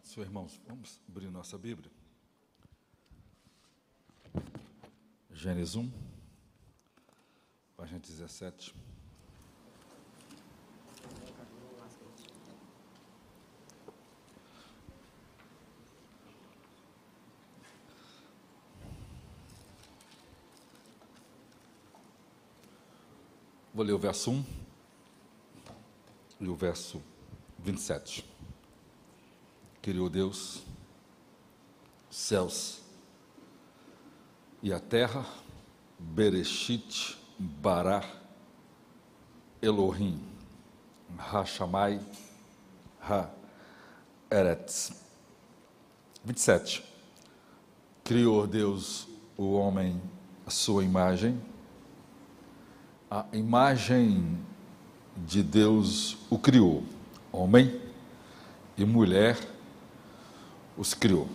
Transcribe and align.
Senhor, 0.00 0.26
irmãos, 0.26 0.58
vamos 0.66 0.98
abrir 1.06 1.30
nossa 1.30 1.58
Bíblia. 1.58 1.90
Gênesis 5.30 5.76
1, 5.76 5.90
página 7.76 7.98
17. 8.00 8.74
Vou 23.74 23.84
ler 23.84 23.92
o 23.92 23.98
verso 23.98 24.30
1 24.30 24.44
e 26.40 26.48
o 26.48 26.54
verso 26.54 27.02
27. 27.58 28.31
Criou 29.82 30.08
Deus 30.08 30.62
céus 32.08 32.80
e 34.62 34.72
a 34.72 34.78
terra, 34.78 35.26
Bereshit, 35.98 37.18
Bará, 37.36 38.04
Elohim, 39.60 40.20
Hashamai, 41.18 42.00
Ha, 43.00 43.28
Eretz. 44.30 45.02
27. 46.24 46.84
Criou 48.04 48.46
Deus 48.46 49.08
o 49.36 49.54
homem 49.54 50.00
à 50.46 50.50
sua 50.50 50.84
imagem, 50.84 51.42
a 53.10 53.26
imagem 53.32 54.38
de 55.16 55.42
Deus 55.42 56.16
o 56.30 56.38
criou, 56.38 56.84
homem 57.32 57.80
e 58.76 58.84
mulher 58.84 59.51
os 60.76 60.94
criou. 60.94 61.28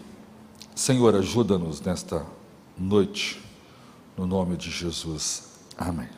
Senhor, 0.76 1.16
ajuda-nos 1.16 1.82
nesta 1.82 2.26
noite, 2.78 3.42
no 4.18 4.26
nome 4.26 4.58
de 4.58 4.70
Jesus. 4.70 5.52
Amém. 5.78 6.10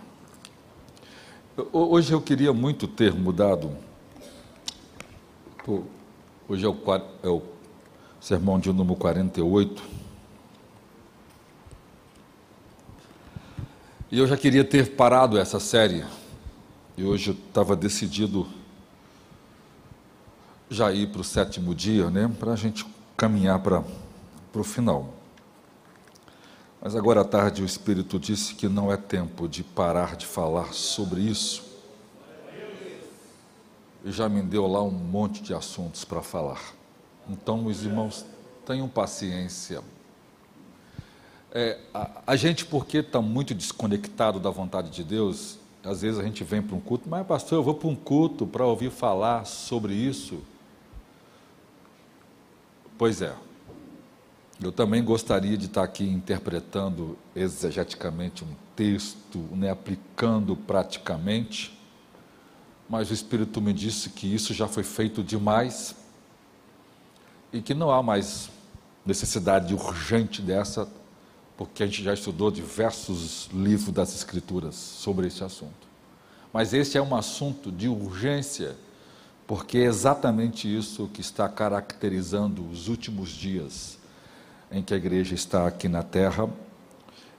Hoje 1.72 2.14
eu 2.14 2.22
queria 2.22 2.54
muito 2.54 2.88
ter 2.88 3.14
mudado. 3.14 3.76
Hoje 6.48 6.66
é 6.66 6.70
o, 6.70 6.78
é 7.24 7.28
o 7.28 7.42
sermão 8.20 8.60
de 8.60 8.72
número 8.72 8.96
48 8.96 10.00
E 14.12 14.18
eu 14.18 14.26
já 14.26 14.36
queria 14.36 14.64
ter 14.64 14.96
parado 14.96 15.38
essa 15.38 15.60
série. 15.60 16.04
E 16.98 17.04
hoje 17.04 17.30
eu 17.30 17.36
estava 17.36 17.76
decidido 17.76 18.48
já 20.68 20.92
ir 20.92 21.12
para 21.12 21.22
o 21.22 21.24
sétimo 21.24 21.76
dia, 21.76 22.10
né? 22.10 22.30
Para 22.40 22.54
a 22.54 22.56
gente 22.56 22.86
caminhar 23.20 23.60
para 23.60 23.84
o 24.56 24.64
final. 24.64 25.14
Mas 26.82 26.96
agora 26.96 27.20
à 27.20 27.26
tarde 27.26 27.62
o 27.62 27.66
Espírito 27.66 28.18
disse 28.18 28.56
que 28.56 28.70
não 28.70 28.92
é 28.92 28.96
tempo 28.96 29.46
de 29.46 29.62
parar 29.62 30.16
de 30.16 30.26
falar 30.26 30.74
sobre 30.74 31.20
isso. 31.20 31.68
E 34.06 34.12
já 34.12 34.30
me 34.30 34.42
deu 34.42 34.66
lá 34.66 34.82
um 34.82 34.90
monte 34.90 35.44
de 35.44 35.54
assuntos 35.54 36.06
para 36.06 36.22
falar. 36.22 36.62
Então, 37.28 37.58
meus 37.58 37.84
irmãos, 37.84 38.26
tenham 38.66 38.88
paciência 38.88 39.84
é, 41.52 41.80
a, 41.94 42.22
a, 42.28 42.36
gente, 42.36 42.66
porque 42.66 43.00
está 43.00 43.22
muito 43.22 43.56
desconectado 43.56 44.40
da 44.40 44.52
vontade 44.52 44.92
de 44.92 45.04
Deus, 45.04 45.58
às 45.84 46.02
vezes 46.02 46.20
a 46.20 46.24
gente 46.24 46.44
vem 46.44 46.62
para 46.62 46.76
um 46.76 46.80
culto, 46.80 47.10
mas 47.10 47.26
pastor, 47.26 47.58
eu 47.58 47.64
vou 47.64 47.74
para 47.74 47.88
um 47.88 47.96
culto 47.96 48.46
para 48.46 48.66
ouvir 48.66 48.92
falar 48.92 49.46
sobre 49.46 49.94
isso. 49.94 50.40
Pois 53.00 53.22
é, 53.22 53.34
eu 54.62 54.74
também 54.74 55.02
gostaria 55.02 55.58
de 55.58 55.68
estar 55.68 55.84
aqui 55.84 56.04
interpretando 56.04 57.18
exegeticamente 57.34 58.44
um 58.44 58.54
texto, 58.76 59.40
né, 59.54 59.70
aplicando 59.70 60.54
praticamente, 60.54 61.80
mas 62.90 63.10
o 63.10 63.14
Espírito 63.14 63.62
me 63.62 63.72
disse 63.72 64.10
que 64.10 64.28
isso 64.28 64.54
já 64.54 64.68
foi 64.68 64.84
feito 64.84 65.24
demais 65.24 65.96
e 67.54 67.62
que 67.62 67.74
não 67.74 67.90
há 67.90 68.04
mais 68.04 68.50
necessidade 69.06 69.74
urgente 69.74 70.42
dessa 70.42 70.86
porque 71.56 71.84
a 71.84 71.86
gente 71.86 72.04
já 72.04 72.14
estudou 72.14 72.52
diversos 72.52 73.50
livros 73.54 73.94
das 73.94 74.14
Escrituras 74.14 74.76
sobre 74.76 75.28
esse 75.28 75.42
assunto. 75.42 75.88
Mas 76.52 76.74
esse 76.74 76.98
é 76.98 77.02
um 77.02 77.16
assunto 77.16 77.72
de 77.72 77.88
urgência, 77.88 78.76
porque 79.50 79.80
é 79.80 79.86
exatamente 79.86 80.72
isso 80.72 81.10
que 81.12 81.22
está 81.22 81.50
caracterizando 81.50 82.64
os 82.70 82.88
últimos 82.88 83.32
dias 83.32 83.98
em 84.72 84.84
que 84.84 84.94
a 84.94 84.98
igreja 84.98 85.34
está 85.34 85.66
aqui 85.66 85.90
na 85.90 86.04
terra. 86.04 86.48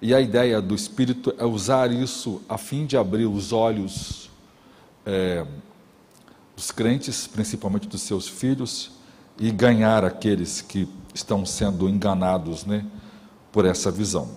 E 0.02 0.12
a 0.12 0.20
ideia 0.20 0.60
do 0.60 0.74
Espírito 0.74 1.32
é 1.38 1.44
usar 1.44 1.92
isso 1.92 2.42
a 2.48 2.58
fim 2.58 2.84
de 2.84 2.96
abrir 2.96 3.26
os 3.26 3.52
olhos 3.52 4.28
é, 5.06 5.46
dos 6.56 6.72
crentes, 6.72 7.28
principalmente 7.28 7.86
dos 7.86 8.02
seus 8.02 8.26
filhos, 8.26 8.90
e 9.38 9.52
ganhar 9.52 10.04
aqueles 10.04 10.60
que 10.60 10.88
estão 11.14 11.46
sendo 11.46 11.88
enganados, 11.88 12.64
né? 12.64 12.84
por 13.52 13.64
essa 13.64 13.88
visão. 13.88 14.30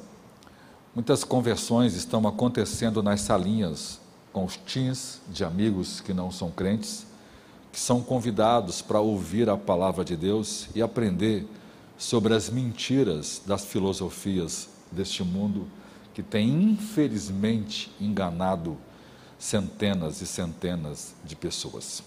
Muitas 0.93 1.23
conversões 1.23 1.95
estão 1.95 2.27
acontecendo 2.27 3.01
nas 3.01 3.21
salinhas 3.21 3.99
com 4.31 4.45
os 4.45 4.57
teens 4.57 5.21
de 5.27 5.43
amigos 5.43 6.01
que 6.01 6.13
não 6.13 6.29
são 6.29 6.51
crentes, 6.51 7.11
que 7.73 7.79
são 7.79 8.03
convidados 8.03 8.83
para 8.83 8.99
ouvir 8.99 9.49
a 9.49 9.57
palavra 9.57 10.05
de 10.05 10.15
Deus 10.15 10.69
e 10.75 10.81
aprender 10.81 11.43
sobre 11.97 12.35
as 12.35 12.47
mentiras 12.47 13.41
das 13.47 13.65
filosofias 13.65 14.69
deste 14.91 15.23
mundo 15.23 15.67
que 16.13 16.21
tem 16.21 16.47
infelizmente 16.49 17.91
enganado 17.99 18.77
centenas 19.39 20.21
e 20.21 20.27
centenas 20.27 21.15
de 21.25 21.35
pessoas. 21.35 22.03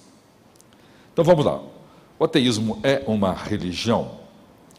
Então 1.12 1.24
vamos 1.24 1.44
lá. 1.44 1.60
O 2.16 2.24
ateísmo 2.24 2.78
é 2.84 3.02
uma 3.04 3.32
religião? 3.32 4.20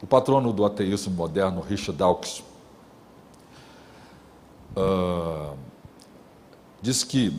O 0.02 0.08
patrono 0.08 0.54
do 0.54 0.64
ateísmo 0.64 1.14
moderno, 1.14 1.60
Richard 1.60 1.98
Dawkins, 1.98 2.42
uh, 4.78 5.58
diz 6.82 7.04
que, 7.04 7.38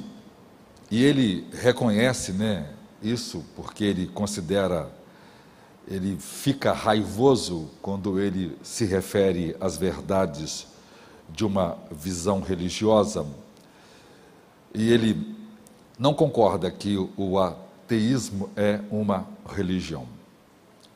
e 0.91 1.03
ele 1.03 1.49
reconhece 1.55 2.33
né, 2.33 2.75
isso 3.03 3.45
porque 3.55 3.85
ele 3.85 4.07
considera, 4.07 4.91
ele 5.87 6.17
fica 6.19 6.73
raivoso 6.73 7.71
quando 7.81 8.19
ele 8.21 8.57
se 8.63 8.85
refere 8.85 9.57
às 9.61 9.77
verdades 9.77 10.67
de 11.29 11.45
uma 11.45 11.79
visão 11.91 12.41
religiosa, 12.41 13.27
e 14.75 14.91
ele 14.91 15.37
não 15.99 16.15
concorda 16.15 16.71
que 16.71 16.97
o 17.17 17.39
ateísmo 17.39 18.51
é 18.57 18.81
uma 18.91 19.27
religião. 19.49 20.07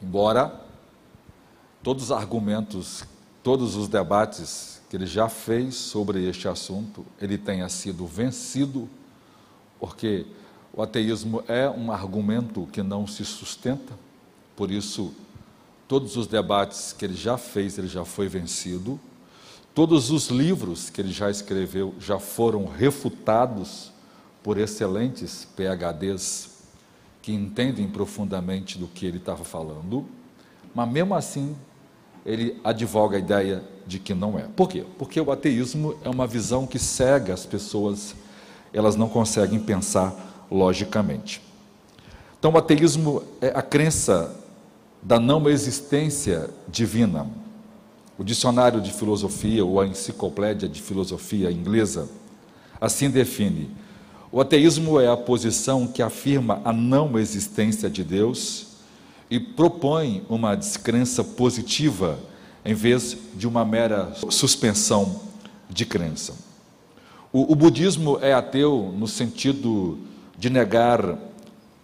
Embora 0.01 0.61
todos 1.83 2.05
os 2.05 2.13
argumentos, 2.13 3.05
todos 3.43 3.77
os 3.77 3.89
debates 3.89 4.81
que 4.89 4.97
ele 4.97 5.07
já 5.07 5.29
fez 5.29 5.75
sobre 5.75 6.29
este 6.29 6.47
assunto, 6.47 7.05
ele 7.21 7.39
tenha 7.39 7.69
sido 7.69 8.07
vencido, 8.07 8.89
porque 9.81 10.27
o 10.75 10.83
ateísmo 10.83 11.45
é 11.49 11.69
um 11.69 11.93
argumento 11.93 12.67
que 12.73 12.83
não 12.83 13.07
se 13.07 13.25
sustenta, 13.25 13.93
por 14.57 14.71
isso, 14.71 15.13
todos 15.87 16.17
os 16.17 16.27
debates 16.27 16.93
que 16.93 17.05
ele 17.05 17.15
já 17.15 17.37
fez, 17.37 17.77
ele 17.77 17.89
já 17.89 18.05
foi 18.05 18.27
vencido, 18.27 18.99
todos 19.75 20.11
os 20.11 20.29
livros 20.29 20.89
que 20.89 21.01
ele 21.01 21.13
já 21.13 21.31
escreveu 21.31 21.95
já 21.99 22.19
foram 22.19 22.65
refutados 22.65 23.93
por 24.43 24.59
excelentes 24.59 25.47
PHDs 25.57 26.51
que 27.21 27.33
entendem 27.33 27.89
profundamente 27.89 28.79
do 28.79 28.89
que 28.89 29.07
ele 29.07 29.19
estava 29.19 29.45
falando, 29.45 30.07
mas 30.75 30.91
mesmo 30.91 31.15
assim 31.15 31.55
ele 32.25 32.59
advoga 32.65 33.17
a 33.17 33.21
ideia 33.21 33.63
de 33.87 33.99
que 33.99 34.15
não 34.15 34.39
é. 34.39 34.43
Por 34.57 34.69
quê? 34.69 34.85
Porque 34.99 35.21
o 35.21 35.31
ateísmo 35.31 35.97
é 36.03 36.09
uma 36.09 36.27
visão 36.27 36.67
que 36.67 36.79
cega 36.79 37.35
as 37.35 37.45
pessoas, 37.45 38.15
elas 38.73 38.97
não 38.97 39.09
conseguem 39.09 39.61
pensar 39.61 40.32
logicamente. 40.53 41.41
Então, 42.39 42.53
o 42.53 42.59
ateísmo 42.59 43.23
é 43.41 43.49
a 43.55 43.63
crença 43.63 44.37
da 45.03 45.19
não 45.19 45.49
existência 45.49 46.51
divina. 46.69 47.27
O 48.19 48.23
dicionário 48.23 48.81
de 48.81 48.93
filosofia 48.93 49.65
ou 49.65 49.81
a 49.81 49.87
enciclopédia 49.87 50.69
de 50.69 50.81
filosofia 50.81 51.51
inglesa 51.51 52.09
assim 52.81 53.11
define: 53.11 53.71
o 54.31 54.41
ateísmo 54.41 55.01
é 55.01 55.09
a 55.09 55.17
posição 55.17 55.87
que 55.87 56.03
afirma 56.03 56.61
a 56.65 56.73
não 56.73 57.19
existência 57.19 57.89
de 57.89 58.05
Deus 58.05 58.67
e 59.31 59.41
propõe 59.41 60.23
uma 60.29 60.55
descrença 60.55 61.25
positiva 61.25 62.19
em 62.65 62.75
vez 62.75 63.17
de 63.35 63.49
uma 63.49 63.65
mera 63.65 64.13
suspensão 64.31 65.21
de 65.69 65.87
crença. 65.87 66.35
O, 67.33 67.53
o 67.53 67.55
budismo 67.55 68.19
é 68.21 68.33
ateu 68.33 68.95
no 68.97 69.09
sentido 69.09 69.99
de 70.43 70.51
negar 70.51 71.21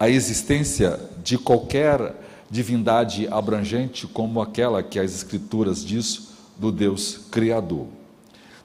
a 0.00 0.10
existência 0.10 0.98
de 1.22 1.38
qualquer 1.38 2.16
divindade 2.50 3.28
abrangente 3.28 4.04
como 4.08 4.42
aquela 4.42 4.82
que 4.82 4.98
as 4.98 5.14
Escrituras 5.14 5.84
diz 5.84 6.30
do 6.58 6.72
Deus 6.72 7.20
Criador. 7.30 7.86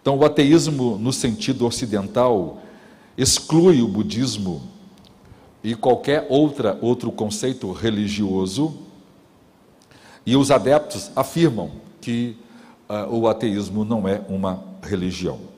Então, 0.02 0.18
o 0.18 0.26
ateísmo, 0.26 0.98
no 0.98 1.14
sentido 1.14 1.68
ocidental, 1.68 2.64
exclui 3.16 3.84
o 3.84 3.88
budismo 3.88 4.64
e 5.64 5.76
qualquer 5.76 6.26
outra, 6.28 6.76
outro 6.82 7.12
conceito 7.12 7.72
religioso, 7.72 8.74
e 10.26 10.36
os 10.36 10.50
adeptos 10.50 11.12
afirmam 11.16 11.70
que 12.02 12.36
uh, 12.90 13.16
o 13.16 13.28
ateísmo 13.28 13.86
não 13.86 14.08
é 14.08 14.24
uma 14.28 14.64
religião. 14.82 15.53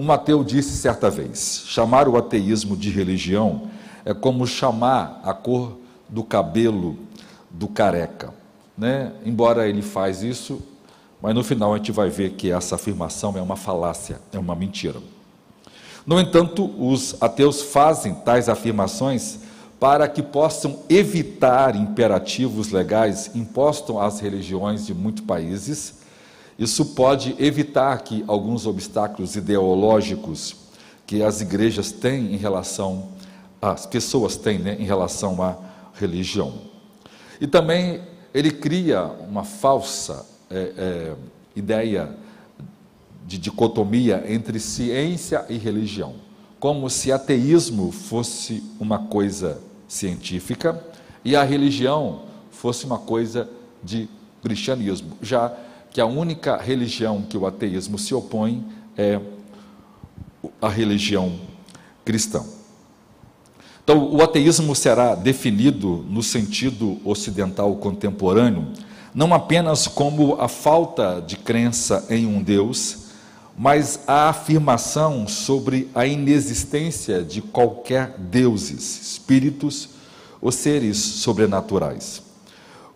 Um 0.00 0.12
ateu 0.12 0.44
disse 0.44 0.76
certa 0.76 1.10
vez: 1.10 1.64
chamar 1.66 2.06
o 2.06 2.16
ateísmo 2.16 2.76
de 2.76 2.88
religião 2.88 3.62
é 4.04 4.14
como 4.14 4.46
chamar 4.46 5.20
a 5.24 5.34
cor 5.34 5.76
do 6.08 6.22
cabelo 6.22 6.96
do 7.50 7.66
careca. 7.66 8.32
Né? 8.76 9.10
Embora 9.26 9.68
ele 9.68 9.82
faz 9.82 10.22
isso, 10.22 10.62
mas 11.20 11.34
no 11.34 11.42
final 11.42 11.74
a 11.74 11.78
gente 11.78 11.90
vai 11.90 12.08
ver 12.08 12.34
que 12.34 12.52
essa 12.52 12.76
afirmação 12.76 13.36
é 13.36 13.42
uma 13.42 13.56
falácia, 13.56 14.20
é 14.32 14.38
uma 14.38 14.54
mentira. 14.54 15.00
No 16.06 16.20
entanto, 16.20 16.72
os 16.78 17.20
ateus 17.20 17.60
fazem 17.60 18.14
tais 18.14 18.48
afirmações 18.48 19.40
para 19.80 20.06
que 20.06 20.22
possam 20.22 20.78
evitar 20.88 21.74
imperativos 21.74 22.70
legais 22.70 23.32
impostos 23.34 23.96
às 23.96 24.20
religiões 24.20 24.86
de 24.86 24.94
muitos 24.94 25.24
países. 25.24 25.97
Isso 26.58 26.86
pode 26.86 27.36
evitar 27.38 27.96
que 28.02 28.24
alguns 28.26 28.66
obstáculos 28.66 29.36
ideológicos 29.36 30.56
que 31.06 31.22
as 31.22 31.40
igrejas 31.40 31.92
têm 31.92 32.34
em 32.34 32.36
relação, 32.36 33.10
as 33.62 33.86
pessoas 33.86 34.36
têm 34.36 34.58
né, 34.58 34.76
em 34.78 34.84
relação 34.84 35.40
à 35.40 35.56
religião. 35.94 36.52
E 37.40 37.46
também 37.46 38.02
ele 38.34 38.50
cria 38.50 39.04
uma 39.04 39.44
falsa 39.44 40.26
é, 40.50 40.72
é, 40.76 41.16
ideia 41.54 42.14
de 43.24 43.38
dicotomia 43.38 44.24
entre 44.26 44.58
ciência 44.58 45.44
e 45.48 45.56
religião, 45.56 46.16
como 46.58 46.90
se 46.90 47.12
ateísmo 47.12 47.92
fosse 47.92 48.64
uma 48.80 48.98
coisa 48.98 49.60
científica 49.86 50.82
e 51.24 51.36
a 51.36 51.44
religião 51.44 52.22
fosse 52.50 52.84
uma 52.84 52.98
coisa 52.98 53.48
de 53.82 54.08
cristianismo, 54.42 55.16
já 55.22 55.54
que 55.98 56.02
a 56.02 56.06
única 56.06 56.56
religião 56.56 57.22
que 57.22 57.36
o 57.36 57.44
ateísmo 57.44 57.98
se 57.98 58.14
opõe 58.14 58.64
é 58.96 59.20
a 60.62 60.68
religião 60.68 61.40
cristã. 62.04 62.44
Então, 63.82 64.08
o 64.14 64.22
ateísmo 64.22 64.76
será 64.76 65.16
definido 65.16 66.06
no 66.08 66.22
sentido 66.22 67.00
ocidental 67.04 67.74
contemporâneo 67.78 68.68
não 69.12 69.34
apenas 69.34 69.88
como 69.88 70.40
a 70.40 70.46
falta 70.46 71.20
de 71.20 71.36
crença 71.36 72.06
em 72.08 72.26
um 72.26 72.40
Deus, 72.44 73.08
mas 73.58 73.98
a 74.06 74.28
afirmação 74.28 75.26
sobre 75.26 75.90
a 75.96 76.06
inexistência 76.06 77.24
de 77.24 77.42
qualquer 77.42 78.14
deuses, 78.16 79.14
espíritos 79.14 79.88
ou 80.40 80.52
seres 80.52 80.96
sobrenaturais. 80.96 82.27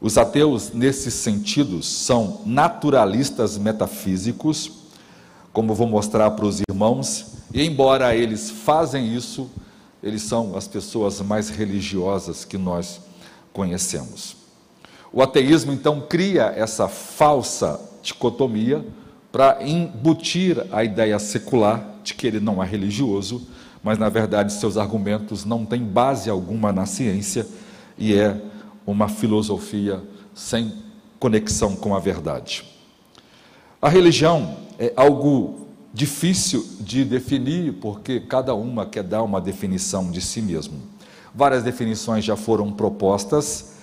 Os 0.03 0.19
ateus, 0.19 0.73
nesses 0.73 1.15
sentidos, 1.15 1.87
são 1.87 2.41
naturalistas 2.45 3.57
metafísicos, 3.57 4.69
como 5.53 5.77
vou 5.77 5.87
mostrar 5.87 6.29
para 6.33 6.45
os 6.45 6.61
irmãos, 6.69 7.35
e 7.55 7.65
embora 7.65 8.13
eles 8.13 8.51
fazem 8.51 9.15
isso, 9.15 9.49
eles 10.03 10.23
são 10.23 10.57
as 10.57 10.67
pessoas 10.67 11.21
mais 11.21 11.51
religiosas 11.51 12.45
que 12.45 12.59
nós 12.59 13.01
conhecemos. 13.53 14.35
O 15.13 15.23
ateísmo 15.23 15.73
então 15.73 16.01
cria 16.01 16.53
essa 16.57 16.89
falsa 16.89 17.81
dicotomia 18.03 18.85
para 19.31 19.63
embutir 19.63 20.67
a 20.73 20.83
ideia 20.83 21.17
secular 21.21 22.01
de 22.03 22.15
que 22.15 22.27
ele 22.27 22.41
não 22.41 22.61
é 22.61 22.67
religioso, 22.67 23.47
mas 23.85 23.99
na 23.99 24.09
verdade 24.09 24.53
seus 24.53 24.77
argumentos 24.77 25.45
não 25.45 25.65
têm 25.65 25.85
base 25.85 26.29
alguma 26.29 26.73
na 26.73 26.87
ciência 26.87 27.47
e 27.97 28.15
é 28.15 28.51
uma 28.87 29.09
filosofia 29.09 30.03
sem 30.35 30.73
conexão 31.19 31.77
com 31.77 31.95
a 31.95 31.99
verdade. 31.99 32.65
A 33.81 33.89
religião 33.89 34.57
é 34.79 34.93
algo 34.97 35.69
difícil 35.93 36.67
de 36.81 37.05
definir, 37.05 37.75
porque 37.75 38.21
cada 38.21 38.55
uma 38.55 38.87
quer 38.87 39.03
dar 39.03 39.23
uma 39.23 39.41
definição 39.41 40.11
de 40.11 40.21
si 40.21 40.41
mesmo. 40.41 40.75
Várias 41.35 41.63
definições 41.63 42.25
já 42.25 42.37
foram 42.37 42.73
propostas 42.73 43.75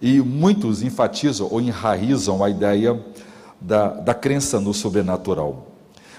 e 0.00 0.20
muitos 0.20 0.82
enfatizam 0.82 1.48
ou 1.50 1.60
enraizam 1.60 2.42
a 2.42 2.50
ideia 2.50 3.00
da, 3.60 3.88
da 3.88 4.14
crença 4.14 4.60
no 4.60 4.74
sobrenatural. 4.74 5.68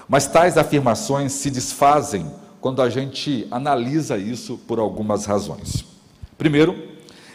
Mas 0.08 0.26
tais 0.26 0.56
afirmações 0.56 1.32
se 1.32 1.50
desfazem 1.50 2.30
quando 2.60 2.82
a 2.82 2.88
gente 2.88 3.46
analisa 3.50 4.16
isso 4.16 4.58
por 4.66 4.78
algumas 4.78 5.26
razões. 5.26 5.84
Primeiro, 6.36 6.87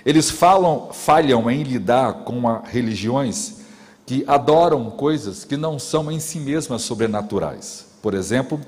eles 0.06 0.30
falam, 0.30 0.90
falham 0.92 1.50
em 1.50 1.64
lidar 1.64 2.14
com 2.26 2.42
religiões 2.64 3.62
que 4.06 4.24
adoram 4.28 4.90
coisas 4.92 5.46
que 5.46 5.56
não 5.56 5.80
são 5.80 6.12
em 6.12 6.20
si 6.20 6.40
mesmas 6.40 6.82
sobrenaturais. 6.82 7.88
Por 8.02 8.14
exemplo, 8.14 8.60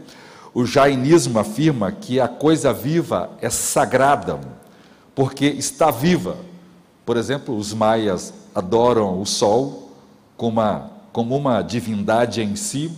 o 0.53 0.65
jainismo 0.65 1.37
afirma 1.37 1.91
que 1.91 2.19
a 2.19 2.27
coisa 2.27 2.71
viva 2.71 3.29
é 3.41 3.49
sagrada, 3.49 4.39
porque 5.13 5.45
está 5.45 5.91
viva. 5.91 6.37
Por 7.05 7.17
exemplo, 7.17 7.57
os 7.57 7.73
maias 7.73 8.33
adoram 8.53 9.21
o 9.21 9.25
sol 9.25 9.91
como 10.37 10.61
uma, 10.61 10.91
como 11.11 11.35
uma 11.35 11.61
divindade 11.61 12.41
em 12.41 12.55
si, 12.55 12.89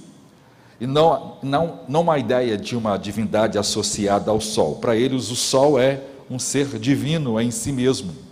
e 0.79 0.85
não, 0.85 1.37
não, 1.41 1.79
não 1.87 2.01
uma 2.01 2.19
ideia 2.19 2.55
de 2.55 2.77
uma 2.77 2.97
divindade 2.97 3.57
associada 3.57 4.29
ao 4.29 4.39
sol. 4.39 4.75
Para 4.75 4.95
eles, 4.95 5.31
o 5.31 5.35
sol 5.35 5.79
é 5.79 6.01
um 6.29 6.37
ser 6.37 6.67
divino 6.77 7.41
em 7.41 7.49
si 7.49 7.71
mesmo. 7.71 8.26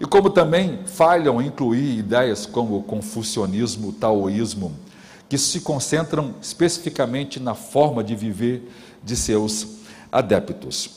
E 0.00 0.06
como 0.06 0.30
também 0.30 0.80
falham 0.86 1.42
incluir 1.42 1.98
ideias 1.98 2.46
como 2.46 2.78
o 2.78 2.82
confucionismo, 2.82 3.88
o 3.88 3.92
taoísmo, 3.92 4.72
que 5.28 5.36
se 5.36 5.60
concentram 5.60 6.34
especificamente 6.40 7.40
na 7.40 7.54
forma 7.54 8.02
de 8.02 8.14
viver 8.14 8.70
de 9.02 9.16
seus 9.16 9.78
adeptos. 10.10 10.90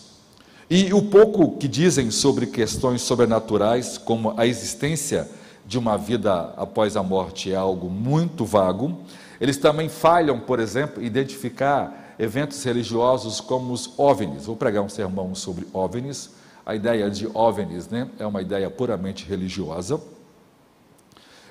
E 0.69 0.93
o 0.93 1.01
pouco 1.01 1.57
que 1.57 1.67
dizem 1.67 2.09
sobre 2.11 2.45
questões 2.45 3.01
sobrenaturais, 3.01 3.97
como 3.97 4.33
a 4.37 4.47
existência 4.47 5.29
de 5.65 5.77
uma 5.77 5.97
vida 5.97 6.53
após 6.55 6.95
a 6.95 7.03
morte, 7.03 7.51
é 7.51 7.55
algo 7.55 7.89
muito 7.89 8.45
vago. 8.45 8.99
Eles 9.39 9.57
também 9.57 9.89
falham, 9.89 10.39
por 10.39 10.59
exemplo, 10.59 11.03
em 11.03 11.05
identificar 11.05 12.15
eventos 12.17 12.63
religiosos 12.63 13.41
como 13.41 13.73
os 13.73 13.91
OVNIs. 13.97 14.45
Vou 14.45 14.55
pregar 14.55 14.83
um 14.83 14.89
sermão 14.89 15.35
sobre 15.35 15.67
OVNIs. 15.73 16.29
A 16.71 16.75
ideia 16.75 17.09
de 17.09 17.27
OVNIs 17.33 17.89
né, 17.89 18.07
é 18.17 18.25
uma 18.25 18.41
ideia 18.41 18.69
puramente 18.69 19.25
religiosa. 19.25 19.99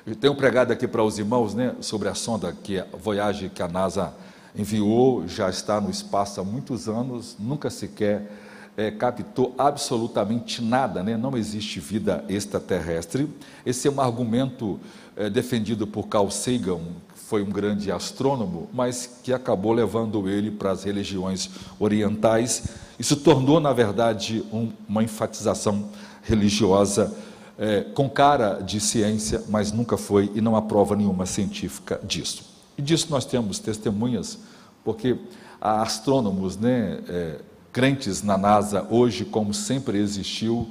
Eu 0.07 0.17
tenho 0.17 0.35
pregado 0.35 0.73
aqui 0.73 0.89
para 0.89 1.05
os 1.05 1.19
irmãos 1.19 1.53
né, 1.53 1.75
sobre 1.83 2.09
a 2.09 2.15
sonda 2.15 2.55
que 2.55 2.79
a 2.79 2.87
Voyage 2.99 3.51
que 3.51 3.63
a 3.63 3.69
NASA 3.69 4.15
enviou, 4.57 5.29
já 5.29 5.51
está 5.51 5.79
no 5.79 5.91
espaço 5.91 6.41
há 6.41 6.45
muitos 6.45 6.89
anos, 6.89 7.37
nunca 7.39 7.69
sequer 7.69 8.33
é, 8.79 8.91
captou 8.91 9.55
absolutamente 9.59 10.63
nada, 10.63 11.03
né? 11.03 11.19
não 11.19 11.37
existe 11.37 11.81
vida 11.81 12.25
extraterrestre. 12.27 13.29
Esse 13.67 13.89
é 13.89 13.91
um 13.91 14.01
argumento 14.01 14.81
é, 15.15 15.29
defendido 15.29 15.87
por 15.87 16.09
Carl 16.09 16.31
Sagan, 16.31 16.81
que 17.13 17.19
foi 17.19 17.43
um 17.43 17.51
grande 17.51 17.93
astrônomo, 17.93 18.71
mas 18.73 19.21
que 19.23 19.35
acabou 19.35 19.75
levando 19.75 20.31
ele 20.31 20.51
para 20.51 20.71
as 20.71 20.85
religiões 20.85 21.51
orientais. 21.79 22.89
Isso 23.01 23.17
tornou, 23.17 23.59
na 23.59 23.73
verdade, 23.73 24.45
um, 24.53 24.71
uma 24.87 25.03
enfatização 25.03 25.89
religiosa 26.23 27.11
é, 27.59 27.81
com 27.95 28.11
cara 28.11 28.61
de 28.61 28.79
ciência, 28.79 29.43
mas 29.49 29.73
nunca 29.73 29.97
foi 29.97 30.31
e 30.35 30.41
não 30.43 30.55
há 30.55 30.61
prova 30.61 30.95
nenhuma 30.95 31.25
científica 31.25 31.99
disso. 32.05 32.45
E 32.77 32.83
disso 32.83 33.07
nós 33.09 33.25
temos 33.25 33.59
testemunhas, 33.59 34.39
porque 34.85 35.17
há 35.59 35.81
astrônomos 35.81 36.59
né, 36.59 37.01
é, 37.09 37.41
crentes 37.73 38.23
na 38.23 38.37
NASA 38.37 38.87
hoje, 38.91 39.25
como 39.25 39.55
sempre 39.55 39.97
existiu, 39.97 40.69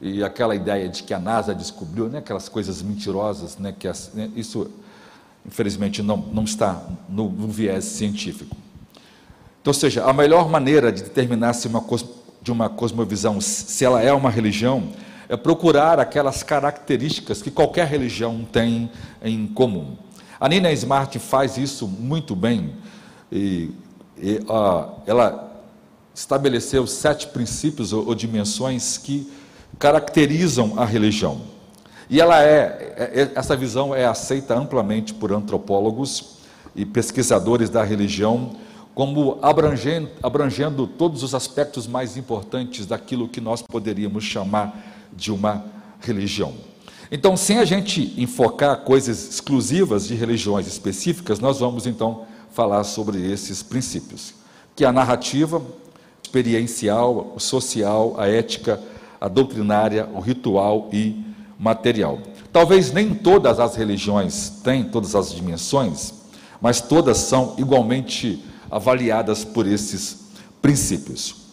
e 0.00 0.24
aquela 0.24 0.54
ideia 0.54 0.88
de 0.88 1.02
que 1.02 1.12
a 1.12 1.18
NASA 1.18 1.54
descobriu, 1.54 2.08
né, 2.08 2.20
aquelas 2.20 2.48
coisas 2.48 2.80
mentirosas, 2.80 3.58
né, 3.58 3.74
que 3.78 3.86
as, 3.86 4.12
né, 4.14 4.30
isso 4.34 4.70
infelizmente 5.44 6.02
não, 6.02 6.16
não 6.16 6.44
está 6.44 6.82
no, 7.06 7.28
no, 7.28 7.48
viés 7.48 7.84
científico. 7.84 8.56
Então, 9.66 9.72
ou 9.72 9.80
seja, 9.80 10.04
a 10.04 10.12
melhor 10.12 10.48
maneira 10.48 10.92
de 10.92 11.02
determinar 11.02 11.52
se 11.52 11.66
uma, 11.66 11.84
de 12.40 12.52
uma 12.52 12.68
cosmovisão, 12.68 13.40
se 13.40 13.84
ela 13.84 14.00
é 14.00 14.12
uma 14.12 14.30
religião, 14.30 14.92
é 15.28 15.36
procurar 15.36 15.98
aquelas 15.98 16.44
características 16.44 17.42
que 17.42 17.50
qualquer 17.50 17.88
religião 17.88 18.46
tem 18.52 18.88
em 19.20 19.44
comum. 19.44 19.96
A 20.38 20.48
Nina 20.48 20.70
Smart 20.70 21.18
faz 21.18 21.56
isso 21.56 21.88
muito 21.88 22.36
bem, 22.36 22.74
e, 23.32 23.72
e 24.16 24.40
ela 25.04 25.60
estabeleceu 26.14 26.86
sete 26.86 27.26
princípios 27.26 27.92
ou, 27.92 28.06
ou 28.06 28.14
dimensões 28.14 28.96
que 28.96 29.28
caracterizam 29.80 30.74
a 30.76 30.84
religião. 30.84 31.40
E 32.08 32.20
ela 32.20 32.40
é, 32.40 32.94
é, 32.96 33.20
é, 33.22 33.30
essa 33.34 33.56
visão 33.56 33.92
é 33.92 34.06
aceita 34.06 34.54
amplamente 34.56 35.12
por 35.12 35.32
antropólogos 35.32 36.36
e 36.76 36.86
pesquisadores 36.86 37.68
da 37.68 37.82
religião 37.82 38.64
como 38.96 39.38
abrangendo, 39.42 40.08
abrangendo 40.22 40.86
todos 40.86 41.22
os 41.22 41.34
aspectos 41.34 41.86
mais 41.86 42.16
importantes 42.16 42.86
daquilo 42.86 43.28
que 43.28 43.42
nós 43.42 43.60
poderíamos 43.60 44.24
chamar 44.24 45.06
de 45.12 45.30
uma 45.30 45.66
religião. 46.00 46.54
Então, 47.12 47.36
sem 47.36 47.58
a 47.58 47.64
gente 47.66 48.14
enfocar 48.16 48.84
coisas 48.84 49.28
exclusivas 49.28 50.08
de 50.08 50.14
religiões 50.14 50.66
específicas, 50.66 51.38
nós 51.38 51.60
vamos 51.60 51.86
então 51.86 52.24
falar 52.52 52.84
sobre 52.84 53.30
esses 53.30 53.62
princípios, 53.62 54.32
que 54.74 54.82
é 54.82 54.88
a 54.88 54.92
narrativa, 54.92 55.60
experiencial, 56.22 57.34
o 57.36 57.38
social, 57.38 58.14
a 58.18 58.26
ética, 58.26 58.80
a 59.20 59.28
doutrinária, 59.28 60.08
o 60.14 60.20
ritual 60.20 60.88
e 60.90 61.22
material. 61.58 62.18
Talvez 62.50 62.90
nem 62.94 63.14
todas 63.14 63.60
as 63.60 63.76
religiões 63.76 64.48
têm 64.64 64.84
todas 64.84 65.14
as 65.14 65.30
dimensões, 65.34 66.14
mas 66.62 66.80
todas 66.80 67.18
são 67.18 67.54
igualmente 67.58 68.42
avaliadas 68.70 69.44
por 69.44 69.66
esses 69.66 70.26
princípios. 70.60 71.46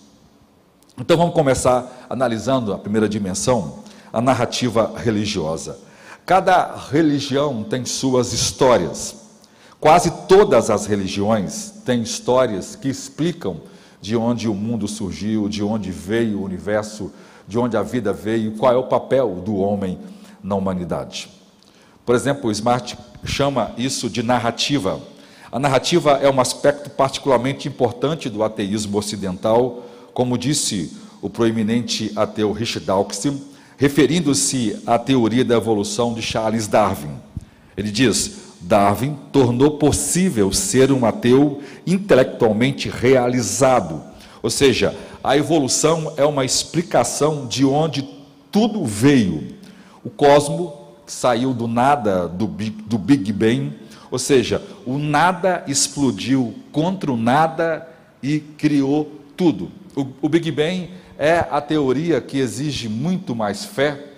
Então 0.99 1.17
vamos 1.17 1.33
começar 1.33 2.05
analisando 2.09 2.73
a 2.73 2.77
primeira 2.77 3.09
dimensão, 3.09 3.79
a 4.11 4.21
narrativa 4.21 4.93
religiosa. 4.95 5.79
Cada 6.25 6.75
religião 6.75 7.63
tem 7.63 7.83
suas 7.85 8.31
histórias. 8.31 9.15
Quase 9.79 10.11
todas 10.27 10.69
as 10.69 10.85
religiões 10.85 11.73
têm 11.85 12.01
histórias 12.01 12.75
que 12.75 12.87
explicam 12.87 13.61
de 13.99 14.15
onde 14.15 14.47
o 14.47 14.53
mundo 14.53 14.87
surgiu, 14.87 15.49
de 15.49 15.63
onde 15.63 15.91
veio 15.91 16.39
o 16.39 16.43
universo, 16.43 17.11
de 17.47 17.57
onde 17.57 17.75
a 17.75 17.81
vida 17.81 18.13
veio, 18.13 18.53
qual 18.53 18.73
é 18.73 18.77
o 18.77 18.83
papel 18.83 19.41
do 19.43 19.55
homem 19.55 19.99
na 20.43 20.55
humanidade. 20.55 21.29
Por 22.05 22.15
exemplo, 22.15 22.49
o 22.49 22.51
Smart 22.51 22.97
chama 23.25 23.71
isso 23.77 24.09
de 24.09 24.21
narrativa. 24.21 24.99
A 25.53 25.59
narrativa 25.59 26.13
é 26.13 26.27
um 26.27 26.41
aspecto 26.41 26.89
particularmente 26.89 27.67
importante 27.67 28.27
do 28.27 28.43
ateísmo 28.43 28.97
ocidental, 28.97 29.83
como 30.11 30.35
disse 30.35 30.91
o 31.21 31.29
proeminente 31.29 32.11
ateu 32.15 32.51
Richard 32.51 32.87
Dawkins, 32.87 33.37
referindo-se 33.77 34.81
à 34.83 34.97
teoria 34.97 35.45
da 35.45 35.55
evolução 35.55 36.11
de 36.15 36.23
Charles 36.23 36.65
Darwin. 36.65 37.17
Ele 37.77 37.91
diz: 37.91 38.55
Darwin 38.61 39.15
tornou 39.31 39.77
possível 39.77 40.51
ser 40.51 40.91
um 40.91 41.05
ateu 41.05 41.61
intelectualmente 41.85 42.89
realizado, 42.89 44.01
ou 44.41 44.49
seja, 44.49 44.97
a 45.23 45.37
evolução 45.37 46.13
é 46.17 46.25
uma 46.25 46.43
explicação 46.43 47.45
de 47.45 47.63
onde 47.63 48.09
tudo 48.51 48.83
veio. 48.83 49.53
O 50.03 50.09
cosmo 50.09 50.73
saiu 51.05 51.53
do 51.53 51.67
nada, 51.67 52.27
do 52.27 52.47
Big, 52.47 52.71
do 52.87 52.97
Big 52.97 53.31
Bang, 53.31 53.82
ou 54.13 54.19
seja, 54.19 54.61
o 54.85 54.99
nada 54.99 55.63
explodiu 55.67 56.53
contra 56.71 57.11
o 57.11 57.17
nada 57.17 57.89
e 58.21 58.39
criou 58.39 59.11
tudo. 59.35 59.71
O, 59.95 60.05
o 60.21 60.29
Big 60.29 60.51
Bang 60.51 60.91
é 61.17 61.39
a 61.39 61.59
teoria 61.59 62.21
que 62.21 62.37
exige 62.37 62.87
muito 62.87 63.35
mais 63.35 63.65
fé. 63.65 64.11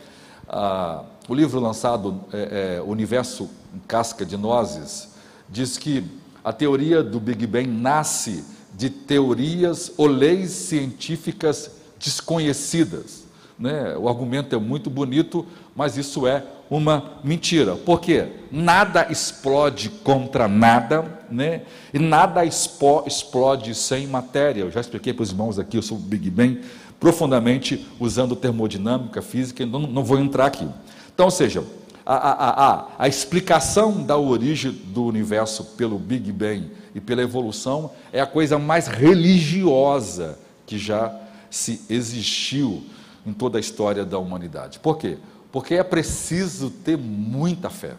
Ah, 0.49 1.01
o 1.29 1.33
livro 1.33 1.61
lançado, 1.61 2.25
é, 2.33 2.75
é, 2.75 2.81
Universo 2.81 3.49
em 3.73 3.79
Casca 3.87 4.25
de 4.25 4.35
Nozes, 4.35 5.11
diz 5.47 5.77
que 5.77 6.03
a 6.43 6.51
teoria 6.51 7.01
do 7.01 7.17
Big 7.17 7.47
Bang 7.47 7.65
nasce 7.65 8.43
de 8.73 8.89
teorias 8.89 9.93
ou 9.95 10.07
leis 10.07 10.51
científicas 10.51 11.71
desconhecidas. 11.97 13.23
Né? 13.57 13.95
O 13.97 14.09
argumento 14.09 14.53
é 14.57 14.59
muito 14.59 14.89
bonito, 14.89 15.45
mas 15.73 15.95
isso 15.95 16.27
é 16.27 16.43
uma 16.69 17.19
mentira. 17.23 17.75
Por 17.75 18.01
quê? 18.01 18.27
Nada 18.51 19.07
explode 19.09 19.89
contra 19.89 20.47
nada, 20.47 21.23
né? 21.29 21.61
e 21.93 21.99
nada 21.99 22.43
explode 22.45 23.75
sem 23.75 24.07
matéria. 24.07 24.61
Eu 24.61 24.71
já 24.71 24.81
expliquei 24.81 25.13
para 25.13 25.23
os 25.23 25.31
irmãos 25.31 25.59
aqui 25.59 25.81
sobre 25.81 26.03
o 26.03 26.07
Big 26.07 26.29
Bang 26.29 26.61
profundamente 26.99 27.85
usando 27.99 28.35
termodinâmica, 28.35 29.21
física, 29.21 29.65
não, 29.65 29.81
não 29.81 30.03
vou 30.03 30.17
entrar 30.17 30.45
aqui. 30.45 30.67
Então, 31.13 31.25
ou 31.25 31.31
seja, 31.31 31.63
a, 32.05 32.15
a, 32.15 32.71
a, 32.71 32.87
a 32.99 33.07
explicação 33.07 34.03
da 34.03 34.17
origem 34.17 34.71
do 34.71 35.05
universo 35.05 35.63
pelo 35.77 35.97
Big 35.97 36.31
Bang 36.31 36.71
e 36.93 37.01
pela 37.01 37.21
evolução 37.21 37.91
é 38.13 38.21
a 38.21 38.27
coisa 38.27 38.57
mais 38.57 38.87
religiosa 38.87 40.37
que 40.65 40.77
já 40.77 41.13
se 41.49 41.81
existiu 41.89 42.83
em 43.25 43.33
toda 43.33 43.57
a 43.57 43.61
história 43.61 44.05
da 44.05 44.19
humanidade. 44.19 44.79
Por 44.79 44.97
quê? 44.97 45.17
Porque 45.55 45.75
é 45.75 45.83
preciso 45.85 46.69
ter 46.69 46.97
muita 46.97 47.69
fé 47.69 47.95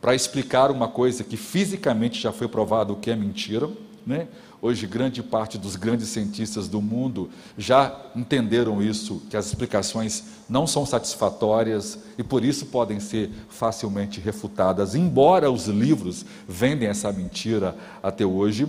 para 0.00 0.14
explicar 0.14 0.70
uma 0.70 0.88
coisa 0.88 1.22
que 1.22 1.36
fisicamente 1.36 2.18
já 2.18 2.32
foi 2.32 2.48
provado 2.48 2.96
que 2.96 3.10
é 3.10 3.14
mentira, 3.14 3.68
né? 4.06 4.26
Hoje, 4.62 4.86
grande 4.86 5.22
parte 5.22 5.58
dos 5.58 5.76
grandes 5.76 6.08
cientistas 6.08 6.68
do 6.68 6.80
mundo 6.80 7.28
já 7.58 7.94
entenderam 8.16 8.82
isso, 8.82 9.20
que 9.28 9.36
as 9.36 9.48
explicações 9.48 10.24
não 10.48 10.66
são 10.66 10.86
satisfatórias 10.86 11.98
e 12.16 12.22
por 12.22 12.46
isso 12.46 12.64
podem 12.64 12.98
ser 12.98 13.30
facilmente 13.50 14.20
refutadas, 14.20 14.94
embora 14.94 15.50
os 15.50 15.66
livros 15.66 16.24
vendem 16.48 16.88
essa 16.88 17.12
mentira 17.12 17.76
até 18.02 18.24
hoje. 18.24 18.66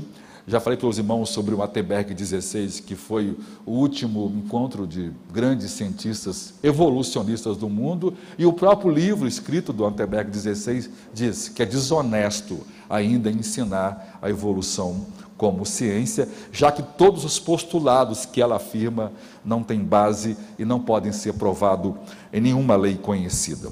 Já 0.51 0.59
falei 0.59 0.75
para 0.75 0.89
os 0.89 0.97
irmãos 0.97 1.29
sobre 1.29 1.55
o 1.55 1.63
Ateberg 1.63 2.13
16, 2.13 2.81
que 2.81 2.93
foi 2.93 3.37
o 3.65 3.71
último 3.71 4.29
encontro 4.35 4.85
de 4.85 5.09
grandes 5.31 5.71
cientistas 5.71 6.55
evolucionistas 6.61 7.55
do 7.55 7.69
mundo, 7.69 8.13
e 8.37 8.45
o 8.45 8.51
próprio 8.51 8.91
livro 8.91 9.29
escrito 9.29 9.71
do 9.71 9.85
Ateberg 9.85 10.29
16 10.29 10.89
diz 11.13 11.47
que 11.47 11.63
é 11.63 11.65
desonesto 11.65 12.59
ainda 12.89 13.31
ensinar 13.31 14.19
a 14.21 14.29
evolução 14.29 15.05
como 15.37 15.65
ciência, 15.65 16.27
já 16.51 16.69
que 16.69 16.83
todos 16.83 17.23
os 17.23 17.39
postulados 17.39 18.25
que 18.25 18.41
ela 18.41 18.57
afirma 18.57 19.13
não 19.45 19.63
têm 19.63 19.79
base 19.79 20.35
e 20.59 20.65
não 20.65 20.81
podem 20.81 21.13
ser 21.13 21.31
provados 21.35 21.93
em 22.33 22.41
nenhuma 22.41 22.75
lei 22.75 22.97
conhecida. 22.97 23.69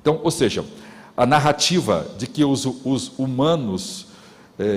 Então, 0.00 0.20
ou 0.22 0.30
seja, 0.30 0.64
a 1.16 1.26
narrativa 1.26 2.06
de 2.16 2.28
que 2.28 2.44
os, 2.44 2.64
os 2.84 3.18
humanos 3.18 4.09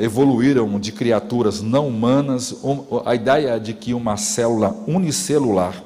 evoluíram 0.03 0.79
de 0.79 0.91
criaturas 0.91 1.61
não 1.61 1.87
humanas, 1.87 2.51
um, 2.63 3.01
a 3.05 3.15
ideia 3.15 3.59
de 3.59 3.73
que 3.73 3.93
uma 3.93 4.17
célula 4.17 4.75
unicelular 4.87 5.83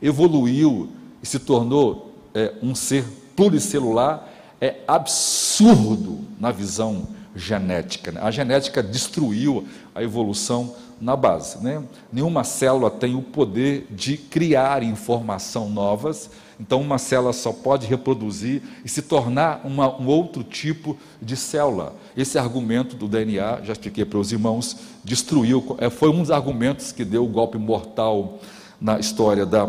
evoluiu 0.00 0.88
e 1.22 1.26
se 1.26 1.38
tornou 1.38 2.14
eh, 2.34 2.52
um 2.62 2.74
ser 2.74 3.04
pluricelular 3.34 4.28
é 4.60 4.76
absurdo 4.86 6.20
na 6.38 6.52
visão 6.52 7.08
genética. 7.34 8.12
Né? 8.12 8.20
A 8.22 8.30
genética 8.30 8.82
destruiu 8.82 9.66
a 9.94 10.02
evolução 10.02 10.74
na 11.00 11.16
base. 11.16 11.62
Né? 11.62 11.82
Nenhuma 12.12 12.44
célula 12.44 12.90
tem 12.90 13.14
o 13.14 13.22
poder 13.22 13.86
de 13.90 14.16
criar 14.16 14.82
informação 14.82 15.68
novas, 15.68 16.30
então 16.58 16.80
uma 16.80 16.98
célula 16.98 17.32
só 17.32 17.52
pode 17.52 17.86
reproduzir 17.86 18.62
e 18.84 18.88
se 18.88 19.02
tornar 19.02 19.60
uma, 19.64 20.00
um 20.00 20.06
outro 20.06 20.44
tipo 20.44 20.96
de 21.20 21.36
célula. 21.36 21.94
Esse 22.16 22.38
argumento 22.38 22.94
do 22.96 23.08
DNA, 23.08 23.62
já 23.62 23.72
expliquei 23.72 24.04
para 24.04 24.18
os 24.18 24.30
irmãos, 24.30 24.76
destruiu, 25.02 25.76
é, 25.78 25.90
foi 25.90 26.10
um 26.10 26.20
dos 26.20 26.30
argumentos 26.30 26.92
que 26.92 27.04
deu 27.04 27.24
o 27.24 27.28
golpe 27.28 27.58
mortal 27.58 28.38
na 28.80 28.98
história 28.98 29.44
da 29.44 29.68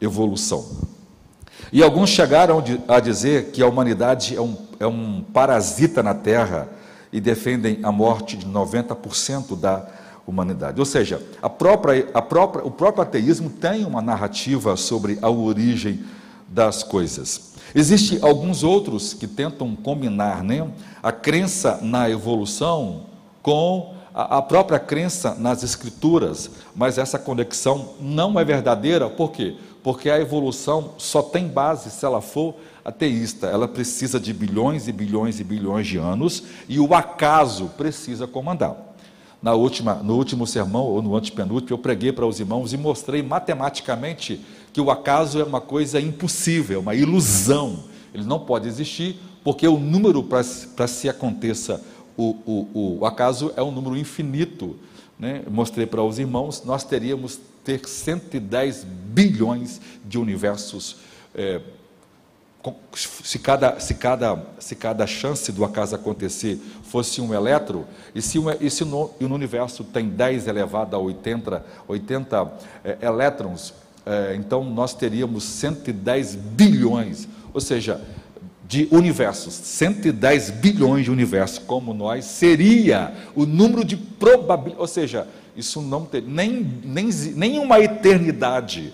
evolução. 0.00 0.64
E 1.72 1.82
alguns 1.82 2.10
chegaram 2.10 2.62
a 2.86 3.00
dizer 3.00 3.50
que 3.50 3.62
a 3.62 3.66
humanidade 3.66 4.36
é 4.36 4.40
um, 4.40 4.56
é 4.78 4.86
um 4.86 5.24
parasita 5.32 6.02
na 6.02 6.14
Terra 6.14 6.68
e 7.12 7.20
defendem 7.20 7.80
a 7.82 7.90
morte 7.90 8.36
de 8.36 8.46
90% 8.46 9.58
da 9.58 9.86
humanidade. 10.26 10.78
Ou 10.80 10.86
seja, 10.86 11.22
a 11.40 11.48
própria, 11.48 12.08
a 12.12 12.20
própria, 12.20 12.64
o 12.64 12.70
próprio 12.70 13.02
ateísmo 13.02 13.48
tem 13.48 13.84
uma 13.84 14.02
narrativa 14.02 14.76
sobre 14.76 15.18
a 15.22 15.30
origem 15.30 16.04
das 16.48 16.82
coisas. 16.82 17.54
Existem 17.74 18.18
alguns 18.22 18.62
outros 18.62 19.12
que 19.12 19.26
tentam 19.26 19.74
combinar 19.74 20.42
né, 20.42 20.66
a 21.02 21.12
crença 21.12 21.78
na 21.82 22.08
evolução 22.08 23.06
com 23.42 23.94
a, 24.14 24.40
própria 24.40 24.78
crença 24.78 25.34
nas 25.34 25.62
escrituras, 25.62 26.50
mas 26.74 26.96
essa 26.96 27.18
conexão 27.18 27.90
não 28.00 28.40
é 28.40 28.44
verdadeira, 28.44 29.10
por 29.10 29.30
quê? 29.30 29.56
Porque 29.82 30.08
a 30.08 30.18
evolução 30.18 30.92
só 30.96 31.22
tem 31.22 31.46
base 31.46 31.90
se 31.90 32.04
ela 32.04 32.22
for 32.22 32.54
ateísta, 32.82 33.46
ela 33.48 33.68
precisa 33.68 34.18
de 34.18 34.32
bilhões 34.32 34.88
e 34.88 34.92
bilhões 34.92 35.38
e 35.38 35.44
bilhões 35.44 35.86
de 35.86 35.98
anos 35.98 36.44
e 36.66 36.80
o 36.80 36.94
acaso 36.94 37.66
precisa 37.76 38.26
comandar. 38.26 38.94
Na 39.42 39.52
última, 39.52 39.94
no 39.94 40.16
último 40.16 40.46
sermão, 40.46 40.84
ou 40.84 41.02
no 41.02 41.14
antepenúltimo, 41.14 41.74
eu 41.74 41.78
preguei 41.78 42.10
para 42.10 42.26
os 42.26 42.40
irmãos 42.40 42.72
e 42.72 42.76
mostrei 42.78 43.22
matematicamente 43.22 44.40
que 44.76 44.80
o 44.82 44.90
acaso 44.90 45.40
é 45.40 45.42
uma 45.42 45.58
coisa 45.58 45.98
impossível, 45.98 46.80
uma 46.80 46.94
ilusão. 46.94 47.84
Ele 48.12 48.24
não 48.24 48.38
pode 48.38 48.68
existir, 48.68 49.18
porque 49.42 49.66
o 49.66 49.78
número 49.78 50.22
para 50.22 50.86
se 50.86 51.08
aconteça 51.08 51.82
o, 52.14 52.36
o, 52.44 52.98
o 53.00 53.06
acaso 53.06 53.54
é 53.56 53.62
um 53.62 53.70
número 53.70 53.96
infinito. 53.96 54.76
Né? 55.18 55.42
Mostrei 55.50 55.86
para 55.86 56.02
os 56.02 56.18
irmãos, 56.18 56.62
nós 56.62 56.84
teríamos 56.84 57.40
ter 57.64 57.88
110 57.88 58.84
bilhões 58.84 59.80
de 60.04 60.18
universos 60.18 60.98
é, 61.34 61.62
se 62.92 63.38
cada, 63.38 63.80
se, 63.80 63.94
cada, 63.94 64.44
se 64.58 64.76
cada 64.76 65.06
chance 65.06 65.52
do 65.52 65.64
acaso 65.64 65.94
acontecer 65.94 66.60
fosse 66.82 67.20
um 67.22 67.32
elétron, 67.32 67.84
e 68.14 68.20
se, 68.20 68.38
um, 68.38 68.50
e 68.60 68.68
se 68.68 68.84
no, 68.84 69.10
e 69.18 69.24
no 69.24 69.34
universo 69.34 69.84
tem 69.84 70.08
10 70.08 70.48
elevado 70.48 70.94
a 70.94 70.98
80, 70.98 71.64
80 71.88 72.52
é, 72.84 72.98
elétrons, 73.00 73.72
então 74.36 74.64
nós 74.64 74.94
teríamos 74.94 75.44
110 75.44 76.36
bilhões, 76.36 77.28
ou 77.52 77.60
seja, 77.60 78.00
de 78.68 78.88
universos, 78.90 79.54
110 79.54 80.50
bilhões 80.50 81.04
de 81.04 81.10
universos 81.10 81.58
como 81.58 81.94
nós, 81.94 82.24
seria 82.24 83.14
o 83.34 83.46
número 83.46 83.84
de 83.84 83.96
probabilidades, 83.96 84.80
ou 84.80 84.86
seja, 84.86 85.26
isso 85.56 85.80
não 85.80 86.04
teria, 86.04 86.28
nem, 86.28 86.80
nem, 86.84 87.08
nem 87.34 87.58
uma 87.58 87.80
eternidade 87.80 88.92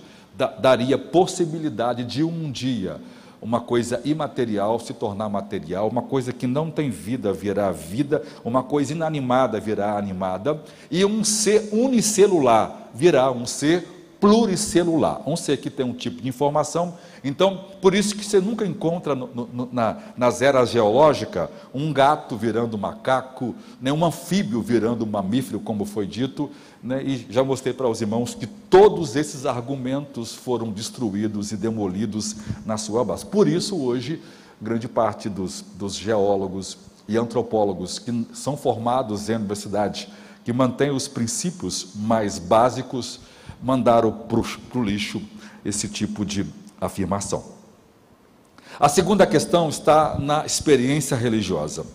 daria 0.61 0.97
possibilidade 0.97 2.05
de 2.05 2.25
um 2.25 2.51
dia 2.51 2.99
uma 3.43 3.61
coisa 3.61 4.01
imaterial 4.05 4.79
se 4.79 4.95
tornar 4.95 5.29
material, 5.29 5.89
uma 5.89 6.03
coisa 6.03 6.33
que 6.33 6.47
não 6.47 6.71
tem 6.71 6.91
vida 6.91 7.33
virar 7.33 7.73
vida, 7.73 8.23
uma 8.45 8.63
coisa 8.63 8.93
inanimada 8.93 9.59
virar 9.59 9.99
animada, 9.99 10.63
e 10.89 11.05
um 11.05 11.25
ser 11.25 11.69
unicelular 11.73 12.89
virar 12.95 13.33
um 13.33 13.45
ser 13.45 13.85
pluricelular, 14.23 15.29
um 15.29 15.35
ser 15.35 15.57
que 15.57 15.69
tem 15.69 15.85
um 15.85 15.93
tipo 15.93 16.23
de 16.23 16.29
informação. 16.29 16.97
Então, 17.25 17.65
por 17.81 17.93
isso 17.93 18.15
que 18.15 18.25
você 18.25 18.41
nunca 18.41 18.65
encontra 18.65 19.17
no, 19.17 19.27
no, 19.27 19.69
na, 19.73 19.97
nas 20.17 20.41
eras 20.41 20.71
geológicas 20.71 21.49
um 21.75 21.93
gato 21.93 22.37
virando 22.37 22.79
macaco, 22.79 23.53
nem 23.81 23.93
um 23.93 24.05
anfíbio 24.05 24.63
virando 24.63 25.05
mamífero, 25.05 25.59
como 25.59 25.85
foi 25.85 26.07
dito, 26.07 26.49
né? 26.81 27.03
e 27.03 27.27
já 27.29 27.43
mostrei 27.43 27.75
para 27.75 27.89
os 27.89 28.01
irmãos 28.01 28.33
que 28.33 28.47
todos 28.47 29.17
esses 29.17 29.45
argumentos 29.45 30.33
foram 30.33 30.71
destruídos 30.71 31.51
e 31.51 31.57
demolidos 31.57 32.37
na 32.65 32.79
sua 32.79 33.05
base. 33.05 33.27
Por 33.27 33.49
isso, 33.49 33.77
hoje, 33.77 34.23
grande 34.61 34.87
parte 34.87 35.29
dos, 35.29 35.65
dos 35.75 35.97
geólogos 35.97 36.79
e 37.09 37.17
antropólogos 37.17 37.99
que 37.99 38.25
são 38.33 38.57
formados 38.57 39.29
em 39.29 39.35
universidade, 39.35 40.09
que 40.45 40.53
mantêm 40.53 40.93
os 40.93 41.09
princípios 41.09 41.89
mais 41.97 42.39
básicos, 42.39 43.19
mandaram 43.63 44.13
para 44.13 44.79
o 44.79 44.83
lixo 44.83 45.23
esse 45.65 45.89
tipo 45.89 46.25
de 46.25 46.45
afirmação. 46.81 47.45
A 48.81 48.89
segunda 48.89 49.27
questão 49.27 49.69
está 49.69 50.19
na 50.19 50.45
experiência 50.45 51.17
religiosa. 51.17 51.87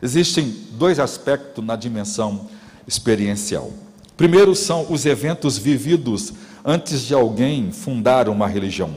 Existem 0.00 0.54
dois 0.72 1.00
aspectos 1.00 1.64
na 1.64 1.74
dimensão 1.74 2.48
experiencial. 2.86 3.72
Primeiro 4.16 4.54
são 4.54 4.86
os 4.90 5.06
eventos 5.06 5.58
vividos 5.58 6.32
antes 6.64 7.02
de 7.02 7.14
alguém 7.14 7.72
fundar 7.72 8.28
uma 8.28 8.46
religião. 8.46 8.90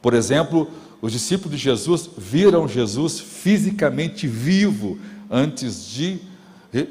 Por 0.00 0.14
exemplo, 0.14 0.70
os 1.02 1.12
discípulos 1.12 1.58
de 1.58 1.62
Jesus 1.62 2.08
viram 2.16 2.68
Jesus 2.68 3.18
fisicamente 3.20 4.26
vivo 4.26 4.98
antes 5.30 5.86
de, 5.88 6.18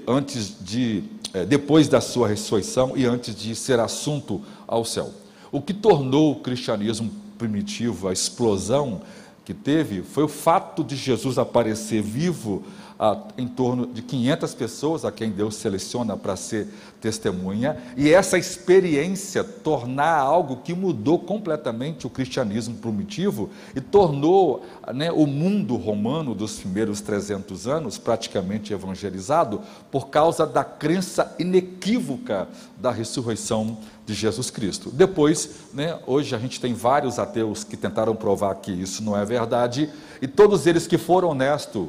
antes 0.08 0.56
de 0.62 1.04
é, 1.34 1.46
depois 1.46 1.89
da 1.89 2.00
sua 2.00 2.30
ressurreição 2.30 2.94
e 2.96 3.06
antes 3.06 3.36
de 3.36 3.54
ser 3.56 3.80
assunto 3.80 4.42
ao 4.67 4.86
céu. 4.86 5.12
O 5.51 5.62
que 5.62 5.74
tornou 5.74 6.31
o 6.31 6.39
cristianismo 6.39 7.12
primitivo, 7.38 8.07
a 8.07 8.13
explosão 8.13 9.01
que 9.43 9.53
teve, 9.53 10.01
foi 10.01 10.24
o 10.24 10.27
fato 10.27 10.84
de 10.84 10.95
Jesus 10.95 11.38
aparecer 11.38 12.01
vivo 12.01 12.63
a, 13.00 13.17
em 13.38 13.48
torno 13.48 13.86
de 13.86 14.01
500 14.01 14.53
pessoas 14.53 15.05
a 15.05 15.12
quem 15.12 15.29
Deus 15.29 15.55
seleciona 15.55 16.15
para 16.15 16.36
ser 16.36 16.67
testemunha, 17.01 17.77
e 17.95 18.12
essa 18.12 18.38
experiência 18.38 19.43
tornar 19.43 20.17
algo 20.17 20.57
que 20.57 20.74
mudou 20.74 21.19
completamente 21.19 22.07
o 22.07 22.10
cristianismo 22.10 22.75
primitivo 22.75 23.50
e 23.75 23.81
tornou 23.81 24.65
né, 24.93 25.12
o 25.12 25.27
mundo 25.27 25.75
romano 25.75 26.34
dos 26.34 26.57
primeiros 26.57 27.01
300 27.01 27.67
anos 27.67 27.98
praticamente 27.98 28.74
evangelizado 28.74 29.62
por 29.91 30.07
causa 30.07 30.47
da 30.47 30.63
crença 30.63 31.36
inequívoca 31.38 32.47
da 32.78 32.91
ressurreição 32.91 33.78
de 34.06 34.13
Jesus 34.13 34.50
Cristo. 34.50 34.91
Depois, 34.91 35.50
né, 35.74 35.98
hoje 36.06 36.36
a 36.36 36.39
gente 36.39 36.60
tem 36.60 36.74
vários 36.74 37.18
ateus 37.18 37.63
que 37.63 37.76
tentaram 37.76 38.15
provar 38.15 38.54
que 38.56 38.72
isso 38.72 39.04
não 39.04 39.18
é 39.18 39.26
verdade, 39.26 39.89
e 40.22 40.28
todos 40.28 40.68
eles 40.68 40.86
que 40.86 40.98
foram 40.98 41.30
honestos 41.30 41.88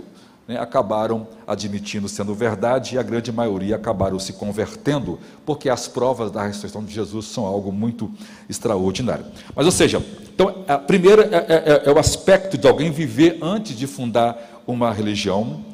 né, 0.48 0.59
acabaram 0.59 1.26
admitindo 1.46 2.09
sendo 2.09 2.35
verdade 2.35 2.94
e 2.94 2.98
a 2.98 3.02
grande 3.02 3.33
maioria 3.33 3.76
acabaram 3.76 4.18
se 4.18 4.33
convertendo, 4.33 5.18
porque 5.44 5.68
as 5.68 5.88
provas 5.88 6.31
da 6.31 6.46
ressurreição 6.46 6.85
de 6.85 6.94
Jesus 6.94 7.26
são 7.26 7.44
algo 7.44 7.72
muito 7.72 8.11
extraordinário. 8.48 9.26
Mas, 9.55 9.66
ou 9.66 9.72
seja, 9.72 10.02
então, 10.35 10.64
a 10.68 10.79
primeira 10.79 11.22
é, 11.24 11.37
é, 11.37 11.72
é, 11.72 11.83
é 11.87 11.92
o 11.92 11.98
aspecto 11.98 12.57
de 12.57 12.66
alguém 12.66 12.90
viver 12.90 13.38
antes 13.42 13.76
de 13.76 13.87
fundar 13.87 14.62
uma 14.66 14.92
religião, 14.92 15.64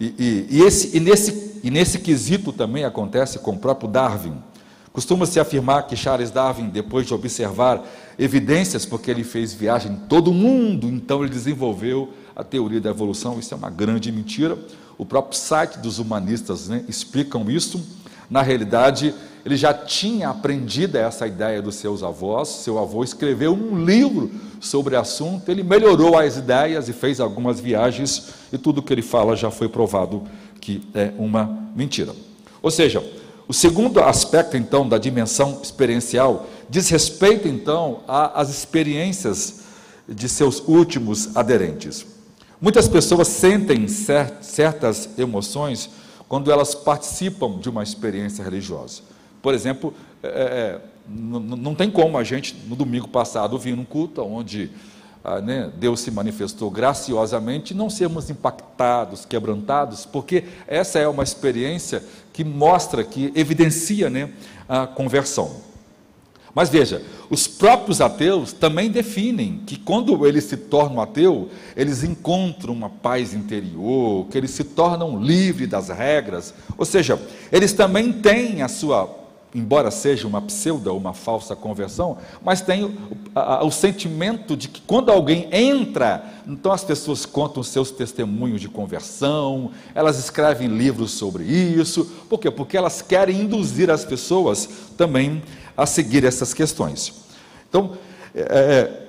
e, 0.00 0.14
e, 0.18 0.58
e, 0.58 0.62
esse, 0.62 0.96
e, 0.96 1.00
nesse, 1.00 1.60
e 1.62 1.70
nesse 1.70 1.98
quesito 1.98 2.52
também 2.52 2.84
acontece 2.84 3.38
com 3.38 3.52
o 3.52 3.58
próprio 3.58 3.88
Darwin. 3.88 4.34
Costuma-se 4.92 5.40
afirmar 5.40 5.86
que 5.86 5.96
Charles 5.96 6.30
Darwin, 6.30 6.68
depois 6.68 7.06
de 7.06 7.14
observar 7.14 7.82
evidências, 8.18 8.84
porque 8.84 9.10
ele 9.10 9.24
fez 9.24 9.54
viagem 9.54 9.92
em 9.92 9.96
todo 9.96 10.30
o 10.30 10.34
mundo, 10.34 10.86
então 10.86 11.22
ele 11.22 11.32
desenvolveu 11.32 12.10
a 12.36 12.44
teoria 12.44 12.80
da 12.80 12.90
evolução, 12.90 13.38
isso 13.38 13.54
é 13.54 13.56
uma 13.56 13.70
grande 13.70 14.12
mentira. 14.12 14.58
O 14.98 15.06
próprio 15.06 15.38
site 15.38 15.78
dos 15.78 15.98
humanistas 15.98 16.68
né, 16.68 16.84
explicam 16.88 17.50
isso. 17.50 17.82
Na 18.28 18.42
realidade, 18.42 19.14
ele 19.44 19.56
já 19.56 19.72
tinha 19.72 20.28
aprendido 20.28 20.96
essa 20.96 21.26
ideia 21.26 21.60
dos 21.60 21.76
seus 21.76 22.02
avós. 22.02 22.48
Seu 22.48 22.78
avô 22.78 23.02
escreveu 23.02 23.54
um 23.54 23.84
livro 23.84 24.30
sobre 24.60 24.94
o 24.94 25.00
assunto, 25.00 25.48
ele 25.48 25.62
melhorou 25.62 26.18
as 26.18 26.36
ideias 26.36 26.88
e 26.88 26.92
fez 26.92 27.18
algumas 27.18 27.58
viagens, 27.58 28.28
e 28.52 28.58
tudo 28.58 28.82
que 28.82 28.92
ele 28.92 29.02
fala 29.02 29.34
já 29.34 29.50
foi 29.50 29.68
provado 29.68 30.22
que 30.60 30.82
é 30.94 31.12
uma 31.18 31.70
mentira. 31.74 32.14
Ou 32.62 32.70
seja, 32.70 33.02
o 33.48 33.52
segundo 33.52 34.00
aspecto, 34.00 34.56
então, 34.56 34.88
da 34.88 34.98
dimensão 34.98 35.60
experiencial 35.62 36.46
diz 36.68 36.88
respeito, 36.88 37.48
então, 37.48 38.00
às 38.06 38.48
experiências 38.48 39.62
de 40.08 40.28
seus 40.28 40.60
últimos 40.66 41.36
aderentes. 41.36 42.06
Muitas 42.60 42.88
pessoas 42.88 43.28
sentem 43.28 43.86
certas 43.88 45.10
emoções 45.18 45.90
quando 46.28 46.50
elas 46.50 46.74
participam 46.74 47.58
de 47.58 47.68
uma 47.68 47.82
experiência 47.82 48.42
religiosa. 48.42 49.02
Por 49.42 49.52
exemplo, 49.52 49.92
é, 50.22 50.28
é 50.28 50.80
não 51.08 51.74
tem 51.74 51.90
como 51.90 52.16
a 52.16 52.22
gente, 52.22 52.54
no 52.68 52.76
domingo 52.76 53.08
passado, 53.08 53.58
vir 53.58 53.76
num 53.76 53.84
culto 53.84 54.22
onde 54.22 54.70
ah, 55.24 55.40
né, 55.40 55.70
Deus 55.76 56.00
se 56.00 56.10
manifestou 56.10 56.70
graciosamente, 56.70 57.74
não 57.74 57.88
sermos 57.88 58.28
impactados, 58.28 59.24
quebrantados, 59.24 60.04
porque 60.04 60.44
essa 60.66 60.98
é 60.98 61.06
uma 61.06 61.22
experiência 61.22 62.02
que 62.32 62.42
mostra, 62.42 63.04
que 63.04 63.32
evidencia 63.34 64.10
né, 64.10 64.30
a 64.68 64.86
conversão. 64.86 65.72
Mas 66.54 66.68
veja, 66.68 67.02
os 67.30 67.46
próprios 67.46 68.00
ateus 68.00 68.52
também 68.52 68.90
definem 68.90 69.62
que 69.66 69.78
quando 69.78 70.26
eles 70.26 70.44
se 70.44 70.56
tornam 70.56 71.00
ateu, 71.00 71.48
eles 71.74 72.02
encontram 72.02 72.74
uma 72.74 72.90
paz 72.90 73.32
interior, 73.32 74.26
que 74.26 74.36
eles 74.36 74.50
se 74.50 74.64
tornam 74.64 75.22
livres 75.22 75.68
das 75.68 75.88
regras, 75.88 76.52
ou 76.76 76.84
seja, 76.84 77.18
eles 77.50 77.72
também 77.72 78.12
têm 78.12 78.60
a 78.60 78.68
sua, 78.68 79.21
embora 79.54 79.90
seja 79.90 80.26
uma 80.26 80.40
pseudo, 80.40 80.96
uma 80.96 81.12
falsa 81.12 81.54
conversão, 81.54 82.16
mas 82.42 82.60
têm 82.60 82.84
o, 82.84 82.94
a, 83.34 83.64
o 83.64 83.70
sentimento 83.70 84.56
de 84.56 84.68
que 84.68 84.80
quando 84.80 85.10
alguém 85.10 85.48
entra, 85.52 86.24
então 86.46 86.72
as 86.72 86.82
pessoas 86.82 87.26
contam 87.26 87.62
seus 87.62 87.90
testemunhos 87.90 88.60
de 88.60 88.68
conversão, 88.68 89.70
elas 89.94 90.18
escrevem 90.18 90.68
livros 90.68 91.12
sobre 91.12 91.44
isso, 91.44 92.04
por 92.28 92.38
quê? 92.38 92.50
Porque 92.50 92.76
elas 92.76 93.02
querem 93.02 93.42
induzir 93.42 93.90
as 93.90 94.04
pessoas 94.04 94.68
também 94.96 95.42
a 95.76 95.86
seguir 95.86 96.24
essas 96.24 96.54
questões. 96.54 97.12
Então, 97.68 97.92
é, 98.34 98.98
é 98.98 99.02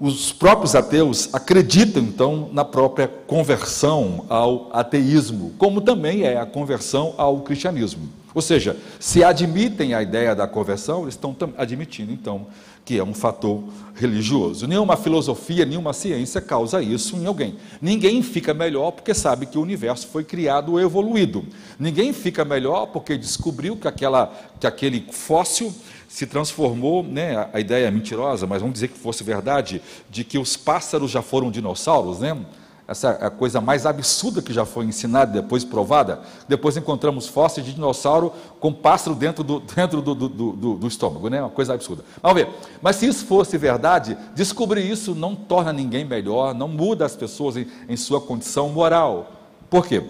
os 0.00 0.32
próprios 0.32 0.74
ateus 0.74 1.28
acreditam, 1.32 2.02
então, 2.02 2.48
na 2.52 2.64
própria 2.64 3.08
conversão 3.08 4.24
ao 4.28 4.68
ateísmo, 4.72 5.52
como 5.58 5.80
também 5.80 6.22
é 6.22 6.36
a 6.36 6.46
conversão 6.46 7.14
ao 7.16 7.40
cristianismo. 7.40 8.19
Ou 8.34 8.40
seja, 8.40 8.76
se 8.98 9.24
admitem 9.24 9.94
a 9.94 10.02
ideia 10.02 10.34
da 10.34 10.46
conversão, 10.46 11.02
eles 11.02 11.14
estão 11.14 11.36
admitindo, 11.56 12.12
então, 12.12 12.46
que 12.84 12.98
é 12.98 13.04
um 13.04 13.14
fator 13.14 13.62
religioso. 13.94 14.66
Nenhuma 14.66 14.96
filosofia, 14.96 15.64
nenhuma 15.66 15.92
ciência 15.92 16.40
causa 16.40 16.80
isso 16.80 17.16
em 17.16 17.26
alguém. 17.26 17.56
Ninguém 17.80 18.22
fica 18.22 18.54
melhor 18.54 18.92
porque 18.92 19.14
sabe 19.14 19.46
que 19.46 19.58
o 19.58 19.62
universo 19.62 20.06
foi 20.08 20.24
criado 20.24 20.72
ou 20.72 20.80
evoluído. 20.80 21.44
Ninguém 21.78 22.12
fica 22.12 22.44
melhor 22.44 22.86
porque 22.86 23.16
descobriu 23.16 23.76
que, 23.76 23.88
aquela, 23.88 24.32
que 24.58 24.66
aquele 24.66 25.06
fóssil 25.10 25.72
se 26.08 26.26
transformou, 26.26 27.04
né, 27.04 27.48
a 27.52 27.60
ideia 27.60 27.86
é 27.86 27.90
mentirosa, 27.90 28.44
mas 28.44 28.60
vamos 28.60 28.74
dizer 28.74 28.88
que 28.88 28.98
fosse 28.98 29.22
verdade, 29.22 29.80
de 30.10 30.24
que 30.24 30.38
os 30.38 30.56
pássaros 30.56 31.10
já 31.10 31.22
foram 31.22 31.52
dinossauros, 31.52 32.18
né? 32.18 32.36
Essa 32.90 33.10
é 33.20 33.26
a 33.26 33.30
coisa 33.30 33.60
mais 33.60 33.86
absurda 33.86 34.42
que 34.42 34.52
já 34.52 34.66
foi 34.66 34.84
ensinada, 34.84 35.40
depois 35.40 35.64
provada. 35.64 36.18
Depois 36.48 36.76
encontramos 36.76 37.28
fósseis 37.28 37.64
de 37.64 37.72
dinossauro 37.72 38.32
com 38.58 38.72
pássaro 38.72 39.14
dentro 39.14 39.44
do, 39.44 39.60
dentro 39.76 40.02
do, 40.02 40.12
do, 40.12 40.28
do, 40.28 40.74
do 40.74 40.88
estômago, 40.88 41.28
né? 41.28 41.40
uma 41.40 41.50
coisa 41.50 41.72
absurda. 41.72 42.02
Vamos 42.20 42.42
ver, 42.42 42.48
mas 42.82 42.96
se 42.96 43.06
isso 43.06 43.24
fosse 43.26 43.56
verdade, 43.56 44.18
descobrir 44.34 44.90
isso 44.90 45.14
não 45.14 45.36
torna 45.36 45.72
ninguém 45.72 46.04
melhor, 46.04 46.52
não 46.52 46.66
muda 46.66 47.06
as 47.06 47.14
pessoas 47.14 47.56
em, 47.56 47.68
em 47.88 47.96
sua 47.96 48.20
condição 48.20 48.68
moral. 48.70 49.30
Por 49.70 49.86
quê? 49.86 50.02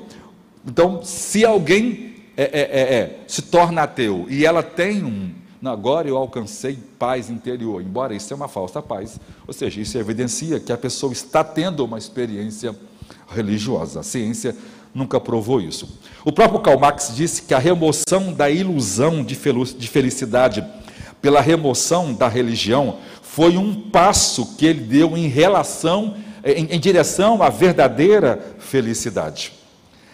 Então, 0.66 1.02
se 1.02 1.44
alguém 1.44 2.14
é, 2.34 2.44
é, 2.44 2.60
é, 2.60 2.94
é 2.94 3.20
se 3.26 3.42
torna 3.42 3.82
ateu 3.82 4.24
e 4.30 4.46
ela 4.46 4.62
tem 4.62 5.04
um, 5.04 5.34
agora 5.68 6.08
eu 6.08 6.16
alcancei 6.16 6.78
paz 6.98 7.28
interior, 7.28 7.82
embora 7.82 8.14
isso 8.14 8.32
é 8.32 8.36
uma 8.36 8.48
falsa 8.48 8.80
paz. 8.80 9.20
Ou 9.46 9.52
seja, 9.52 9.80
isso 9.80 9.98
evidencia 9.98 10.58
que 10.58 10.72
a 10.72 10.78
pessoa 10.78 11.12
está 11.12 11.44
tendo 11.44 11.84
uma 11.84 11.98
experiência 11.98 12.74
religiosa. 13.28 14.00
A 14.00 14.02
ciência 14.02 14.56
nunca 14.94 15.20
provou 15.20 15.60
isso. 15.60 16.00
O 16.24 16.32
próprio 16.32 16.60
Karl 16.60 16.78
Marx 16.78 17.12
disse 17.14 17.42
que 17.42 17.54
a 17.54 17.58
remoção 17.58 18.32
da 18.32 18.50
ilusão 18.50 19.22
de 19.22 19.34
felicidade 19.34 20.64
pela 21.20 21.40
remoção 21.40 22.14
da 22.14 22.28
religião 22.28 22.98
foi 23.22 23.56
um 23.56 23.74
passo 23.90 24.56
que 24.56 24.66
ele 24.66 24.80
deu 24.80 25.16
em 25.16 25.28
relação, 25.28 26.16
em, 26.44 26.74
em 26.74 26.80
direção 26.80 27.42
à 27.42 27.50
verdadeira 27.50 28.56
felicidade. 28.58 29.52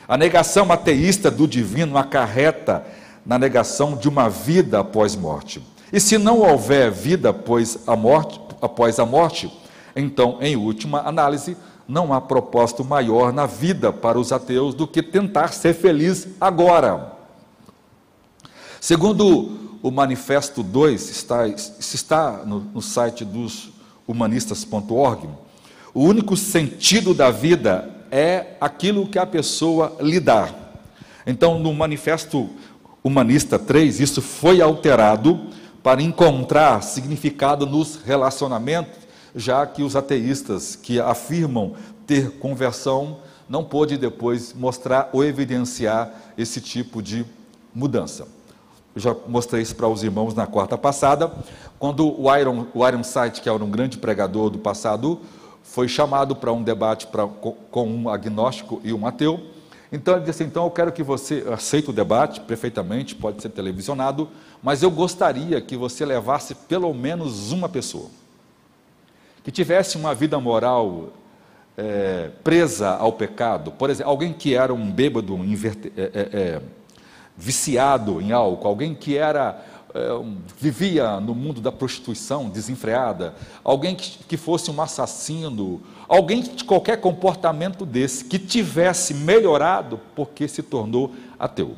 A 0.09 0.17
negação 0.17 0.71
ateísta 0.71 1.31
do 1.31 1.49
divino 1.49 1.97
acarreta 1.97 2.87
na 3.27 3.39
negação 3.39 3.97
de 3.97 4.09
uma 4.09 4.31
vida 4.31 4.79
após 4.79 5.17
morte. 5.17 5.61
E 5.93 5.99
se 5.99 6.17
não 6.17 6.41
houver 6.41 6.91
vida 6.91 7.31
após 7.31 7.79
a 7.87 7.97
morte, 7.97 8.41
após 8.63 8.99
a 8.99 9.05
morte, 9.05 9.53
então, 9.95 10.39
em 10.41 10.57
última 10.57 11.01
análise, 11.01 11.57
não 11.89 12.13
há 12.13 12.21
propósito 12.21 12.85
maior 12.85 13.33
na 13.33 13.47
vida 13.47 13.93
para 13.93 14.19
os 14.19 14.33
ateus 14.33 14.75
do 14.75 14.87
que 14.87 15.03
tentar 15.03 15.49
ser 15.53 15.75
feliz 15.75 16.29
agora. 16.41 17.13
Segundo 18.81 19.79
o 19.83 19.91
Manifesto 19.91 20.63
2, 20.63 21.11
está, 21.11 21.49
está 21.49 22.43
no, 22.45 22.61
no 22.61 22.83
site 22.83 23.25
dos 23.25 23.71
humanistas.org, 24.07 25.29
o 25.95 26.03
único 26.03 26.37
sentido 26.37 27.15
da 27.15 27.31
vida 27.31 27.89
é 28.11 28.57
aquilo 28.61 29.07
que 29.07 29.19
a 29.19 29.27
pessoa 29.27 29.97
lhe 30.01 30.21
dá. 30.21 30.49
Então, 31.27 31.59
no 31.59 31.73
Manifesto 31.73 32.51
Humanista 33.07 33.57
3, 33.57 34.01
isso 34.01 34.21
foi 34.21 34.61
alterado 34.61 35.39
para 35.81 36.03
encontrar 36.03 36.83
significado 36.83 37.65
nos 37.65 38.03
relacionamentos, 38.03 38.99
já 39.33 39.65
que 39.65 39.85
os 39.85 39.95
ateístas 39.95 40.75
que 40.75 40.99
afirmam 40.99 41.75
ter 42.05 42.33
conversão 42.41 43.19
não 43.49 43.63
pôde 43.63 43.97
depois 43.97 44.53
mostrar 44.53 45.09
ou 45.13 45.25
evidenciar 45.25 46.11
esse 46.37 46.61
tipo 46.61 47.01
de 47.01 47.25
mudança. 47.73 48.27
Eu 48.93 49.01
já 49.01 49.15
mostrei 49.29 49.63
isso 49.63 49.77
para 49.77 49.87
os 49.87 50.03
irmãos 50.03 50.35
na 50.35 50.49
quarta 50.49 50.77
passada, 50.77 51.33
quando 51.79 52.21
o 52.21 52.37
Iron, 52.37 52.67
o 52.75 52.89
Iron 52.89 53.05
Sight, 53.05 53.41
que 53.41 53.49
era 53.49 53.63
um 53.63 53.71
grande 53.71 53.99
pregador 53.99 54.51
do 54.51 54.59
passado, 54.59 55.21
foi 55.63 55.87
chamado 55.87 56.35
para 56.35 56.53
um 56.53 56.61
debate 56.61 57.07
pra, 57.07 57.25
com 57.29 57.87
um 57.87 58.09
agnóstico 58.09 58.81
e 58.83 58.93
um 58.93 59.07
ateu, 59.07 59.55
então 59.93 60.17
ele 60.17 60.25
disse: 60.25 60.45
então 60.45 60.65
eu 60.65 60.71
quero 60.71 60.93
que 60.93 61.03
você 61.03 61.45
aceite 61.53 61.91
o 61.91 61.93
debate 61.93 62.41
perfeitamente, 62.41 63.15
pode 63.15 63.43
ser 63.43 63.51
televisionado, 63.51 64.29
mas 64.63 64.83
eu 64.83 64.91
gostaria 64.91 65.61
que 65.61 65.77
você 65.77 66.05
levasse 66.05 66.55
pelo 66.55 66.93
menos 66.93 67.53
uma 67.53 67.69
pessoa 67.69 68.11
que 69.45 69.53
tivesse 69.53 69.97
uma 69.97 70.13
vida 70.13 70.41
moral 70.41 71.13
é, 71.77 72.31
presa 72.43 72.91
ao 72.91 73.13
pecado, 73.13 73.71
por 73.71 73.91
exemplo, 73.91 74.11
alguém 74.11 74.33
que 74.33 74.55
era 74.55 74.75
um 74.75 74.91
bêbado 74.91 75.37
inverte, 75.37 75.93
é, 75.97 76.03
é, 76.03 76.41
é 76.41 76.63
viciado 77.37 78.21
em 78.21 78.33
álcool, 78.33 78.67
alguém 78.67 78.95
que 78.95 79.17
era 79.17 79.63
vivia 80.59 81.21
no 81.21 81.35
mundo 81.35 81.61
da 81.61 81.71
prostituição 81.71 82.49
desenfreada, 82.49 83.35
alguém 83.63 83.95
que, 83.95 84.19
que 84.25 84.37
fosse 84.37 84.71
um 84.71 84.81
assassino, 84.81 85.81
alguém 86.09 86.43
de 86.43 86.65
qualquer 86.65 87.01
comportamento 87.01 87.85
desse 87.85 88.25
que 88.25 88.39
tivesse 88.39 89.15
melhorado 89.15 90.01
porque 90.15 90.49
se 90.49 90.63
tornou 90.63 91.15
ateu. 91.39 91.77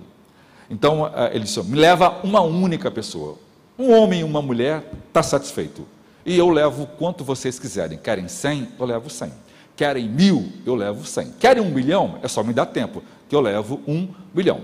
Então 0.70 1.06
é, 1.06 1.34
ele 1.34 1.44
disse: 1.44 1.62
me 1.62 1.76
leva 1.76 2.20
uma 2.22 2.40
única 2.40 2.90
pessoa, 2.90 3.36
um 3.78 3.92
homem 3.92 4.20
e 4.20 4.24
uma 4.24 4.42
mulher, 4.42 4.90
está 5.08 5.22
satisfeito. 5.22 5.86
E 6.24 6.36
eu 6.36 6.50
levo 6.50 6.86
quanto 6.98 7.24
vocês 7.24 7.58
quiserem. 7.58 7.96
Querem 7.96 8.28
100? 8.28 8.68
Eu 8.78 8.84
levo 8.84 9.08
100. 9.08 9.32
Querem 9.74 10.08
mil? 10.08 10.52
Eu 10.66 10.74
levo 10.74 11.06
100. 11.06 11.32
Querem 11.38 11.62
um 11.62 11.70
milhão? 11.70 12.18
É 12.22 12.28
só 12.28 12.42
me 12.42 12.52
dar 12.52 12.66
tempo, 12.66 13.02
que 13.28 13.34
eu 13.34 13.40
levo 13.40 13.80
um 13.86 14.08
milhão. 14.34 14.60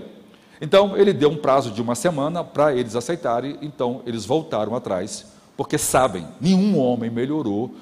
Então 0.61 0.95
ele 0.95 1.13
deu 1.13 1.29
um 1.29 1.37
prazo 1.37 1.71
de 1.71 1.81
uma 1.81 1.95
semana 1.95 2.43
para 2.43 2.73
eles 2.73 2.95
aceitarem, 2.95 3.57
então 3.61 4.01
eles 4.05 4.25
voltaram 4.25 4.75
atrás, 4.75 5.25
porque 5.57 5.77
sabem, 5.77 6.25
nenhum 6.39 6.77
homem 6.77 7.09
melhorou 7.09 7.75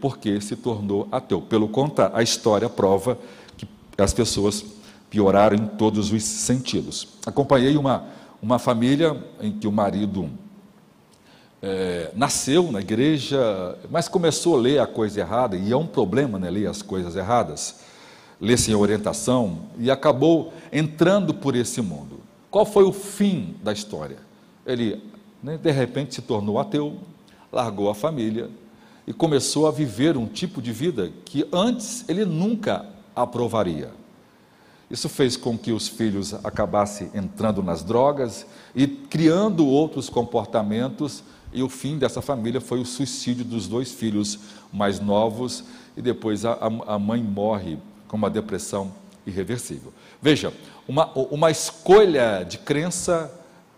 porque 0.00 0.40
se 0.40 0.56
tornou 0.56 1.06
ateu. 1.12 1.40
Pelo 1.40 1.68
contrário, 1.68 2.16
a 2.16 2.22
história 2.22 2.68
prova 2.68 3.16
que 3.56 3.68
as 3.96 4.12
pessoas 4.12 4.64
pioraram 5.08 5.56
em 5.56 5.66
todos 5.66 6.12
os 6.12 6.22
sentidos. 6.24 7.06
Acompanhei 7.24 7.76
uma, 7.76 8.04
uma 8.42 8.58
família 8.58 9.16
em 9.40 9.52
que 9.52 9.68
o 9.68 9.72
marido 9.72 10.28
é, 11.62 12.10
nasceu 12.16 12.72
na 12.72 12.80
igreja, 12.80 13.76
mas 13.90 14.08
começou 14.08 14.56
a 14.56 14.60
ler 14.60 14.80
a 14.80 14.86
coisa 14.86 15.20
errada, 15.20 15.56
e 15.56 15.70
é 15.72 15.76
um 15.76 15.86
problema 15.86 16.38
né, 16.38 16.50
ler 16.50 16.66
as 16.66 16.82
coisas 16.82 17.14
erradas 17.14 17.89
ler 18.40 18.58
sem 18.58 18.74
orientação 18.74 19.58
e 19.78 19.90
acabou 19.90 20.52
entrando 20.72 21.34
por 21.34 21.54
esse 21.54 21.82
mundo. 21.82 22.20
Qual 22.50 22.64
foi 22.64 22.84
o 22.84 22.92
fim 22.92 23.54
da 23.62 23.72
história? 23.72 24.18
Ele, 24.66 25.02
né, 25.42 25.58
de 25.58 25.70
repente, 25.70 26.14
se 26.14 26.22
tornou 26.22 26.58
ateu, 26.58 26.98
largou 27.52 27.90
a 27.90 27.94
família 27.94 28.48
e 29.06 29.12
começou 29.12 29.66
a 29.66 29.70
viver 29.70 30.16
um 30.16 30.26
tipo 30.26 30.62
de 30.62 30.72
vida 30.72 31.12
que 31.24 31.46
antes 31.52 32.04
ele 32.08 32.24
nunca 32.24 32.86
aprovaria. 33.14 33.90
Isso 34.90 35.08
fez 35.08 35.36
com 35.36 35.56
que 35.56 35.70
os 35.70 35.86
filhos 35.86 36.34
acabassem 36.44 37.10
entrando 37.14 37.62
nas 37.62 37.84
drogas 37.84 38.44
e 38.74 38.86
criando 38.86 39.64
outros 39.64 40.08
comportamentos, 40.08 41.22
e 41.52 41.62
o 41.62 41.68
fim 41.68 41.98
dessa 41.98 42.20
família 42.20 42.60
foi 42.60 42.80
o 42.80 42.86
suicídio 42.86 43.44
dos 43.44 43.68
dois 43.68 43.92
filhos 43.92 44.38
mais 44.72 44.98
novos, 44.98 45.64
e 45.96 46.02
depois 46.02 46.44
a, 46.44 46.58
a 46.86 46.98
mãe 46.98 47.22
morre 47.22 47.78
com 48.10 48.16
uma 48.16 48.28
depressão 48.28 48.92
irreversível. 49.24 49.92
Veja, 50.20 50.52
uma, 50.88 51.12
uma 51.14 51.48
escolha 51.48 52.42
de 52.42 52.58
crença 52.58 53.32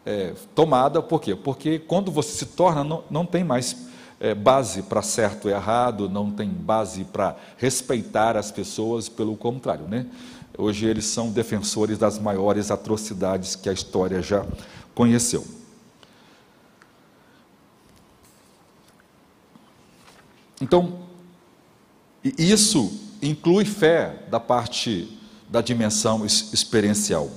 é, 0.06 0.32
tomada, 0.54 1.02
por 1.02 1.20
quê? 1.20 1.36
Porque 1.36 1.78
quando 1.78 2.10
você 2.10 2.38
se 2.38 2.46
torna, 2.46 2.82
não, 2.82 3.04
não 3.10 3.26
tem 3.26 3.44
mais 3.44 3.76
é, 4.18 4.34
base 4.34 4.84
para 4.84 5.02
certo 5.02 5.50
e 5.50 5.52
errado, 5.52 6.08
não 6.08 6.30
tem 6.30 6.48
base 6.48 7.04
para 7.04 7.36
respeitar 7.58 8.34
as 8.34 8.50
pessoas, 8.50 9.06
pelo 9.06 9.36
contrário, 9.36 9.86
né? 9.86 10.06
Hoje 10.56 10.86
eles 10.86 11.04
são 11.04 11.30
defensores 11.30 11.98
das 11.98 12.18
maiores 12.18 12.70
atrocidades 12.70 13.54
que 13.54 13.68
a 13.68 13.72
história 13.72 14.22
já 14.22 14.46
conheceu. 14.94 15.44
Então, 20.58 21.00
isso 22.24 23.01
inclui 23.22 23.64
fé 23.64 24.24
da 24.30 24.40
parte 24.40 25.08
da 25.48 25.60
dimensão 25.60 26.26
experiencial. 26.26 27.30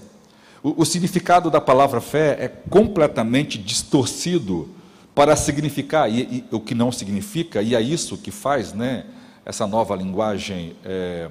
O, 0.63 0.81
o 0.81 0.85
significado 0.85 1.51
da 1.51 1.61
palavra 1.61 2.01
fé 2.01 2.37
é 2.39 2.47
completamente 2.47 3.57
distorcido 3.57 4.69
para 5.13 5.35
significar 5.35 6.11
e, 6.11 6.21
e, 6.21 6.55
o 6.55 6.59
que 6.59 6.73
não 6.73 6.91
significa, 6.91 7.61
e 7.61 7.75
é 7.75 7.81
isso 7.81 8.17
que 8.17 8.31
faz 8.31 8.73
né, 8.73 9.05
essa 9.45 9.67
nova 9.67 9.95
linguagem 9.95 10.75
é, 10.83 11.29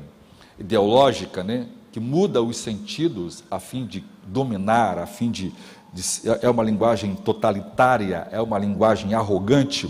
ideológica, 0.59 1.43
né, 1.43 1.67
que 1.93 2.01
muda 2.01 2.43
os 2.43 2.57
sentidos 2.57 3.45
a 3.51 3.59
fim 3.59 3.87
de 3.87 4.05
dominar, 4.27 4.99
a 4.99 5.07
fim 5.07 5.31
de, 5.31 5.53
de. 5.93 6.03
É 6.43 6.49
uma 6.49 6.63
linguagem 6.63 7.15
totalitária, 7.15 8.27
é 8.33 8.41
uma 8.41 8.59
linguagem 8.59 9.15
arrogante. 9.15 9.89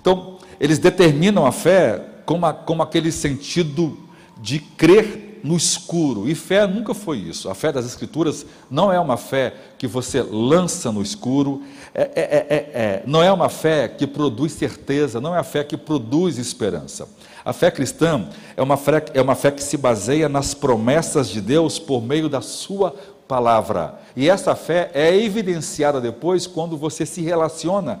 Então, 0.00 0.38
eles 0.58 0.78
determinam 0.78 1.46
a 1.46 1.52
fé 1.52 2.04
como, 2.30 2.54
como 2.64 2.80
aquele 2.80 3.10
sentido 3.10 3.98
de 4.40 4.60
crer 4.60 5.40
no 5.42 5.56
escuro. 5.56 6.28
E 6.28 6.34
fé 6.36 6.64
nunca 6.64 6.94
foi 6.94 7.18
isso. 7.18 7.50
A 7.50 7.56
fé 7.56 7.72
das 7.72 7.84
Escrituras 7.84 8.46
não 8.70 8.92
é 8.92 9.00
uma 9.00 9.16
fé 9.16 9.52
que 9.76 9.88
você 9.88 10.22
lança 10.22 10.92
no 10.92 11.02
escuro, 11.02 11.60
é, 11.92 12.02
é, 12.02 12.22
é, 12.22 12.56
é, 12.56 13.02
não 13.04 13.20
é 13.20 13.32
uma 13.32 13.48
fé 13.48 13.88
que 13.88 14.06
produz 14.06 14.52
certeza, 14.52 15.20
não 15.20 15.34
é 15.34 15.40
a 15.40 15.42
fé 15.42 15.64
que 15.64 15.76
produz 15.76 16.38
esperança. 16.38 17.08
A 17.44 17.52
fé 17.52 17.68
cristã 17.68 18.28
é 18.56 18.62
uma 18.62 18.76
fé, 18.76 19.04
é 19.12 19.20
uma 19.20 19.34
fé 19.34 19.50
que 19.50 19.62
se 19.62 19.76
baseia 19.76 20.28
nas 20.28 20.54
promessas 20.54 21.28
de 21.28 21.40
Deus 21.40 21.80
por 21.80 22.00
meio 22.00 22.28
da 22.28 22.40
sua 22.40 22.94
palavra. 23.30 24.00
E 24.16 24.28
essa 24.28 24.56
fé 24.56 24.90
é 24.92 25.16
evidenciada 25.16 26.00
depois 26.00 26.48
quando 26.48 26.76
você 26.76 27.06
se 27.06 27.22
relaciona 27.22 28.00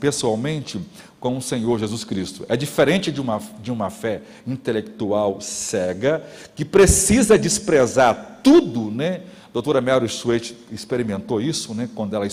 pessoalmente 0.00 0.80
com 1.20 1.36
o 1.36 1.42
Senhor 1.42 1.78
Jesus 1.78 2.04
Cristo. 2.04 2.44
É 2.48 2.56
diferente 2.56 3.10
de 3.10 3.20
uma, 3.20 3.40
de 3.60 3.72
uma 3.72 3.90
fé 3.90 4.22
intelectual 4.46 5.40
cega, 5.40 6.22
que 6.54 6.64
precisa 6.64 7.38
desprezar 7.38 8.40
tudo, 8.42 8.90
né? 8.90 9.22
A 9.46 9.52
doutora 9.52 9.80
Mary 9.80 10.06
Sweet 10.06 10.56
experimentou 10.70 11.40
isso, 11.40 11.74
né? 11.74 11.88
Quando 11.94 12.14
ela, 12.14 12.26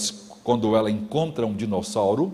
quando 0.44 0.76
ela 0.76 0.92
encontra 0.92 1.46
um 1.46 1.54
dinossauro, 1.54 2.34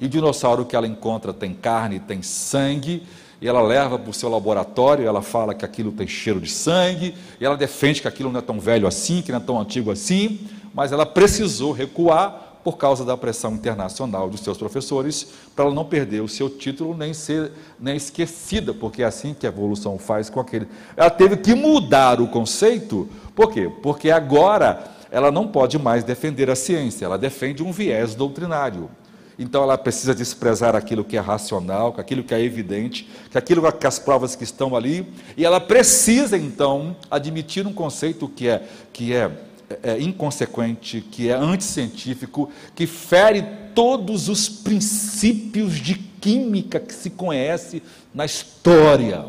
e 0.00 0.06
o 0.06 0.08
dinossauro 0.08 0.64
que 0.64 0.74
ela 0.74 0.86
encontra 0.86 1.32
tem 1.32 1.52
carne, 1.52 2.00
tem 2.00 2.22
sangue, 2.22 3.02
e 3.40 3.48
ela 3.48 3.60
leva 3.62 3.98
para 3.98 4.10
o 4.10 4.14
seu 4.14 4.28
laboratório, 4.28 5.06
ela 5.06 5.22
fala 5.22 5.54
que 5.54 5.64
aquilo 5.64 5.92
tem 5.92 6.06
cheiro 6.06 6.40
de 6.40 6.50
sangue, 6.50 7.14
e 7.38 7.44
ela 7.44 7.56
defende 7.56 8.00
que 8.00 8.08
aquilo 8.08 8.30
não 8.30 8.38
é 8.38 8.42
tão 8.42 8.58
velho 8.58 8.86
assim, 8.86 9.20
que 9.20 9.30
não 9.30 9.38
é 9.38 9.42
tão 9.42 9.60
antigo 9.60 9.90
assim, 9.90 10.40
mas 10.74 10.92
ela 10.92 11.04
precisou 11.04 11.72
recuar 11.72 12.49
por 12.62 12.76
causa 12.76 13.04
da 13.04 13.16
pressão 13.16 13.54
internacional 13.54 14.28
dos 14.28 14.40
seus 14.40 14.58
professores, 14.58 15.26
para 15.54 15.64
ela 15.64 15.74
não 15.74 15.84
perder 15.84 16.20
o 16.20 16.28
seu 16.28 16.50
título 16.50 16.96
nem 16.96 17.14
ser 17.14 17.52
nem 17.78 17.96
esquecida, 17.96 18.74
porque 18.74 19.02
é 19.02 19.06
assim 19.06 19.34
que 19.34 19.46
a 19.46 19.50
evolução 19.50 19.98
faz 19.98 20.28
com 20.28 20.40
aquele. 20.40 20.68
Ela 20.96 21.10
teve 21.10 21.36
que 21.36 21.54
mudar 21.54 22.20
o 22.20 22.28
conceito, 22.28 23.08
por 23.34 23.50
quê? 23.50 23.70
Porque 23.82 24.10
agora 24.10 24.84
ela 25.10 25.30
não 25.30 25.48
pode 25.48 25.78
mais 25.78 26.04
defender 26.04 26.50
a 26.50 26.56
ciência, 26.56 27.04
ela 27.04 27.18
defende 27.18 27.62
um 27.62 27.72
viés 27.72 28.14
doutrinário. 28.14 28.90
Então 29.38 29.62
ela 29.62 29.78
precisa 29.78 30.14
desprezar 30.14 30.76
aquilo 30.76 31.02
que 31.02 31.16
é 31.16 31.20
racional, 31.20 31.94
aquilo 31.96 32.22
que 32.22 32.34
é 32.34 32.42
evidente, 32.42 33.08
aquilo 33.34 33.72
que 33.72 33.86
as 33.86 33.98
provas 33.98 34.36
que 34.36 34.44
estão 34.44 34.76
ali, 34.76 35.10
e 35.34 35.46
ela 35.46 35.58
precisa 35.58 36.36
então 36.36 36.94
admitir 37.10 37.66
um 37.66 37.72
conceito 37.72 38.28
que 38.28 38.48
é 38.48 38.62
que 38.92 39.14
é 39.14 39.30
é, 39.70 39.92
é, 39.92 40.02
inconsequente, 40.02 41.00
que 41.00 41.28
é 41.28 41.32
anticientífico, 41.32 42.50
que 42.74 42.88
fere 42.88 43.44
todos 43.72 44.28
os 44.28 44.48
princípios 44.48 45.74
de 45.74 45.94
química 45.94 46.80
que 46.80 46.92
se 46.92 47.08
conhece 47.08 47.80
na 48.12 48.24
história. 48.24 49.26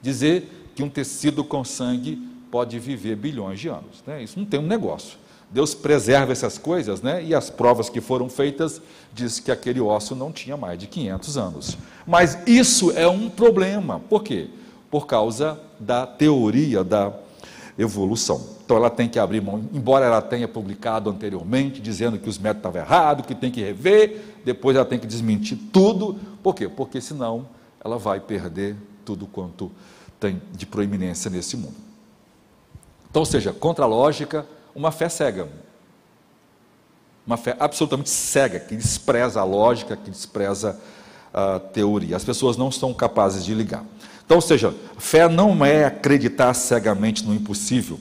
Dizer 0.00 0.70
que 0.76 0.82
um 0.82 0.88
tecido 0.88 1.42
com 1.42 1.64
sangue 1.64 2.22
pode 2.52 2.78
viver 2.78 3.16
bilhões 3.16 3.58
de 3.58 3.68
anos. 3.68 4.00
Né? 4.06 4.22
Isso 4.22 4.38
não 4.38 4.46
tem 4.46 4.60
um 4.60 4.66
negócio. 4.66 5.18
Deus 5.50 5.74
preserva 5.74 6.30
essas 6.30 6.56
coisas, 6.56 7.02
né? 7.02 7.24
e 7.24 7.34
as 7.34 7.50
provas 7.50 7.88
que 7.88 8.00
foram 8.00 8.28
feitas 8.28 8.80
diz 9.12 9.40
que 9.40 9.50
aquele 9.50 9.80
osso 9.80 10.14
não 10.14 10.30
tinha 10.30 10.56
mais 10.56 10.78
de 10.78 10.86
500 10.86 11.36
anos. 11.36 11.78
Mas 12.06 12.38
isso 12.46 12.92
é 12.92 13.08
um 13.08 13.28
problema. 13.28 13.98
Por 14.08 14.22
quê? 14.22 14.50
Por 14.88 15.04
causa 15.08 15.58
da 15.80 16.06
teoria 16.06 16.84
da 16.84 17.12
evolução. 17.76 18.57
Então 18.68 18.76
ela 18.76 18.90
tem 18.90 19.08
que 19.08 19.18
abrir 19.18 19.40
mão, 19.40 19.66
embora 19.72 20.04
ela 20.04 20.20
tenha 20.20 20.46
publicado 20.46 21.08
anteriormente, 21.08 21.80
dizendo 21.80 22.18
que 22.18 22.28
os 22.28 22.36
métodos 22.36 22.58
estavam 22.68 22.82
errados, 22.82 23.24
que 23.24 23.34
tem 23.34 23.50
que 23.50 23.62
rever, 23.62 24.36
depois 24.44 24.76
ela 24.76 24.84
tem 24.84 24.98
que 24.98 25.06
desmentir 25.06 25.58
tudo. 25.72 26.20
Por 26.42 26.54
quê? 26.54 26.68
Porque 26.68 27.00
senão 27.00 27.48
ela 27.82 27.96
vai 27.96 28.20
perder 28.20 28.76
tudo 29.06 29.26
quanto 29.26 29.72
tem 30.20 30.42
de 30.52 30.66
proeminência 30.66 31.30
nesse 31.30 31.56
mundo. 31.56 31.76
Então, 33.08 33.22
ou 33.22 33.26
seja, 33.26 33.54
contra 33.54 33.86
a 33.86 33.88
lógica, 33.88 34.46
uma 34.74 34.92
fé 34.92 35.08
cega. 35.08 35.48
Uma 37.26 37.38
fé 37.38 37.56
absolutamente 37.58 38.10
cega, 38.10 38.60
que 38.60 38.76
despreza 38.76 39.40
a 39.40 39.44
lógica, 39.44 39.96
que 39.96 40.10
despreza 40.10 40.78
a 41.32 41.58
teoria. 41.58 42.16
As 42.16 42.24
pessoas 42.24 42.58
não 42.58 42.70
são 42.70 42.92
capazes 42.92 43.46
de 43.46 43.54
ligar. 43.54 43.82
Então, 44.26 44.36
ou 44.36 44.42
seja, 44.42 44.74
fé 44.98 45.26
não 45.26 45.64
é 45.64 45.86
acreditar 45.86 46.52
cegamente 46.52 47.24
no 47.24 47.34
impossível, 47.34 47.98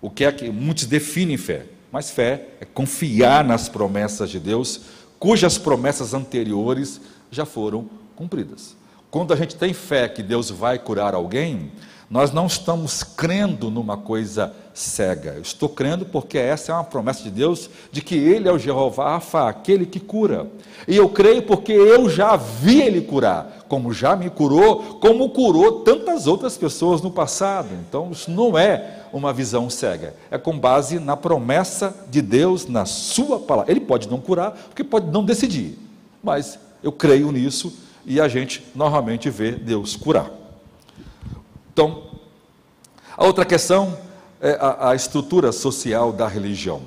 o 0.00 0.10
que 0.10 0.24
é 0.24 0.32
que 0.32 0.50
muitos 0.50 0.86
definem 0.86 1.36
fé? 1.36 1.66
Mas 1.92 2.10
fé 2.10 2.48
é 2.60 2.64
confiar 2.64 3.44
nas 3.44 3.68
promessas 3.68 4.30
de 4.30 4.38
Deus, 4.38 4.82
cujas 5.18 5.58
promessas 5.58 6.14
anteriores 6.14 7.00
já 7.30 7.44
foram 7.44 7.88
cumpridas. 8.16 8.76
Quando 9.10 9.32
a 9.32 9.36
gente 9.36 9.56
tem 9.56 9.72
fé 9.72 10.08
que 10.08 10.22
Deus 10.22 10.50
vai 10.50 10.78
curar 10.78 11.14
alguém, 11.14 11.72
nós 12.08 12.32
não 12.32 12.46
estamos 12.46 13.02
crendo 13.02 13.70
numa 13.70 13.96
coisa 13.96 14.52
cega. 14.74 15.32
Eu 15.34 15.42
estou 15.42 15.68
crendo 15.68 16.04
porque 16.04 16.38
essa 16.38 16.72
é 16.72 16.74
uma 16.74 16.84
promessa 16.84 17.22
de 17.22 17.30
Deus 17.30 17.70
de 17.92 18.00
que 18.00 18.16
Ele 18.16 18.48
é 18.48 18.52
o 18.52 18.58
Jeová 18.58 19.12
Rafa, 19.12 19.48
aquele 19.48 19.86
que 19.86 20.00
cura. 20.00 20.46
E 20.88 20.96
eu 20.96 21.08
creio 21.08 21.42
porque 21.42 21.72
eu 21.72 22.08
já 22.08 22.36
vi 22.36 22.80
Ele 22.80 23.00
curar, 23.00 23.64
como 23.68 23.92
já 23.92 24.16
me 24.16 24.30
curou, 24.30 24.98
como 25.00 25.30
curou 25.30 25.80
tantas 25.80 26.26
outras 26.26 26.56
pessoas 26.56 27.00
no 27.00 27.10
passado. 27.10 27.68
Então, 27.86 28.10
isso 28.10 28.30
não 28.30 28.58
é 28.58 28.99
uma 29.12 29.32
visão 29.32 29.68
cega. 29.68 30.14
É 30.30 30.38
com 30.38 30.58
base 30.58 30.98
na 30.98 31.16
promessa 31.16 31.94
de 32.08 32.22
Deus, 32.22 32.66
na 32.66 32.84
Sua 32.84 33.38
palavra. 33.38 33.70
Ele 33.70 33.80
pode 33.80 34.08
não 34.08 34.20
curar, 34.20 34.52
porque 34.52 34.84
pode 34.84 35.10
não 35.10 35.24
decidir. 35.24 35.78
Mas 36.22 36.58
eu 36.82 36.92
creio 36.92 37.30
nisso 37.30 37.72
e 38.04 38.20
a 38.20 38.28
gente 38.28 38.64
normalmente 38.74 39.28
vê 39.30 39.52
Deus 39.52 39.96
curar. 39.96 40.30
Então, 41.72 42.04
a 43.16 43.24
outra 43.24 43.44
questão 43.44 43.96
é 44.40 44.56
a, 44.60 44.90
a 44.90 44.94
estrutura 44.94 45.52
social 45.52 46.12
da 46.12 46.26
religião. 46.26 46.82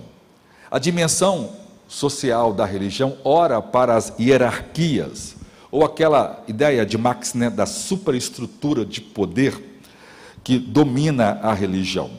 A 0.70 0.80
dimensão 0.80 1.52
social 1.88 2.54
da 2.54 2.66
religião 2.66 3.18
ora 3.24 3.62
para 3.62 3.96
as 3.96 4.14
hierarquias, 4.20 5.36
ou 5.70 5.86
aquela 5.86 6.44
ideia 6.48 6.86
de 6.86 6.98
Marx 6.98 7.34
né, 7.34 7.50
da 7.50 7.66
superestrutura 7.66 8.86
de 8.86 9.02
poder 9.02 9.73
que 10.44 10.58
domina 10.58 11.40
a 11.42 11.54
religião. 11.54 12.10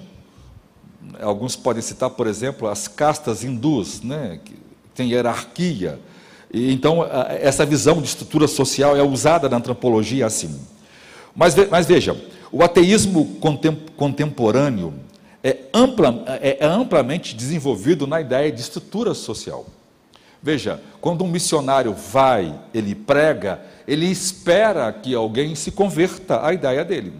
Alguns 1.21 1.55
podem 1.55 1.83
citar, 1.83 2.11
por 2.11 2.27
exemplo, 2.27 2.69
as 2.69 2.89
castas 2.89 3.45
hindus, 3.45 4.03
né, 4.03 4.41
que 4.45 4.55
tem 4.95 5.11
hierarquia. 5.11 6.01
E, 6.53 6.73
então, 6.73 7.07
essa 7.41 7.67
visão 7.67 8.01
de 8.01 8.09
estrutura 8.09 8.49
social 8.49 8.97
é 8.97 9.03
usada 9.03 9.49
na 9.49 9.57
antropologia 9.57 10.27
assim. 10.27 10.59
Mas, 11.35 11.55
mas 11.69 11.87
veja, 11.87 12.17
o 12.51 12.63
ateísmo 12.63 13.37
contemporâneo 13.97 14.95
é, 15.43 15.59
ampla, 15.75 16.25
é, 16.41 16.59
é 16.61 16.67
amplamente 16.67 17.35
desenvolvido 17.35 18.07
na 18.07 18.21
ideia 18.21 18.51
de 18.51 18.61
estrutura 18.61 19.13
social. 19.13 19.67
Veja, 20.43 20.81
quando 21.01 21.25
um 21.25 21.29
missionário 21.29 21.93
vai, 21.93 22.59
ele 22.73 22.95
prega, 22.95 23.61
ele 23.87 24.07
espera 24.07 24.93
que 24.93 25.15
alguém 25.15 25.55
se 25.55 25.71
converta 25.71 26.47
à 26.47 26.53
ideia 26.53 26.85
dele. 26.85 27.13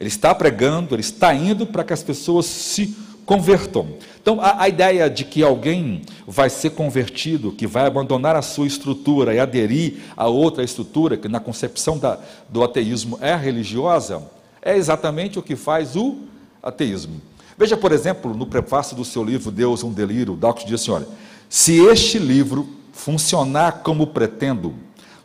Ele 0.00 0.08
está 0.08 0.34
pregando, 0.34 0.94
ele 0.94 1.02
está 1.02 1.34
indo 1.34 1.66
para 1.66 1.84
que 1.84 1.92
as 1.92 2.02
pessoas 2.02 2.46
se 2.46 2.96
convertam. 3.26 3.86
Então, 4.20 4.40
a, 4.40 4.62
a, 4.62 4.68
ideia 4.68 5.08
de 5.08 5.24
que 5.24 5.42
alguém 5.42 6.02
vai 6.26 6.50
ser 6.50 6.70
convertido, 6.70 7.52
que 7.52 7.66
vai 7.66 7.86
abandonar 7.86 8.34
a 8.34 8.42
sua 8.42 8.66
estrutura 8.66 9.34
e 9.34 9.38
aderir 9.38 9.98
a 10.16 10.26
outra 10.26 10.64
estrutura, 10.64 11.16
que 11.16 11.28
na 11.28 11.38
concepção 11.38 11.98
da, 11.98 12.18
do 12.48 12.64
ateísmo 12.64 13.18
é 13.20 13.36
religiosa, 13.36 14.22
é 14.62 14.76
exatamente 14.76 15.38
o 15.38 15.42
que 15.42 15.54
faz 15.54 15.94
o 15.96 16.16
ateísmo. 16.62 17.20
Veja, 17.56 17.76
por 17.76 17.92
exemplo, 17.92 18.34
no 18.34 18.46
prefácio 18.46 18.96
do 18.96 19.04
seu 19.04 19.22
livro 19.22 19.50
Deus, 19.50 19.84
um 19.84 19.92
Delírio, 19.92 20.34
Dawkins 20.34 20.66
diz 20.66 20.80
assim: 20.80 20.90
olha, 20.90 21.08
se 21.48 21.78
este 21.78 22.18
livro 22.18 22.68
funcionar 22.92 23.82
como 23.82 24.06
pretendo, 24.06 24.74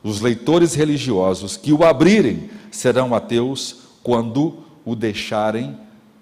os 0.03 0.21
leitores 0.21 0.75
religiosos 0.75 1.57
que 1.57 1.73
o 1.73 1.83
abrirem 1.83 2.49
serão 2.69 3.15
ateus 3.15 3.77
quando 4.03 4.64
o 4.86 4.95
deixarem 4.95 5.78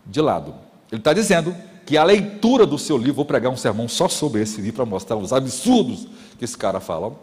de 0.05 0.21
lado. 0.21 0.55
Ele 0.91 1.01
está 1.01 1.13
dizendo 1.13 1.55
que 1.85 1.97
a 1.97 2.03
leitura 2.03 2.65
do 2.65 2.77
seu 2.77 2.97
livro, 2.97 3.15
vou 3.15 3.25
pregar 3.25 3.51
um 3.51 3.57
sermão 3.57 3.87
só 3.87 4.07
sobre 4.07 4.41
esse 4.41 4.61
livro 4.61 4.77
para 4.77 4.85
mostrar 4.85 5.17
os 5.17 5.33
absurdos 5.33 6.07
que 6.37 6.45
esse 6.45 6.57
cara 6.57 6.79
fala, 6.79 7.13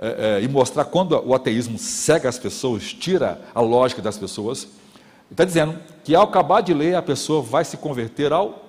é, 0.00 0.38
é, 0.38 0.42
e 0.42 0.48
mostrar 0.48 0.84
quando 0.84 1.12
o 1.26 1.34
ateísmo 1.34 1.78
cega 1.78 2.28
as 2.28 2.38
pessoas, 2.38 2.92
tira 2.92 3.40
a 3.54 3.60
lógica 3.60 4.00
das 4.00 4.16
pessoas. 4.16 4.68
Está 5.30 5.44
dizendo 5.44 5.78
que 6.04 6.14
ao 6.14 6.24
acabar 6.24 6.62
de 6.62 6.72
ler, 6.72 6.94
a 6.94 7.02
pessoa 7.02 7.42
vai 7.42 7.64
se 7.64 7.76
converter 7.76 8.32
ao. 8.32 8.64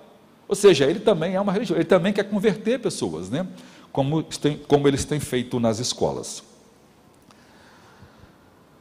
Ou 0.48 0.56
seja, 0.56 0.86
ele 0.86 1.00
também 1.00 1.36
é 1.36 1.42
uma 1.42 1.54
religião, 1.54 1.78
ele 1.78 1.86
também 1.86 2.12
quer 2.12 2.24
converter 2.24 2.80
pessoas, 2.80 3.30
né? 3.30 3.48
como, 3.92 4.26
como 4.68 4.88
eles 4.88 5.06
têm 5.06 5.20
feito 5.20 5.60
nas 5.60 5.80
escolas. 5.80 6.44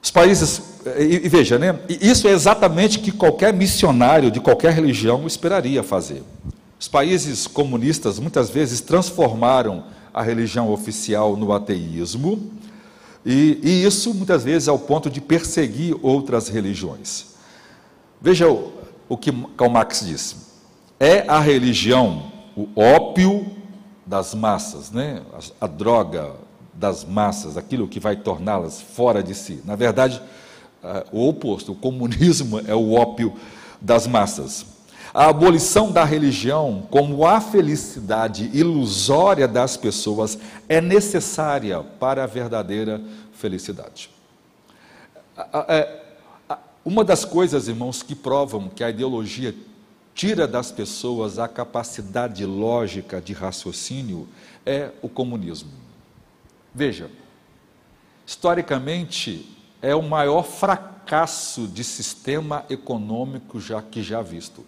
Os 0.08 0.10
países, 0.10 0.62
e, 0.98 1.26
e 1.26 1.28
veja, 1.28 1.58
né? 1.58 1.80
Isso 1.86 2.26
é 2.26 2.30
exatamente 2.30 2.96
o 2.96 3.02
que 3.02 3.12
qualquer 3.12 3.52
missionário 3.52 4.30
de 4.30 4.40
qualquer 4.40 4.72
religião 4.72 5.26
esperaria 5.26 5.82
fazer. 5.82 6.22
Os 6.80 6.88
países 6.88 7.46
comunistas 7.46 8.18
muitas 8.18 8.48
vezes 8.48 8.80
transformaram 8.80 9.84
a 10.14 10.22
religião 10.22 10.72
oficial 10.72 11.36
no 11.36 11.52
ateísmo, 11.52 12.50
e, 13.22 13.60
e 13.62 13.84
isso 13.84 14.14
muitas 14.14 14.44
vezes 14.44 14.66
ao 14.66 14.78
ponto 14.78 15.10
de 15.10 15.20
perseguir 15.20 15.94
outras 16.00 16.48
religiões. 16.48 17.34
Veja 18.18 18.48
o, 18.48 18.72
o 19.10 19.14
que 19.14 19.30
Karl 19.58 19.70
Marx 19.70 20.06
diz: 20.06 20.36
é 20.98 21.26
a 21.28 21.38
religião 21.38 22.32
o 22.56 22.66
ópio 22.80 23.46
das 24.06 24.34
massas, 24.34 24.90
né? 24.90 25.20
a, 25.60 25.66
a 25.66 25.68
droga 25.68 26.32
das 26.78 27.04
massas, 27.04 27.56
aquilo 27.56 27.88
que 27.88 27.98
vai 27.98 28.16
torná-las 28.16 28.80
fora 28.80 29.22
de 29.22 29.34
si. 29.34 29.60
Na 29.64 29.74
verdade, 29.74 30.22
uh, 30.82 31.04
o 31.10 31.28
oposto, 31.28 31.72
o 31.72 31.74
comunismo 31.74 32.60
é 32.66 32.74
o 32.74 32.92
ópio 32.92 33.34
das 33.80 34.06
massas. 34.06 34.64
A 35.12 35.28
abolição 35.28 35.90
da 35.90 36.04
religião, 36.04 36.86
como 36.90 37.26
a 37.26 37.40
felicidade 37.40 38.50
ilusória 38.52 39.48
das 39.48 39.76
pessoas, 39.76 40.38
é 40.68 40.80
necessária 40.80 41.82
para 41.98 42.24
a 42.24 42.26
verdadeira 42.26 43.00
felicidade. 43.32 44.10
É, 45.68 46.02
uma 46.84 47.04
das 47.04 47.24
coisas, 47.24 47.68
irmãos, 47.68 48.02
que 48.02 48.14
provam 48.14 48.68
que 48.68 48.84
a 48.84 48.90
ideologia 48.90 49.54
tira 50.14 50.46
das 50.46 50.70
pessoas 50.70 51.38
a 51.38 51.48
capacidade 51.48 52.44
lógica 52.44 53.20
de 53.20 53.32
raciocínio 53.32 54.28
é 54.66 54.90
o 55.00 55.08
comunismo. 55.08 55.87
Veja, 56.78 57.10
historicamente, 58.24 59.44
é 59.82 59.96
o 59.96 60.00
maior 60.00 60.44
fracasso 60.44 61.66
de 61.66 61.82
sistema 61.82 62.64
econômico 62.70 63.58
já 63.58 63.82
que 63.82 64.00
já 64.00 64.22
visto. 64.22 64.64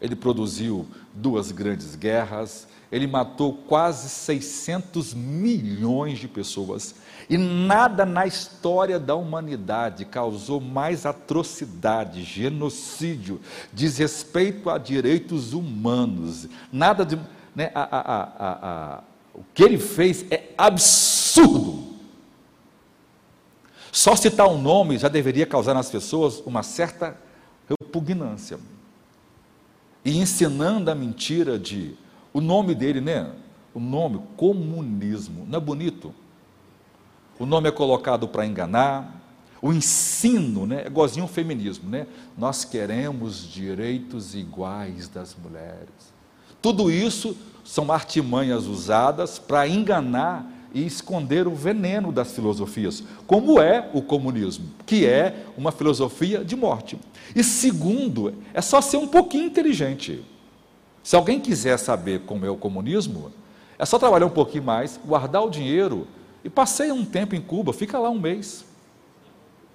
Ele 0.00 0.14
produziu 0.14 0.86
duas 1.12 1.50
grandes 1.50 1.96
guerras, 1.96 2.68
ele 2.92 3.08
matou 3.08 3.52
quase 3.52 4.08
600 4.08 5.12
milhões 5.12 6.20
de 6.20 6.28
pessoas 6.28 6.94
e 7.28 7.36
nada 7.36 8.06
na 8.06 8.28
história 8.28 9.00
da 9.00 9.16
humanidade 9.16 10.04
causou 10.04 10.60
mais 10.60 11.04
atrocidade, 11.04 12.22
genocídio, 12.22 13.40
desrespeito 13.72 14.70
a 14.70 14.78
direitos 14.78 15.52
humanos. 15.52 16.46
Nada 16.72 17.04
de. 17.04 17.18
Né, 17.56 17.72
a, 17.74 17.82
a, 17.82 18.98
a, 18.98 19.02
o 19.34 19.42
que 19.52 19.64
ele 19.64 19.78
fez 19.78 20.24
é 20.30 20.44
absurdo. 20.56 21.19
Só 23.92 24.16
citar 24.16 24.48
um 24.48 24.60
nome 24.60 24.98
já 24.98 25.08
deveria 25.08 25.44
causar 25.44 25.74
nas 25.74 25.90
pessoas 25.90 26.40
uma 26.46 26.62
certa 26.62 27.16
repugnância. 27.68 28.58
E 30.04 30.18
ensinando 30.18 30.90
a 30.90 30.94
mentira 30.94 31.58
de. 31.58 31.94
O 32.32 32.40
nome 32.40 32.74
dele, 32.74 33.00
né? 33.00 33.30
O 33.74 33.80
nome, 33.80 34.20
comunismo. 34.36 35.44
Não 35.48 35.58
é 35.58 35.60
bonito? 35.60 36.14
O 37.38 37.44
nome 37.44 37.68
é 37.68 37.72
colocado 37.72 38.28
para 38.28 38.46
enganar. 38.46 39.20
O 39.60 39.72
ensino, 39.72 40.66
né? 40.66 40.84
É 40.84 40.86
igualzinho 40.86 41.26
o 41.26 41.28
feminismo, 41.28 41.90
né? 41.90 42.06
Nós 42.38 42.64
queremos 42.64 43.46
direitos 43.52 44.34
iguais 44.34 45.08
das 45.08 45.36
mulheres. 45.36 46.14
Tudo 46.62 46.90
isso 46.90 47.36
são 47.64 47.92
artimanhas 47.92 48.66
usadas 48.66 49.38
para 49.38 49.68
enganar 49.68 50.59
e 50.72 50.86
esconder 50.86 51.46
o 51.46 51.54
veneno 51.54 52.12
das 52.12 52.32
filosofias, 52.32 53.02
como 53.26 53.60
é 53.60 53.90
o 53.92 54.02
comunismo, 54.02 54.66
que 54.86 55.06
é 55.06 55.44
uma 55.56 55.72
filosofia 55.72 56.44
de 56.44 56.54
morte. 56.56 56.98
E 57.34 57.42
segundo, 57.42 58.34
é 58.54 58.60
só 58.60 58.80
ser 58.80 58.96
um 58.96 59.06
pouquinho 59.06 59.44
inteligente. 59.44 60.24
Se 61.02 61.16
alguém 61.16 61.40
quiser 61.40 61.78
saber 61.78 62.20
como 62.20 62.44
é 62.44 62.50
o 62.50 62.56
comunismo, 62.56 63.32
é 63.78 63.84
só 63.86 63.98
trabalhar 63.98 64.26
um 64.26 64.30
pouquinho 64.30 64.64
mais, 64.64 65.00
guardar 65.04 65.42
o 65.42 65.50
dinheiro 65.50 66.06
e 66.44 66.50
passeia 66.50 66.94
um 66.94 67.04
tempo 67.04 67.34
em 67.34 67.40
Cuba, 67.40 67.72
fica 67.72 67.98
lá 67.98 68.10
um 68.10 68.18
mês. 68.18 68.64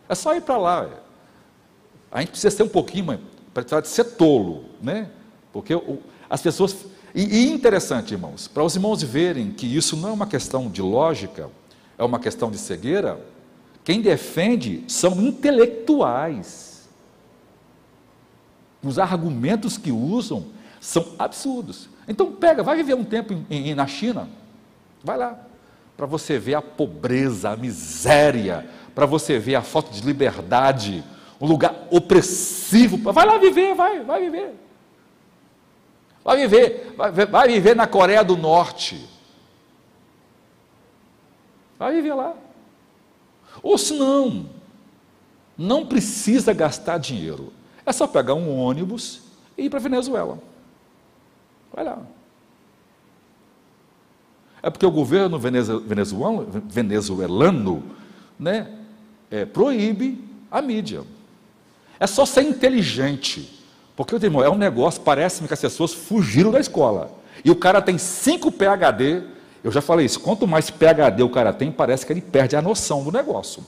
É 0.07 0.15
só 0.15 0.35
ir 0.35 0.41
para 0.41 0.57
lá. 0.57 0.89
A 2.11 2.19
gente 2.19 2.29
precisa 2.29 2.55
ser 2.55 2.63
um 2.63 2.69
pouquinho, 2.69 3.19
para 3.53 3.81
de 3.81 3.87
ser 3.87 4.03
tolo, 4.03 4.65
né? 4.81 5.09
Porque 5.51 5.73
as 6.29 6.41
pessoas 6.41 6.85
e, 7.15 7.23
e 7.23 7.53
interessante, 7.53 8.13
irmãos, 8.13 8.45
para 8.45 8.61
os 8.61 8.75
irmãos 8.75 9.01
verem 9.01 9.49
que 9.49 9.65
isso 9.65 9.95
não 9.95 10.09
é 10.09 10.11
uma 10.11 10.27
questão 10.27 10.69
de 10.69 10.81
lógica, 10.81 11.49
é 11.97 12.03
uma 12.03 12.19
questão 12.19 12.51
de 12.51 12.57
cegueira, 12.57 13.17
quem 13.85 14.01
defende 14.01 14.83
são 14.89 15.21
intelectuais. 15.21 16.89
Os 18.83 18.99
argumentos 18.99 19.77
que 19.77 19.93
usam 19.93 20.47
são 20.81 21.13
absurdos. 21.17 21.87
Então 22.05 22.33
pega, 22.33 22.61
vai 22.61 22.75
viver 22.75 22.95
um 22.95 23.05
tempo 23.05 23.33
em, 23.49 23.69
em, 23.69 23.73
na 23.73 23.87
China, 23.87 24.27
vai 25.01 25.17
lá, 25.17 25.39
para 25.95 26.05
você 26.05 26.37
ver 26.37 26.55
a 26.55 26.61
pobreza, 26.61 27.51
a 27.51 27.55
miséria, 27.55 28.69
para 28.93 29.05
você 29.05 29.39
ver 29.39 29.55
a 29.55 29.61
falta 29.61 29.89
de 29.91 30.05
liberdade, 30.05 31.01
um 31.39 31.47
lugar 31.47 31.87
opressivo. 31.89 32.97
Vai 33.13 33.25
lá 33.25 33.37
viver, 33.37 33.73
vai, 33.73 34.03
vai 34.03 34.21
viver. 34.21 34.64
Vai 36.25 36.37
viver, 36.37 36.95
vai, 36.97 37.11
vai 37.11 37.47
viver 37.47 37.75
na 37.75 37.85
Coreia 37.85 38.23
do 38.23 38.35
Norte. 38.35 39.07
Vai 41.77 41.93
viver 41.93 42.15
lá. 42.15 42.33
Ou 43.61 43.77
se 43.77 43.93
não, 43.93 44.49
não 45.55 45.85
precisa 45.85 46.51
gastar 46.51 46.97
dinheiro. 46.97 47.53
É 47.85 47.93
só 47.93 48.07
pegar 48.07 48.33
um 48.33 48.57
ônibus 48.57 49.21
e 49.55 49.65
ir 49.65 49.69
para 49.69 49.77
a 49.77 49.83
Venezuela. 49.83 50.39
Vai 51.71 51.85
lá. 51.85 52.01
É 54.63 54.71
porque 54.71 54.85
o 54.85 54.91
governo 54.91 55.37
venezuelano, 55.37 56.63
venezuelano 56.67 57.83
né, 58.39 58.79
é, 59.29 59.45
proíbe 59.45 60.23
a 60.49 60.59
mídia. 60.59 61.03
É 61.99 62.07
só 62.07 62.25
ser 62.25 62.41
inteligente. 62.41 63.54
Porque, 63.95 64.15
irmão, 64.15 64.43
é 64.43 64.49
um 64.49 64.57
negócio, 64.57 65.01
parece-me 65.01 65.47
que 65.47 65.53
as 65.53 65.61
pessoas 65.61 65.93
fugiram 65.93 66.51
da 66.51 66.59
escola. 66.59 67.11
E 67.43 67.49
o 67.49 67.55
cara 67.55 67.81
tem 67.81 67.97
cinco 67.97 68.51
PHD, 68.51 69.23
eu 69.63 69.71
já 69.71 69.81
falei 69.81 70.05
isso, 70.05 70.19
quanto 70.19 70.45
mais 70.45 70.69
PHD 70.69 71.23
o 71.23 71.29
cara 71.29 71.53
tem, 71.53 71.71
parece 71.71 72.05
que 72.05 72.11
ele 72.11 72.21
perde 72.21 72.55
a 72.55 72.61
noção 72.61 73.03
do 73.03 73.11
negócio. 73.11 73.65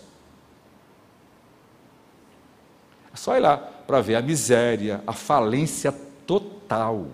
É 3.13 3.17
só 3.17 3.35
ir 3.37 3.39
lá 3.39 3.57
para 3.57 4.01
ver 4.01 4.15
a 4.15 4.21
miséria, 4.21 5.01
a 5.07 5.13
falência 5.13 5.93
total. 6.25 7.07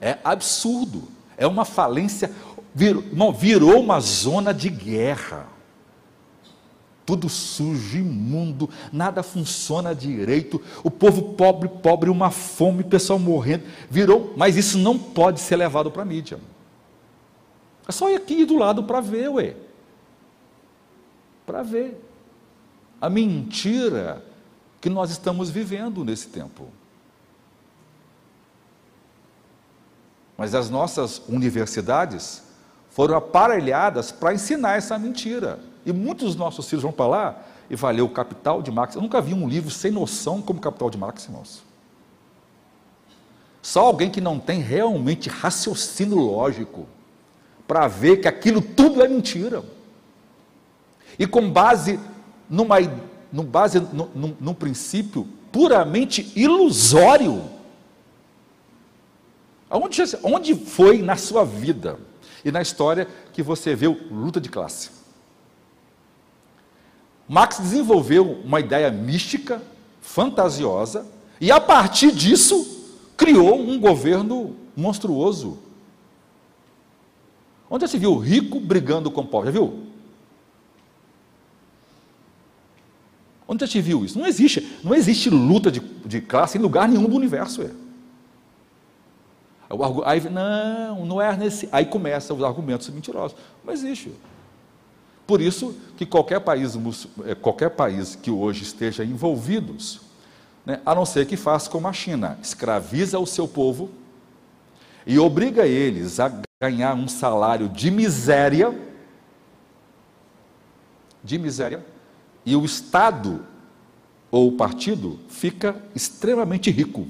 É 0.00 0.18
absurdo. 0.22 1.08
É 1.36 1.46
uma 1.46 1.64
falência, 1.64 2.30
não, 3.12 3.32
virou 3.32 3.80
uma 3.80 4.00
zona 4.00 4.54
de 4.54 4.70
guerra 4.70 5.46
tudo 7.08 7.26
sujo, 7.26 7.96
imundo, 7.96 8.68
nada 8.92 9.22
funciona 9.22 9.94
direito, 9.94 10.60
o 10.84 10.90
povo 10.90 11.32
pobre, 11.32 11.66
pobre, 11.66 12.10
uma 12.10 12.30
fome, 12.30 12.84
pessoal 12.84 13.18
morrendo, 13.18 13.64
virou, 13.88 14.34
mas 14.36 14.58
isso 14.58 14.76
não 14.76 14.98
pode 14.98 15.40
ser 15.40 15.56
levado 15.56 15.90
para 15.90 16.02
a 16.02 16.04
mídia. 16.04 16.38
É 17.88 17.92
só 17.92 18.10
ir 18.10 18.16
aqui 18.16 18.44
do 18.44 18.58
lado 18.58 18.84
para 18.84 19.00
ver, 19.00 19.30
ué. 19.30 19.56
Para 21.46 21.62
ver. 21.62 21.98
A 23.00 23.08
mentira 23.08 24.22
que 24.78 24.90
nós 24.90 25.10
estamos 25.10 25.48
vivendo 25.48 26.04
nesse 26.04 26.28
tempo. 26.28 26.68
Mas 30.36 30.54
as 30.54 30.68
nossas 30.68 31.22
universidades 31.26 32.42
foram 32.90 33.16
aparelhadas 33.16 34.12
para 34.12 34.34
ensinar 34.34 34.76
essa 34.76 34.98
mentira. 34.98 35.58
E 35.88 35.92
muitos 35.92 36.26
dos 36.26 36.36
nossos 36.36 36.68
filhos 36.68 36.82
vão 36.82 36.92
para 36.92 37.06
lá 37.06 37.42
e 37.70 37.74
vai 37.74 37.94
ler 37.94 38.02
o 38.02 38.10
Capital 38.10 38.60
de 38.60 38.70
Marx. 38.70 38.94
Eu 38.94 39.00
nunca 39.00 39.22
vi 39.22 39.32
um 39.32 39.48
livro 39.48 39.70
sem 39.70 39.90
noção 39.90 40.42
como 40.42 40.60
Capital 40.60 40.90
de 40.90 40.98
Marx, 40.98 41.24
irmãos. 41.24 41.62
Só 43.62 43.86
alguém 43.86 44.10
que 44.10 44.20
não 44.20 44.38
tem 44.38 44.60
realmente 44.60 45.30
raciocínio 45.30 46.18
lógico 46.18 46.86
para 47.66 47.88
ver 47.88 48.18
que 48.18 48.28
aquilo 48.28 48.60
tudo 48.60 49.02
é 49.02 49.08
mentira. 49.08 49.64
E 51.18 51.26
com 51.26 51.50
base 51.50 51.98
numa, 52.50 52.76
no 53.32 53.42
base 53.42 53.80
num, 53.80 54.36
num 54.38 54.54
princípio 54.54 55.26
puramente 55.50 56.30
ilusório. 56.36 57.44
Onde, 59.70 60.02
onde 60.22 60.54
foi 60.54 61.00
na 61.00 61.16
sua 61.16 61.46
vida 61.46 61.98
e 62.44 62.52
na 62.52 62.60
história 62.60 63.08
que 63.32 63.42
você 63.42 63.74
viu 63.74 63.98
luta 64.10 64.38
de 64.38 64.50
classe? 64.50 64.97
Marx 67.28 67.58
desenvolveu 67.58 68.40
uma 68.44 68.58
ideia 68.58 68.90
mística, 68.90 69.62
fantasiosa, 70.00 71.06
e 71.40 71.52
a 71.52 71.60
partir 71.60 72.10
disso 72.10 72.78
criou 73.16 73.60
um 73.60 73.78
governo 73.78 74.56
monstruoso. 74.74 75.58
Onde 77.70 77.82
já 77.82 77.88
se 77.88 77.98
viu 77.98 78.16
rico 78.16 78.58
brigando 78.58 79.10
com 79.10 79.26
pobre? 79.26 79.48
Já 79.48 79.52
viu? 79.52 79.84
Onde 83.46 83.64
já 83.64 83.70
se 83.70 83.80
viu 83.80 84.04
isso? 84.04 84.18
Não 84.18 84.26
existe, 84.26 84.78
não 84.82 84.94
existe 84.94 85.28
luta 85.28 85.70
de, 85.70 85.80
de 85.80 86.20
classe 86.22 86.56
em 86.56 86.60
lugar 86.60 86.88
nenhum 86.88 87.08
do 87.08 87.16
universo. 87.16 87.62
É. 87.62 87.70
Aí, 90.06 90.20
não, 90.30 91.04
não 91.04 91.20
é 91.20 91.36
nesse. 91.36 91.68
Aí 91.70 91.84
começam 91.84 92.36
os 92.36 92.42
argumentos 92.42 92.88
mentirosos. 92.88 93.36
Não 93.62 93.72
existe. 93.72 94.12
Por 95.28 95.42
isso 95.42 95.76
que 95.94 96.06
qualquer 96.06 96.40
país, 96.40 96.74
eh, 97.26 97.34
qualquer 97.34 97.68
país 97.68 98.16
que 98.16 98.30
hoje 98.30 98.62
esteja 98.62 99.04
envolvido, 99.04 99.76
né, 100.64 100.80
a 100.86 100.94
não 100.94 101.04
ser 101.04 101.26
que 101.26 101.36
faça 101.36 101.68
como 101.68 101.86
a 101.86 101.92
China, 101.92 102.38
escraviza 102.42 103.18
o 103.18 103.26
seu 103.26 103.46
povo 103.46 103.90
e 105.06 105.18
obriga 105.18 105.66
eles 105.66 106.18
a 106.18 106.32
ganhar 106.58 106.94
um 106.94 107.06
salário 107.06 107.68
de 107.68 107.90
miséria, 107.90 108.74
de 111.22 111.38
miséria, 111.38 111.84
e 112.46 112.56
o 112.56 112.64
Estado 112.64 113.44
ou 114.30 114.52
partido 114.52 115.20
fica 115.28 115.76
extremamente 115.94 116.70
rico. 116.70 117.06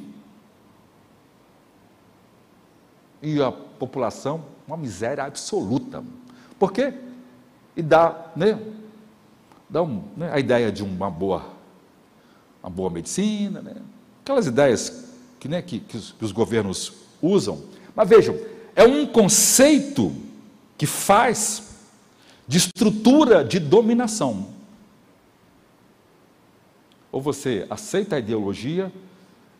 E 3.22 3.40
a 3.40 3.52
população, 3.52 4.44
uma 4.66 4.76
miséria 4.76 5.22
absoluta. 5.22 6.02
Por 6.58 6.72
quê? 6.72 7.06
E 7.78 7.82
dá, 7.82 8.32
né, 8.34 8.60
dá 9.70 9.84
um, 9.84 10.02
né, 10.16 10.32
a 10.32 10.40
ideia 10.40 10.72
de 10.72 10.82
uma 10.82 11.08
boa, 11.08 11.46
uma 12.60 12.68
boa 12.68 12.90
medicina, 12.90 13.62
né, 13.62 13.76
aquelas 14.20 14.48
ideias 14.48 15.04
que, 15.38 15.46
né, 15.46 15.62
que, 15.62 15.78
que, 15.78 15.96
os, 15.96 16.10
que 16.10 16.24
os 16.24 16.32
governos 16.32 16.92
usam. 17.22 17.62
Mas 17.94 18.08
vejam, 18.08 18.36
é 18.74 18.82
um 18.82 19.06
conceito 19.06 20.12
que 20.76 20.86
faz 20.86 21.76
de 22.48 22.58
estrutura 22.58 23.44
de 23.44 23.60
dominação. 23.60 24.48
Ou 27.12 27.20
você 27.20 27.64
aceita 27.70 28.16
a 28.16 28.18
ideologia 28.18 28.92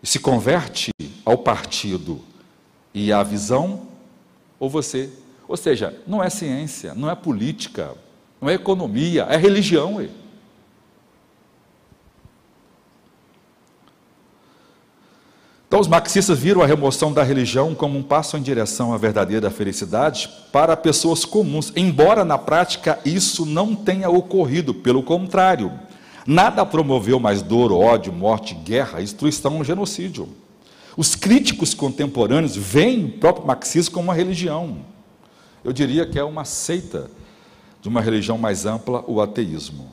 e 0.03 0.07
se 0.09 0.19
converte 0.19 0.91
ao 1.25 1.39
partido 1.39 2.21
e 2.93 3.13
à 3.13 3.23
visão, 3.23 3.87
ou 4.59 4.69
você. 4.69 5.09
Ou 5.47 5.57
seja, 5.57 5.97
não 6.05 6.21
é 6.21 6.29
ciência, 6.29 6.95
não 6.97 7.09
é 7.09 7.15
política, 7.15 7.97
não 8.41 8.49
é 8.49 8.55
economia, 8.55 9.23
é 9.29 9.37
religião. 9.37 9.97
Ué. 9.97 10.09
Então, 15.69 15.81
os 15.81 15.87
marxistas 15.87 16.39
viram 16.39 16.63
a 16.63 16.67
remoção 16.67 17.13
da 17.13 17.23
religião 17.23 17.75
como 17.75 17.99
um 17.99 18.03
passo 18.03 18.39
em 18.39 18.43
direção 18.43 18.95
à 18.95 18.97
verdadeira 18.97 19.51
felicidade 19.51 20.27
para 20.51 20.75
pessoas 20.75 21.27
comuns, 21.27 21.71
embora 21.77 22.25
na 22.25 22.39
prática 22.39 22.99
isso 23.05 23.45
não 23.45 23.75
tenha 23.75 24.09
ocorrido, 24.09 24.73
pelo 24.73 25.03
contrário. 25.03 25.71
Nada 26.27 26.65
promoveu 26.65 27.21
mais 27.21 27.43
dor, 27.43 27.71
ódio, 27.71 28.11
morte, 28.13 28.55
guerra, 28.55 29.01
destruição, 29.01 29.63
genocídio. 29.63 30.29
Os 30.97 31.15
críticos 31.15 31.75
contemporâneos 31.75 32.57
veem 32.57 33.05
o 33.05 33.13
próprio 33.13 33.47
marxismo 33.47 33.93
como 33.93 34.05
uma 34.05 34.15
religião. 34.15 34.79
Eu 35.63 35.73
diria 35.73 36.07
que 36.07 36.19
é 36.19 36.25
uma 36.25 36.47
seita 36.47 37.11
de 37.81 37.89
uma 37.89 38.01
religião 38.01 38.39
mais 38.39 38.67
ampla, 38.67 39.05
o 39.07 39.21
ateísmo. 39.21 39.89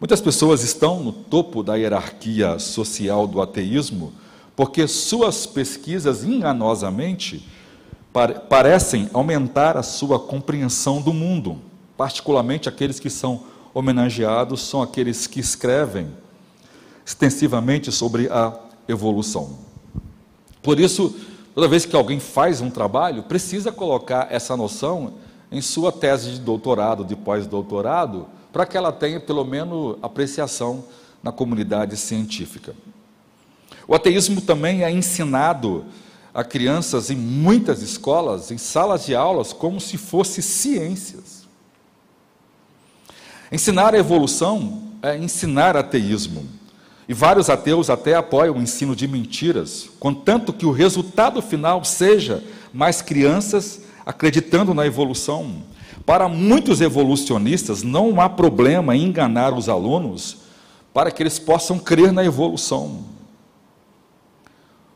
Muitas 0.00 0.20
pessoas 0.20 0.62
estão 0.62 1.02
no 1.02 1.12
topo 1.12 1.62
da 1.62 1.76
hierarquia 1.76 2.58
social 2.58 3.26
do 3.26 3.40
ateísmo 3.40 4.12
porque 4.56 4.86
suas 4.86 5.46
pesquisas 5.46 6.24
enganosamente 6.24 7.46
parecem 8.48 9.10
aumentar 9.12 9.76
a 9.76 9.82
sua 9.82 10.20
compreensão 10.20 11.02
do 11.02 11.12
mundo, 11.12 11.58
particularmente 11.96 12.68
aqueles 12.68 13.00
que 13.00 13.10
são 13.10 13.42
homenageados 13.72 14.62
são 14.62 14.80
aqueles 14.80 15.26
que 15.26 15.40
escrevem 15.40 16.08
extensivamente 17.04 17.90
sobre 17.90 18.28
a 18.28 18.56
evolução. 18.86 19.58
Por 20.62 20.78
isso, 20.78 21.14
toda 21.54 21.66
vez 21.66 21.84
que 21.84 21.96
alguém 21.96 22.20
faz 22.20 22.60
um 22.60 22.70
trabalho, 22.70 23.24
precisa 23.24 23.72
colocar 23.72 24.28
essa 24.30 24.56
noção 24.56 25.14
em 25.54 25.60
sua 25.60 25.92
tese 25.92 26.32
de 26.32 26.40
doutorado, 26.40 27.04
de 27.04 27.14
pós-doutorado, 27.14 28.26
para 28.52 28.66
que 28.66 28.76
ela 28.76 28.90
tenha 28.90 29.20
pelo 29.20 29.44
menos 29.44 29.96
apreciação 30.02 30.84
na 31.22 31.30
comunidade 31.30 31.96
científica. 31.96 32.74
O 33.86 33.94
ateísmo 33.94 34.40
também 34.40 34.82
é 34.82 34.90
ensinado 34.90 35.84
a 36.34 36.42
crianças 36.42 37.08
em 37.08 37.14
muitas 37.14 37.82
escolas, 37.82 38.50
em 38.50 38.58
salas 38.58 39.06
de 39.06 39.14
aulas, 39.14 39.52
como 39.52 39.80
se 39.80 39.96
fosse 39.96 40.42
ciências. 40.42 41.46
Ensinar 43.52 43.94
a 43.94 43.98
evolução 43.98 44.90
é 45.00 45.16
ensinar 45.16 45.76
ateísmo. 45.76 46.48
E 47.08 47.14
vários 47.14 47.48
ateus 47.48 47.88
até 47.88 48.16
apoiam 48.16 48.56
o 48.56 48.60
ensino 48.60 48.96
de 48.96 49.06
mentiras, 49.06 49.88
contanto 50.00 50.52
que 50.52 50.66
o 50.66 50.72
resultado 50.72 51.40
final 51.40 51.84
seja 51.84 52.42
mais 52.72 53.00
crianças 53.00 53.83
acreditando 54.04 54.74
na 54.74 54.86
evolução. 54.86 55.62
Para 56.04 56.28
muitos 56.28 56.80
evolucionistas, 56.80 57.82
não 57.82 58.20
há 58.20 58.28
problema 58.28 58.96
em 58.96 59.04
enganar 59.04 59.54
os 59.54 59.68
alunos 59.68 60.38
para 60.92 61.10
que 61.10 61.22
eles 61.22 61.38
possam 61.38 61.78
crer 61.78 62.12
na 62.12 62.24
evolução. 62.24 63.04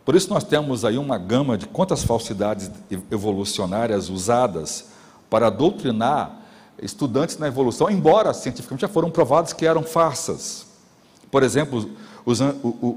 Por 0.05 0.15
isso, 0.15 0.31
nós 0.31 0.45
temos 0.45 0.85
aí 0.85 0.97
uma 0.97 1.19
gama 1.19 1.59
de 1.59 1.67
quantas 1.67 2.03
falsidades 2.03 2.71
evolucionárias 3.11 4.09
usadas 4.09 4.87
para 5.29 5.51
doutrinar 5.51 6.39
estudantes 6.81 7.37
na 7.37 7.49
evolução, 7.49 7.91
embora 7.91 8.33
cientificamente 8.33 8.83
já 8.83 8.89
foram 8.89 9.11
provados 9.11 9.53
que 9.53 9.67
eram 9.67 9.83
farsas. 9.83 10.67
Por 11.31 11.43
exemplo, 11.43 11.91
os, 12.25 12.39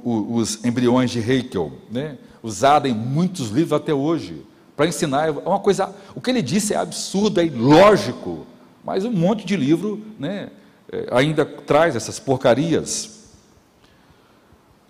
os, 0.05 0.63
embriões 0.63 1.11
de 1.11 1.19
Haeckel, 1.19 1.73
né, 1.89 2.17
usado 2.41 2.87
em 2.87 2.93
muitos 2.93 3.49
livros 3.49 3.73
até 3.73 3.93
hoje, 3.93 4.45
para 4.75 4.87
ensinar. 4.87 5.27
É 5.27 5.31
uma 5.31 5.59
coisa. 5.59 5.93
O 6.15 6.21
que 6.21 6.29
ele 6.29 6.41
disse 6.41 6.73
é 6.73 6.77
absurdo, 6.77 7.39
é 7.39 7.45
ilógico, 7.45 8.45
mas 8.83 9.05
um 9.05 9.11
monte 9.11 9.45
de 9.45 9.55
livro 9.55 10.01
né, 10.19 10.49
é, 10.91 11.07
ainda 11.11 11.45
traz 11.45 11.95
essas 11.95 12.19
porcarias. 12.19 13.19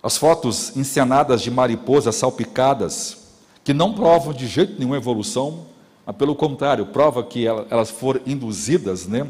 As 0.02 0.16
fotos 0.16 0.76
encenadas 0.76 1.42
de 1.42 1.50
mariposas 1.50 2.16
salpicadas, 2.16 3.18
que 3.62 3.72
não 3.72 3.92
provam 3.92 4.32
de 4.32 4.46
jeito 4.46 4.78
nenhum 4.78 4.96
evolução, 4.96 5.66
mas 6.04 6.16
pelo 6.16 6.34
contrário, 6.34 6.86
prova 6.86 7.22
que 7.22 7.46
elas 7.46 7.90
foram 7.90 8.20
induzidas 8.26 9.06
né, 9.06 9.28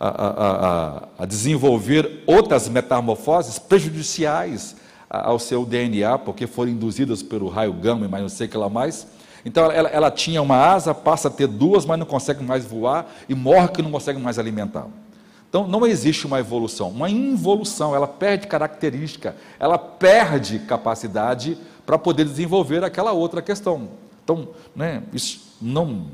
a, 0.00 0.08
a, 0.08 0.28
a, 0.28 1.08
a 1.18 1.26
desenvolver 1.26 2.24
outras 2.26 2.68
metamorfoses 2.68 3.58
prejudiciais 3.58 4.74
ao 5.08 5.38
seu 5.38 5.66
DNA, 5.66 6.18
porque 6.18 6.46
foram 6.46 6.70
induzidas 6.70 7.22
pelo 7.22 7.48
raio 7.48 7.72
gama, 7.72 8.08
mas 8.08 8.22
não 8.22 8.28
sei 8.28 8.46
o 8.46 8.50
que 8.50 8.56
lá 8.56 8.68
mais. 8.68 9.06
Então 9.44 9.70
ela, 9.70 9.88
ela, 9.88 10.10
tinha 10.10 10.42
uma 10.42 10.56
asa, 10.56 10.94
passa 10.94 11.28
a 11.28 11.30
ter 11.30 11.46
duas, 11.46 11.84
mas 11.84 11.98
não 11.98 12.06
consegue 12.06 12.42
mais 12.42 12.64
voar 12.64 13.10
e 13.28 13.34
morre 13.34 13.68
que 13.68 13.82
não 13.82 13.90
consegue 13.90 14.20
mais 14.20 14.38
alimentar. 14.38 14.86
Então 15.48 15.66
não 15.66 15.86
existe 15.86 16.26
uma 16.26 16.38
evolução, 16.38 16.90
uma 16.90 17.10
involução, 17.10 17.94
ela 17.94 18.06
perde 18.06 18.46
característica, 18.46 19.34
ela 19.58 19.78
perde 19.78 20.60
capacidade 20.60 21.58
para 21.84 21.98
poder 21.98 22.24
desenvolver 22.24 22.84
aquela 22.84 23.12
outra 23.12 23.42
questão. 23.42 23.88
Então, 24.22 24.48
né, 24.76 25.02
isso 25.12 25.40
não. 25.60 26.06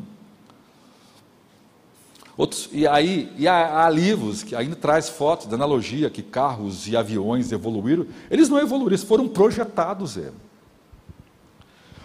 Outros, 2.36 2.68
e 2.72 2.86
aí 2.86 3.32
e 3.36 3.48
há, 3.48 3.84
há, 3.84 3.90
livros 3.90 4.42
que 4.42 4.54
ainda 4.54 4.76
traz 4.76 5.08
fotos 5.08 5.46
da 5.46 5.54
analogia 5.54 6.10
que 6.10 6.22
carros 6.22 6.86
e 6.86 6.96
aviões 6.96 7.50
evoluíram. 7.50 8.06
Eles 8.30 8.48
não 8.48 8.58
evoluíram, 8.58 8.90
eles 8.90 9.02
foram 9.02 9.26
projetados. 9.26 10.16
É. 10.18 10.30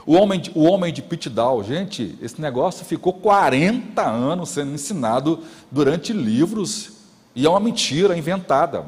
O 0.05 0.13
homem, 0.13 0.39
de, 0.39 0.51
o 0.55 0.63
homem 0.63 0.91
de 0.91 1.01
Pitdal, 1.01 1.63
gente, 1.63 2.17
esse 2.21 2.41
negócio 2.41 2.85
ficou 2.85 3.13
40 3.13 4.01
anos 4.01 4.49
sendo 4.49 4.73
ensinado 4.73 5.39
durante 5.69 6.11
livros 6.11 6.93
e 7.35 7.45
é 7.45 7.49
uma 7.49 7.59
mentira 7.59 8.17
inventada. 8.17 8.85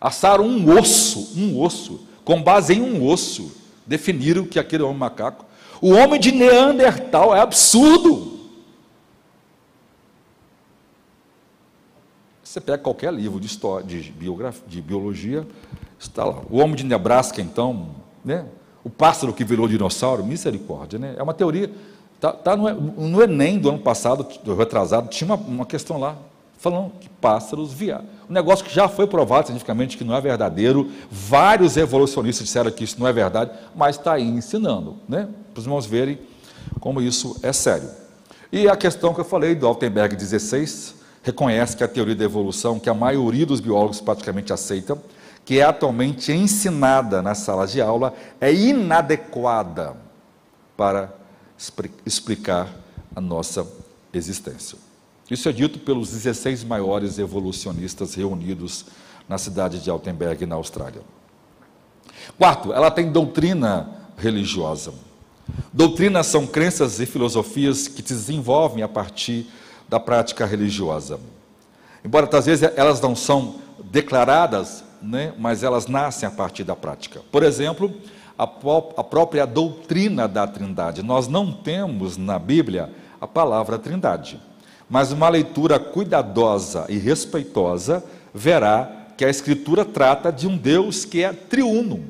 Assaram 0.00 0.44
um 0.44 0.78
osso, 0.78 1.32
um 1.36 1.60
osso, 1.60 2.06
com 2.24 2.42
base 2.42 2.74
em 2.74 2.80
um 2.80 3.04
osso, 3.04 3.52
definiram 3.86 4.44
que 4.44 4.58
aquele 4.58 4.82
homem 4.82 4.98
macaco 4.98 5.48
o 5.80 5.92
homem 5.92 6.18
de 6.18 6.32
Neandertal 6.32 7.34
é 7.34 7.40
absurdo. 7.40 8.38
Você 12.42 12.60
pega 12.60 12.78
qualquer 12.78 13.12
livro 13.12 13.38
de 13.38 13.46
história, 13.46 13.86
de, 13.86 14.10
biografia, 14.10 14.64
de 14.66 14.82
biologia, 14.82 15.46
está 15.98 16.24
lá. 16.24 16.42
O 16.50 16.58
homem 16.58 16.74
de 16.74 16.84
Nebraska, 16.84 17.40
então, 17.40 17.94
né? 18.24 18.46
O 18.88 18.90
pássaro 18.90 19.34
que 19.34 19.44
virou 19.44 19.68
dinossauro, 19.68 20.24
misericórdia, 20.24 20.98
né? 20.98 21.14
É 21.18 21.22
uma 21.22 21.34
teoria. 21.34 21.70
Tá, 22.18 22.32
tá 22.32 22.56
no, 22.56 22.72
no 22.72 23.22
Enem 23.22 23.58
do 23.58 23.68
ano 23.68 23.80
passado, 23.80 24.26
do 24.42 24.54
retrasado, 24.54 25.08
tinha 25.08 25.26
uma, 25.28 25.36
uma 25.36 25.66
questão 25.66 26.00
lá 26.00 26.16
falando 26.56 26.90
que 26.98 27.06
pássaros 27.20 27.70
via. 27.70 28.00
Um 28.30 28.32
negócio 28.32 28.64
que 28.64 28.74
já 28.74 28.88
foi 28.88 29.06
provado 29.06 29.48
cientificamente 29.48 29.98
que 29.98 30.04
não 30.04 30.16
é 30.16 30.20
verdadeiro. 30.22 30.90
Vários 31.10 31.76
evolucionistas 31.76 32.46
disseram 32.46 32.70
que 32.70 32.82
isso 32.82 32.98
não 32.98 33.06
é 33.06 33.12
verdade, 33.12 33.50
mas 33.76 33.96
está 33.96 34.14
aí 34.14 34.26
ensinando, 34.26 34.96
né? 35.06 35.28
Para 35.52 35.60
os 35.60 35.66
irmãos 35.66 35.84
verem 35.84 36.18
como 36.80 37.02
isso 37.02 37.38
é 37.42 37.52
sério. 37.52 37.90
E 38.50 38.70
a 38.70 38.74
questão 38.74 39.12
que 39.12 39.20
eu 39.20 39.24
falei 39.24 39.54
do 39.54 39.66
Altenberg 39.66 40.16
16 40.16 40.94
reconhece 41.22 41.76
que 41.76 41.84
a 41.84 41.88
teoria 41.88 42.16
da 42.16 42.24
evolução, 42.24 42.80
que 42.80 42.88
a 42.88 42.94
maioria 42.94 43.44
dos 43.44 43.60
biólogos 43.60 44.00
praticamente 44.00 44.50
aceita, 44.50 44.96
que 45.48 45.60
é 45.60 45.62
atualmente 45.62 46.30
ensinada 46.30 47.22
nas 47.22 47.38
salas 47.38 47.72
de 47.72 47.80
aula, 47.80 48.12
é 48.38 48.52
inadequada 48.52 49.96
para 50.76 51.10
explicar 52.04 52.68
a 53.16 53.20
nossa 53.22 53.66
existência. 54.12 54.76
Isso 55.30 55.48
é 55.48 55.52
dito 55.52 55.78
pelos 55.78 56.10
16 56.10 56.64
maiores 56.64 57.18
evolucionistas 57.18 58.14
reunidos 58.14 58.84
na 59.26 59.38
cidade 59.38 59.82
de 59.82 59.88
Altenberg, 59.88 60.44
na 60.44 60.56
Austrália. 60.56 61.00
Quarto, 62.36 62.70
ela 62.70 62.90
tem 62.90 63.10
doutrina 63.10 63.88
religiosa. 64.18 64.92
Doutrinas 65.72 66.26
são 66.26 66.46
crenças 66.46 67.00
e 67.00 67.06
filosofias 67.06 67.88
que 67.88 68.02
se 68.02 68.12
desenvolvem 68.12 68.82
a 68.82 68.88
partir 68.88 69.46
da 69.88 69.98
prática 69.98 70.44
religiosa. 70.44 71.18
Embora 72.04 72.28
às 72.36 72.44
vezes 72.44 72.70
elas 72.76 73.00
não 73.00 73.16
são 73.16 73.54
declaradas, 73.90 74.84
né, 75.02 75.32
mas 75.38 75.62
elas 75.62 75.86
nascem 75.86 76.28
a 76.28 76.32
partir 76.32 76.64
da 76.64 76.76
prática. 76.76 77.20
Por 77.30 77.42
exemplo, 77.42 77.94
a, 78.38 78.44
a 78.44 79.04
própria 79.04 79.46
doutrina 79.46 80.28
da 80.28 80.46
Trindade. 80.46 81.02
Nós 81.02 81.26
não 81.26 81.52
temos 81.52 82.16
na 82.16 82.38
Bíblia 82.38 82.90
a 83.20 83.26
palavra 83.26 83.78
Trindade, 83.78 84.40
mas 84.88 85.10
uma 85.10 85.28
leitura 85.28 85.78
cuidadosa 85.78 86.86
e 86.88 86.96
respeitosa 86.96 88.04
verá 88.32 89.06
que 89.16 89.24
a 89.24 89.28
Escritura 89.30 89.84
trata 89.84 90.30
de 90.30 90.46
um 90.46 90.56
Deus 90.56 91.04
que 91.04 91.24
é 91.24 91.32
triuno. 91.32 92.04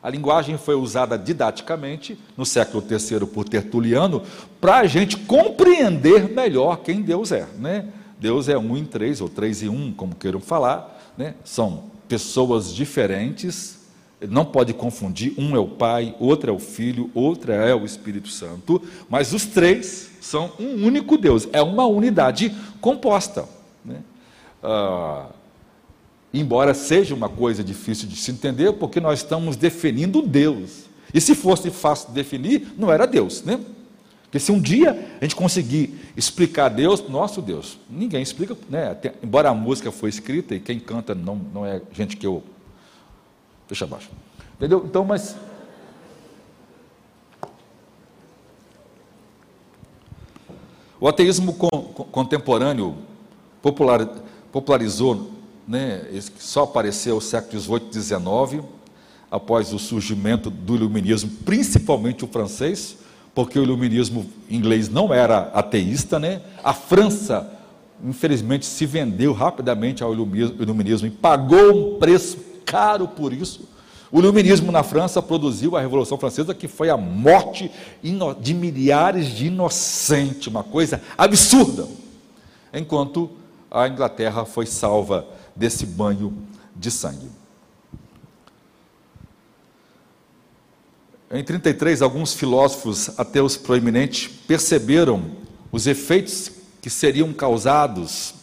A 0.00 0.08
linguagem 0.08 0.56
foi 0.56 0.76
usada 0.76 1.18
didaticamente 1.18 2.16
no 2.36 2.46
século 2.46 2.84
III 2.88 3.26
por 3.26 3.48
Tertuliano 3.48 4.22
para 4.60 4.78
a 4.78 4.86
gente 4.86 5.16
compreender 5.16 6.28
melhor 6.28 6.78
quem 6.78 7.02
Deus 7.02 7.32
é. 7.32 7.46
Né? 7.58 7.86
Deus 8.20 8.48
é 8.48 8.56
um 8.56 8.76
em 8.76 8.84
três, 8.84 9.20
ou 9.20 9.28
três 9.28 9.60
em 9.60 9.68
um, 9.68 9.92
como 9.92 10.14
queiram 10.14 10.40
falar. 10.40 10.97
Né? 11.18 11.34
São 11.44 11.90
pessoas 12.08 12.72
diferentes, 12.72 13.80
não 14.28 14.44
pode 14.44 14.72
confundir, 14.72 15.34
um 15.36 15.54
é 15.56 15.58
o 15.58 15.66
Pai, 15.66 16.14
outro 16.20 16.50
é 16.50 16.54
o 16.54 16.58
Filho, 16.60 17.10
outro 17.12 17.50
é 17.50 17.74
o 17.74 17.84
Espírito 17.84 18.28
Santo, 18.28 18.80
mas 19.10 19.34
os 19.34 19.44
três 19.44 20.10
são 20.20 20.52
um 20.58 20.86
único 20.86 21.18
Deus, 21.18 21.48
é 21.52 21.60
uma 21.60 21.86
unidade 21.86 22.54
composta. 22.80 23.46
Né? 23.84 23.96
Ah, 24.62 25.26
embora 26.32 26.72
seja 26.72 27.14
uma 27.14 27.28
coisa 27.28 27.64
difícil 27.64 28.08
de 28.08 28.16
se 28.16 28.30
entender, 28.30 28.72
porque 28.74 29.00
nós 29.00 29.18
estamos 29.18 29.56
definindo 29.56 30.22
Deus. 30.22 30.84
E 31.12 31.20
se 31.20 31.34
fosse 31.34 31.70
fácil 31.70 32.08
de 32.08 32.14
definir, 32.14 32.74
não 32.76 32.92
era 32.92 33.06
Deus, 33.06 33.42
né? 33.42 33.58
Porque 34.28 34.38
se 34.38 34.52
um 34.52 34.60
dia 34.60 35.16
a 35.20 35.24
gente 35.24 35.34
conseguir 35.34 35.98
explicar 36.16 36.68
Deus, 36.68 37.08
nosso 37.08 37.40
Deus, 37.40 37.78
ninguém 37.88 38.22
explica, 38.22 38.56
né? 38.68 38.96
embora 39.22 39.48
a 39.48 39.54
música 39.54 39.90
foi 39.90 40.10
escrita 40.10 40.54
e 40.54 40.60
quem 40.60 40.78
canta 40.78 41.14
não, 41.14 41.36
não 41.36 41.64
é 41.64 41.80
gente 41.92 42.16
que 42.16 42.26
eu 42.26 42.42
Deixa 43.68 43.84
abaixo. 43.84 44.08
Entendeu? 44.56 44.82
Então, 44.84 45.04
mas. 45.04 45.36
O 50.98 51.06
ateísmo 51.06 51.54
contemporâneo 52.10 52.96
popular, 53.62 54.04
popularizou, 54.50 55.30
né, 55.66 56.04
só 56.38 56.64
apareceu 56.64 57.16
no 57.16 57.20
século 57.20 57.60
XVIII 57.60 57.88
e 57.94 58.02
XIX, 58.02 58.64
após 59.30 59.72
o 59.72 59.78
surgimento 59.78 60.50
do 60.50 60.74
iluminismo, 60.74 61.30
principalmente 61.44 62.24
o 62.24 62.28
francês, 62.28 62.96
porque 63.34 63.58
o 63.58 63.62
iluminismo 63.62 64.26
inglês 64.50 64.88
não 64.88 65.12
era 65.12 65.50
ateísta, 65.54 66.18
né? 66.18 66.40
A 66.62 66.74
França, 66.74 67.50
infelizmente, 68.04 68.66
se 68.66 68.84
vendeu 68.86 69.32
rapidamente 69.32 70.02
ao 70.02 70.12
iluminismo 70.12 71.06
e 71.06 71.10
pagou 71.10 71.94
um 71.96 71.98
preço 71.98 72.38
caro 72.64 73.06
por 73.08 73.32
isso. 73.32 73.68
O 74.10 74.20
iluminismo 74.20 74.72
na 74.72 74.82
França 74.82 75.20
produziu 75.20 75.76
a 75.76 75.80
Revolução 75.80 76.16
Francesa, 76.16 76.54
que 76.54 76.66
foi 76.66 76.88
a 76.88 76.96
morte 76.96 77.70
de 78.40 78.54
milhares 78.54 79.26
de 79.26 79.48
inocentes, 79.48 80.46
uma 80.46 80.64
coisa 80.64 81.00
absurda. 81.16 81.86
Enquanto 82.72 83.30
a 83.70 83.86
Inglaterra 83.86 84.46
foi 84.46 84.64
salva 84.64 85.26
desse 85.54 85.84
banho 85.84 86.32
de 86.74 86.90
sangue. 86.90 87.28
Em 91.30 91.44
33, 91.44 92.00
alguns 92.00 92.32
filósofos 92.32 93.10
ateus 93.18 93.54
proeminentes 93.54 94.28
perceberam 94.46 95.30
os 95.70 95.86
efeitos 95.86 96.50
que 96.80 96.88
seriam 96.88 97.34
causados 97.34 98.34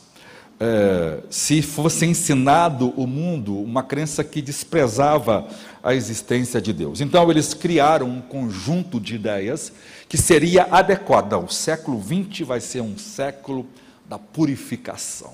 é, 0.59 1.19
se 1.27 1.63
fosse 1.63 2.05
ensinado 2.05 2.93
o 2.95 3.07
mundo 3.07 3.59
uma 3.59 3.81
crença 3.81 4.23
que 4.23 4.39
desprezava 4.39 5.47
a 5.81 5.95
existência 5.95 6.61
de 6.61 6.71
Deus. 6.71 7.01
Então, 7.01 7.29
eles 7.31 7.55
criaram 7.55 8.07
um 8.07 8.21
conjunto 8.21 8.99
de 8.99 9.15
ideias 9.15 9.73
que 10.07 10.17
seria 10.17 10.67
adequado. 10.69 11.33
o 11.43 11.49
século 11.49 11.99
XX 11.99 12.45
vai 12.45 12.61
ser 12.61 12.81
um 12.81 12.99
século 12.99 13.65
da 14.07 14.19
purificação. 14.19 15.33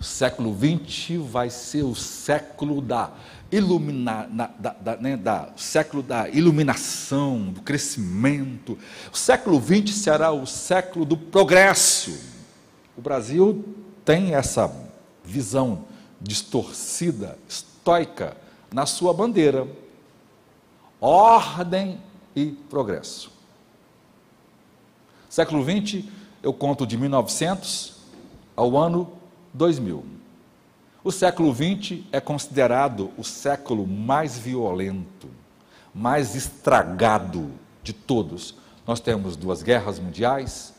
O 0.00 0.04
século 0.04 0.56
XX 0.56 1.20
vai 1.20 1.50
ser 1.50 1.82
o 1.82 1.96
século 1.96 2.80
da 2.80 3.10
ilumina, 3.52 4.26
da, 4.58 4.70
da, 4.72 4.96
né, 4.96 5.16
da, 5.16 5.50
século 5.56 6.02
da 6.02 6.28
iluminação, 6.28 7.52
do 7.52 7.60
crescimento. 7.60 8.76
O 9.12 9.16
século 9.16 9.60
XX 9.60 9.94
será 9.94 10.32
o 10.32 10.46
século 10.46 11.04
do 11.04 11.16
progresso 11.16 12.32
o 12.96 13.00
Brasil 13.00 13.64
tem 14.04 14.34
essa 14.34 14.72
visão 15.24 15.84
distorcida, 16.20 17.38
estoica, 17.48 18.36
na 18.72 18.86
sua 18.86 19.12
bandeira: 19.12 19.66
ordem 21.00 22.00
e 22.36 22.46
progresso. 22.46 23.32
Século 25.28 25.64
XX, 25.64 26.04
eu 26.42 26.52
conto 26.52 26.86
de 26.86 26.98
1900 26.98 27.96
ao 28.54 28.76
ano 28.76 29.10
2000. 29.54 30.21
O 31.04 31.10
século 31.10 31.52
XX 31.52 32.04
é 32.12 32.20
considerado 32.20 33.10
o 33.18 33.24
século 33.24 33.84
mais 33.86 34.38
violento, 34.38 35.28
mais 35.92 36.36
estragado 36.36 37.50
de 37.82 37.92
todos. 37.92 38.54
Nós 38.86 39.00
temos 39.00 39.36
duas 39.36 39.64
guerras 39.64 39.98
mundiais, 39.98 40.72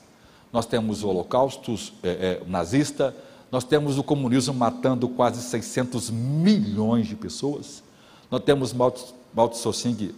nós 0.51 0.65
temos 0.65 1.03
o 1.03 1.09
holocausto 1.09 1.75
é, 2.01 2.09
é, 2.09 2.41
nazista, 2.47 3.13
nós 3.51 3.65
temos 3.65 3.97
o 3.97 4.03
comunismo 4.03 4.53
matando 4.53 5.09
quase 5.09 5.41
600 5.41 6.09
milhões 6.09 7.05
de 7.05 7.15
pessoas, 7.15 7.83
nós 8.31 8.41
temos 8.43 8.71
Mao, 8.71 8.91
Tse 8.91 9.13
Tung, 9.83 10.15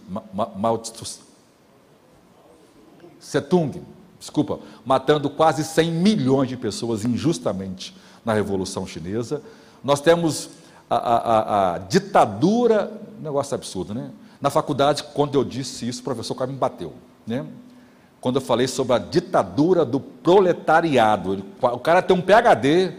Mao 0.56 0.78
Tse 0.78 0.92
Tung, 3.42 3.82
desculpa, 4.20 4.60
matando 4.84 5.28
quase 5.28 5.64
100 5.64 5.90
milhões 5.90 6.48
de 6.48 6.56
pessoas 6.56 7.04
injustamente 7.04 7.92
na 8.24 8.32
Revolução 8.32 8.86
Chinesa, 8.86 9.42
nós 9.86 10.00
temos 10.00 10.50
a, 10.90 10.96
a, 10.96 11.74
a 11.74 11.78
ditadura, 11.78 12.92
negócio 13.20 13.54
absurdo, 13.54 13.94
né? 13.94 14.10
Na 14.40 14.50
faculdade, 14.50 15.02
quando 15.14 15.36
eu 15.36 15.44
disse 15.44 15.88
isso, 15.88 16.00
o 16.02 16.04
professor 16.04 16.34
quase 16.34 16.52
me 16.52 16.58
bateu, 16.58 16.92
né? 17.26 17.46
quando 18.20 18.36
eu 18.36 18.42
falei 18.42 18.66
sobre 18.66 18.92
a 18.92 18.98
ditadura 18.98 19.84
do 19.84 20.00
proletariado. 20.00 21.34
Ele, 21.34 21.44
o 21.62 21.78
cara 21.78 22.02
tem 22.02 22.16
um 22.16 22.20
PhD, 22.20 22.92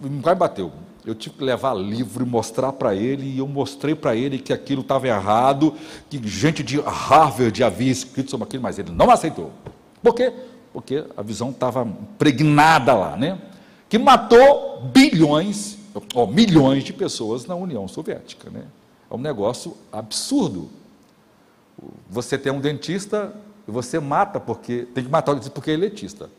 me 0.00 0.22
quase 0.22 0.38
bateu. 0.38 0.72
Eu 1.04 1.14
tive 1.14 1.36
que 1.36 1.44
levar 1.44 1.74
livro 1.74 2.24
e 2.24 2.26
mostrar 2.26 2.72
para 2.72 2.94
ele, 2.94 3.26
e 3.26 3.38
eu 3.38 3.46
mostrei 3.46 3.94
para 3.94 4.16
ele 4.16 4.38
que 4.38 4.54
aquilo 4.54 4.80
estava 4.80 5.06
errado, 5.06 5.74
que 6.08 6.18
gente 6.26 6.62
de 6.62 6.80
Harvard 6.80 7.62
havia 7.62 7.92
escrito 7.92 8.30
sobre 8.30 8.44
aquilo, 8.44 8.62
mas 8.62 8.78
ele 8.78 8.90
não 8.90 9.10
aceitou. 9.10 9.50
Por 10.02 10.14
quê? 10.14 10.32
Porque 10.72 11.04
a 11.14 11.20
visão 11.20 11.50
estava 11.50 11.82
impregnada 11.82 12.94
lá, 12.94 13.18
né? 13.18 13.38
Que 13.86 13.98
matou 13.98 14.82
bilhões, 14.94 15.76
milhões 16.30 16.84
de 16.84 16.92
pessoas 16.92 17.46
na 17.46 17.54
União 17.54 17.86
Soviética, 17.88 18.50
né? 18.50 18.64
É 19.10 19.14
um 19.14 19.18
negócio 19.18 19.76
absurdo. 19.92 20.70
Você 22.08 22.38
tem 22.38 22.52
um 22.52 22.60
dentista 22.60 23.34
e 23.66 23.70
você 23.70 23.98
mata 23.98 24.38
porque. 24.38 24.86
Tem 24.94 25.04
que 25.04 25.10
matar 25.10 25.34
porque 25.50 25.70
é 25.70 25.74
elitista. 25.74 26.30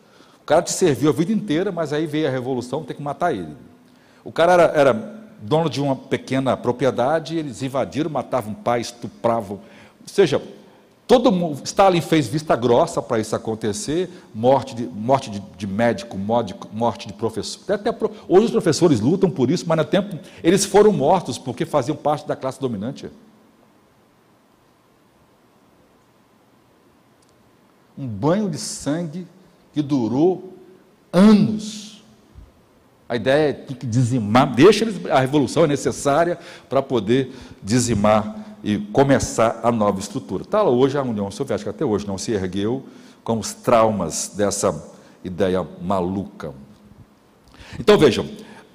O 0.41 0.45
cara 0.45 0.61
te 0.61 0.71
serviu 0.71 1.09
a 1.09 1.13
vida 1.13 1.31
inteira, 1.31 1.71
mas 1.71 1.93
aí 1.93 2.05
veio 2.05 2.27
a 2.27 2.31
revolução, 2.31 2.83
tem 2.83 2.95
que 2.95 3.01
matar 3.01 3.33
ele. 3.33 3.55
O 4.23 4.31
cara 4.31 4.53
era, 4.53 4.63
era 4.63 5.21
dono 5.41 5.69
de 5.69 5.81
uma 5.81 5.95
pequena 5.95 6.55
propriedade, 6.55 7.37
eles 7.37 7.61
invadiram, 7.61 8.09
matavam 8.09 8.53
o 8.53 8.55
pai, 8.55 8.81
estupravam. 8.81 9.57
Ou 10.01 10.07
seja, 10.07 10.41
todo 11.11 11.29
mundo. 11.29 11.59
Stalin 11.65 11.99
fez 11.99 12.25
vista 12.25 12.55
grossa 12.55 13.01
para 13.01 13.19
isso 13.19 13.35
acontecer, 13.35 14.09
morte 14.33 14.73
de, 14.73 14.87
morte 14.87 15.29
de, 15.29 15.43
de 15.57 15.67
médico, 15.67 16.17
morte 16.17 17.05
de 17.05 17.11
professor. 17.11 17.59
Até, 17.67 17.89
até, 17.89 18.09
hoje 18.29 18.45
os 18.45 18.51
professores 18.51 19.01
lutam 19.01 19.29
por 19.29 19.51
isso, 19.51 19.65
mas 19.67 19.77
no 19.77 19.83
tempo 19.83 20.17
eles 20.41 20.63
foram 20.63 20.93
mortos 20.93 21.37
porque 21.37 21.65
faziam 21.65 21.97
parte 21.97 22.25
da 22.25 22.33
classe 22.33 22.61
dominante. 22.61 23.09
um 27.97 28.07
banho 28.07 28.49
de 28.49 28.57
sangue 28.57 29.27
que 29.73 29.81
durou 29.81 30.53
anos. 31.11 32.03
A 33.07 33.17
ideia 33.17 33.49
é 33.49 33.53
que 33.53 33.85
dizimar, 33.85 34.55
deixa 34.55 34.85
eles, 34.85 35.05
a 35.05 35.19
revolução 35.19 35.65
é 35.65 35.67
necessária 35.67 36.39
para 36.69 36.81
poder 36.81 37.31
dizimar 37.61 38.40
e 38.63 38.77
começar 38.77 39.59
a 39.63 39.71
nova 39.71 39.99
estrutura. 39.99 40.45
Tá, 40.45 40.63
hoje 40.63 40.97
a 40.97 41.01
União 41.01 41.29
Soviética 41.31 41.69
até 41.69 41.85
hoje 41.85 42.07
não 42.07 42.17
se 42.17 42.31
ergueu 42.31 42.83
com 43.23 43.39
os 43.39 43.53
traumas 43.53 44.31
dessa 44.35 44.91
ideia 45.23 45.65
maluca. 45.81 46.53
Então 47.79 47.97
vejam, 47.97 48.25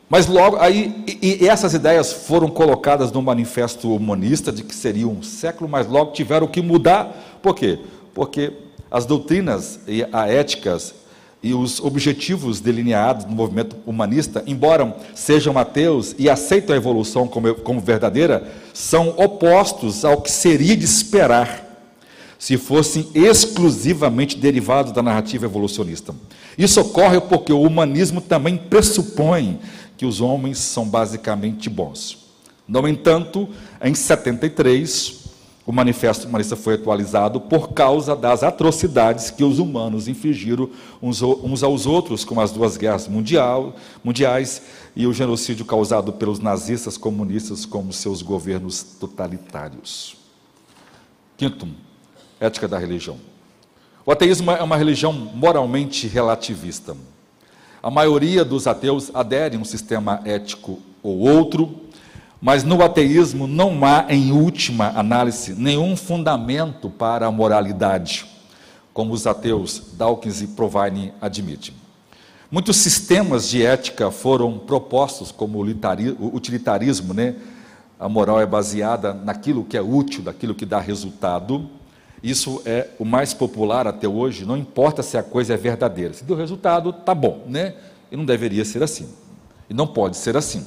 mas 0.09 0.26
logo 0.26 0.57
aí 0.57 1.05
e, 1.07 1.45
e 1.45 1.49
essas 1.49 1.74
ideias 1.74 2.12
foram 2.12 2.49
colocadas 2.49 3.11
no 3.12 3.20
manifesto 3.20 3.95
humanista 3.95 4.53
de 4.53 4.62
que 4.62 4.74
seria 4.74 5.09
um 5.09 5.22
século, 5.22 5.68
mas 5.68 5.87
logo 5.87 6.12
tiveram 6.12 6.47
que 6.47 6.62
mudar. 6.62 7.39
Por 7.43 7.55
quê? 7.55 7.78
Porque 8.14 8.53
as 8.91 9.05
doutrinas 9.05 9.80
e 9.87 10.07
a 10.12 10.28
éticas 10.28 10.95
e 11.43 11.55
os 11.55 11.80
objetivos 11.80 12.61
delineados 12.61 13.24
no 13.24 13.32
movimento 13.32 13.76
humanista, 13.87 14.43
embora 14.47 14.97
sejam 15.14 15.57
ateus 15.59 16.14
e 16.18 16.28
aceitam 16.28 16.74
a 16.74 16.76
evolução 16.76 17.28
como, 17.28 17.55
como 17.57 17.80
verdadeira, 17.80 18.53
são 18.72 19.11
opostos 19.16 20.05
ao 20.05 20.20
que 20.20 20.30
seria 20.30 20.76
de 20.76 20.84
esperar 20.84 21.64
se 22.39 22.57
fossem 22.57 23.09
exclusivamente 23.14 24.37
derivados 24.37 24.93
da 24.93 25.03
narrativa 25.03 25.47
evolucionista. 25.47 26.14
Isso 26.57 26.80
ocorre 26.80 27.20
porque 27.20 27.53
o 27.53 27.62
humanismo 27.62 28.20
também 28.20 28.57
pressupõe 28.57 29.59
que 29.97 30.05
os 30.05 30.20
homens 30.20 30.59
são 30.59 30.87
basicamente 30.87 31.70
bons. 31.70 32.18
No 32.68 32.87
entanto, 32.87 33.49
em 33.82 33.95
73, 33.95 35.26
o 35.67 35.73
manifesto 35.73 36.29
humanista 36.29 36.55
foi 36.55 36.75
atualizado 36.75 37.41
por 37.41 37.73
causa 37.73 38.14
das 38.14 38.45
atrocidades 38.45 39.31
que 39.31 39.43
os 39.43 39.59
humanos 39.59 40.07
infligiram 40.07 40.71
uns, 41.03 41.21
aos 41.64 41.87
outros, 41.87 42.25
como 42.25 42.41
as 42.41 42.53
duas 42.53 42.77
guerras 42.77 43.09
mundial, 43.09 43.75
mundiais 44.05 44.62
e 44.95 45.09
o 45.09 45.12
genocídio 45.12 45.64
causado 45.64 46.12
pelos 46.12 46.39
nazistas 46.39 46.97
comunistas 46.97 47.67
como 47.67 47.93
seus 47.93 48.23
governos 48.23 48.81
totalitários. 48.83 50.17
Quinto, 51.37 51.69
ética 52.39 52.69
da 52.69 52.79
religião. 52.79 53.19
O 54.07 54.12
ateísmo 54.12 54.53
é 54.53 54.62
uma 54.62 54.77
religião 54.77 55.12
moralmente 55.12 56.07
relativista. 56.07 56.97
A 57.83 57.91
maioria 57.91 58.45
dos 58.45 58.69
ateus 58.69 59.11
adere 59.12 59.57
a 59.57 59.59
um 59.59 59.64
sistema 59.64 60.21
ético 60.25 60.79
ou 61.03 61.19
outro, 61.19 61.86
mas 62.47 62.63
no 62.63 62.81
ateísmo 62.81 63.49
não 63.49 63.85
há, 63.85 64.07
em 64.09 64.31
última 64.31 64.91
análise, 64.97 65.53
nenhum 65.53 65.97
fundamento 65.97 66.89
para 66.89 67.27
a 67.27 67.31
moralidade, 67.33 68.25
como 68.95 69.13
os 69.13 69.27
ateus 69.27 69.83
Dawkins 69.95 70.43
e 70.43 70.47
Provine 70.47 71.13
admitem. 71.21 71.75
Muitos 72.49 72.77
sistemas 72.77 73.49
de 73.49 73.67
ética 73.67 74.13
foram 74.13 74.61
propostos 74.61 75.33
como 75.33 75.59
o 75.59 76.37
utilitarismo, 76.37 77.13
né? 77.13 77.35
A 77.99 78.09
moral 78.09 78.41
é 78.41 78.47
baseada 78.47 79.13
naquilo 79.13 79.65
que 79.65 79.77
é 79.77 79.83
útil, 79.83 80.23
naquilo 80.23 80.55
que 80.55 80.65
dá 80.65 80.79
resultado. 80.79 81.69
Isso 82.23 82.63
é 82.65 82.91
o 82.97 83.05
mais 83.05 83.35
popular 83.35 83.89
até 83.89 84.07
hoje, 84.07 84.45
não 84.45 84.57
importa 84.57 85.03
se 85.03 85.19
a 85.19 85.23
coisa 85.25 85.55
é 85.55 85.57
verdadeira. 85.57 86.15
Se 86.15 86.23
deu 86.23 86.37
resultado, 86.37 86.93
tá 86.93 87.13
bom, 87.13 87.43
né? 87.49 87.75
E 88.09 88.17
não 88.17 88.25
deveria 88.25 88.65
ser 88.65 88.85
assim. 88.85 89.09
E 89.69 89.75
não 89.75 89.89
pode 89.89 90.17
ser 90.17 90.37
assim. 90.37 90.65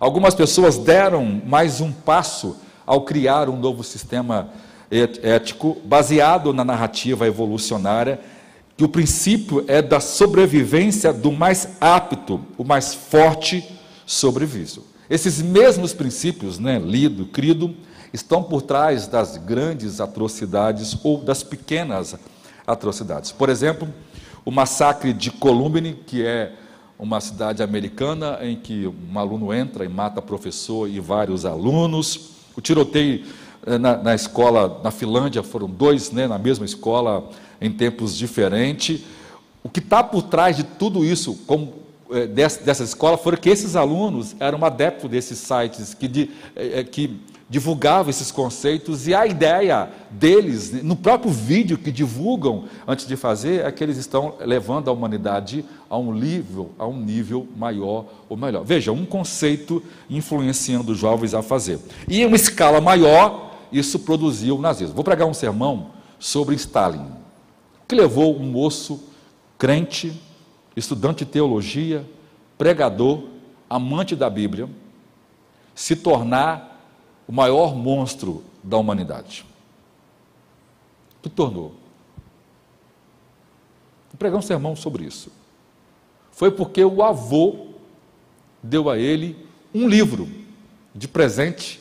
Algumas 0.00 0.34
pessoas 0.34 0.78
deram 0.78 1.42
mais 1.44 1.82
um 1.82 1.92
passo 1.92 2.56
ao 2.86 3.02
criar 3.02 3.50
um 3.50 3.58
novo 3.58 3.84
sistema 3.84 4.48
ético 4.90 5.76
baseado 5.84 6.54
na 6.54 6.64
narrativa 6.64 7.26
evolucionária, 7.26 8.18
que 8.78 8.82
o 8.82 8.88
princípio 8.88 9.62
é 9.68 9.82
da 9.82 10.00
sobrevivência 10.00 11.12
do 11.12 11.30
mais 11.30 11.76
apto, 11.78 12.40
o 12.56 12.64
mais 12.64 12.94
forte 12.94 13.62
sobrevive. 14.06 14.80
Esses 15.10 15.42
mesmos 15.42 15.92
princípios, 15.92 16.58
né, 16.58 16.78
lido, 16.78 17.26
crido, 17.26 17.76
estão 18.10 18.42
por 18.42 18.62
trás 18.62 19.06
das 19.06 19.36
grandes 19.36 20.00
atrocidades 20.00 20.96
ou 21.04 21.18
das 21.18 21.42
pequenas 21.42 22.16
atrocidades. 22.66 23.32
Por 23.32 23.50
exemplo, 23.50 23.86
o 24.46 24.50
massacre 24.50 25.12
de 25.12 25.30
Columbine, 25.30 25.92
que 25.92 26.24
é 26.24 26.54
uma 27.00 27.18
cidade 27.18 27.62
americana 27.62 28.38
em 28.42 28.54
que 28.54 28.86
um 28.86 29.18
aluno 29.18 29.54
entra 29.54 29.86
e 29.86 29.88
mata 29.88 30.20
professor 30.20 30.86
e 30.86 31.00
vários 31.00 31.46
alunos. 31.46 32.32
O 32.54 32.60
tiroteio 32.60 33.24
eh, 33.66 33.78
na, 33.78 33.96
na 33.96 34.14
escola 34.14 34.80
na 34.84 34.90
Finlândia 34.90 35.42
foram 35.42 35.66
dois 35.66 36.10
né, 36.10 36.28
na 36.28 36.38
mesma 36.38 36.66
escola 36.66 37.30
em 37.58 37.72
tempos 37.72 38.14
diferentes. 38.14 39.00
O 39.64 39.68
que 39.68 39.80
está 39.80 40.04
por 40.04 40.24
trás 40.24 40.56
de 40.56 40.62
tudo 40.62 41.02
isso, 41.02 41.34
como 41.46 41.72
é, 42.10 42.26
dessa, 42.26 42.84
escola, 42.84 43.16
foi 43.16 43.34
que 43.38 43.48
esses 43.48 43.76
alunos 43.76 44.36
eram 44.38 44.62
adeptos 44.62 45.10
desses 45.10 45.38
sites 45.38 45.94
que, 45.94 46.06
de, 46.06 46.30
é, 46.54 46.84
que 46.84 47.18
divulgava 47.50 48.10
esses 48.10 48.30
conceitos 48.30 49.08
e 49.08 49.14
a 49.14 49.26
ideia 49.26 49.90
deles, 50.08 50.84
no 50.84 50.94
próprio 50.94 51.32
vídeo 51.32 51.76
que 51.76 51.90
divulgam 51.90 52.66
antes 52.86 53.08
de 53.08 53.16
fazer, 53.16 53.66
é 53.66 53.72
que 53.72 53.82
eles 53.82 53.96
estão 53.96 54.36
levando 54.38 54.88
a 54.88 54.92
humanidade 54.92 55.64
a 55.90 55.98
um 55.98 56.14
nível, 56.14 56.70
a 56.78 56.86
um 56.86 57.00
nível 57.00 57.48
maior 57.56 58.06
ou 58.28 58.36
melhor. 58.36 58.64
Veja, 58.64 58.92
um 58.92 59.04
conceito 59.04 59.82
influenciando 60.08 60.92
os 60.92 60.98
jovens 60.98 61.34
a 61.34 61.42
fazer. 61.42 61.80
E 62.06 62.22
em 62.22 62.26
uma 62.26 62.36
escala 62.36 62.80
maior, 62.80 63.56
isso 63.72 63.98
produziu 63.98 64.56
o 64.56 64.60
nazismo. 64.60 64.94
Vou 64.94 65.04
pregar 65.04 65.26
um 65.26 65.34
sermão 65.34 65.90
sobre 66.20 66.54
Stalin, 66.54 67.06
que 67.88 67.96
levou 67.96 68.36
um 68.36 68.44
moço 68.44 69.02
crente, 69.58 70.12
estudante 70.76 71.24
de 71.24 71.32
teologia, 71.32 72.08
pregador, 72.56 73.24
amante 73.68 74.14
da 74.14 74.30
Bíblia, 74.30 74.68
se 75.74 75.96
tornar 75.96 76.69
o 77.30 77.32
maior 77.32 77.76
monstro 77.76 78.42
da 78.60 78.76
humanidade. 78.76 79.46
Que 81.22 81.28
tornou. 81.30 81.68
Vou 84.10 84.18
pregar 84.18 84.36
um 84.36 84.42
sermão 84.42 84.74
sobre 84.74 85.04
isso. 85.04 85.30
Foi 86.32 86.50
porque 86.50 86.84
o 86.84 87.04
avô 87.04 87.68
deu 88.60 88.90
a 88.90 88.98
ele 88.98 89.46
um 89.72 89.86
livro 89.86 90.28
de 90.92 91.06
presente 91.06 91.78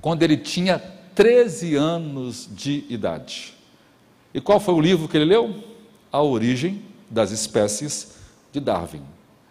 quando 0.00 0.22
ele 0.22 0.36
tinha 0.36 0.78
13 0.78 1.74
anos 1.74 2.48
de 2.48 2.84
idade. 2.88 3.52
E 4.32 4.40
qual 4.40 4.60
foi 4.60 4.74
o 4.74 4.80
livro 4.80 5.08
que 5.08 5.16
ele 5.16 5.24
leu? 5.24 5.56
A 6.12 6.22
Origem 6.22 6.80
das 7.10 7.32
Espécies 7.32 8.14
de 8.52 8.60
Darwin. 8.60 9.02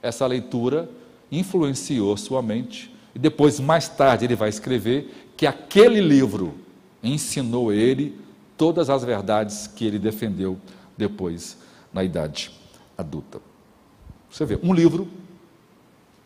Essa 0.02 0.26
leitura 0.26 0.90
influenciou 1.30 2.16
sua 2.16 2.42
mente 2.42 2.93
e 3.16 3.20
depois, 3.20 3.60
mais 3.60 3.88
tarde, 3.88 4.26
ele 4.26 4.36
vai 4.36 4.50
escrever 4.50 5.30
que 5.38 5.46
aquele 5.46 6.02
livro 6.02 6.56
ensinou 7.04 7.72
ele 7.72 8.20
todas 8.58 8.90
as 8.90 9.04
verdades 9.04 9.68
que 9.68 9.86
ele 9.86 10.00
defendeu 10.00 10.58
depois 10.98 11.58
na 11.92 12.04
idade 12.04 12.52
adulta. 12.98 13.40
Você 14.32 14.46
vê, 14.46 14.58
um 14.64 14.74
livro 14.74 15.08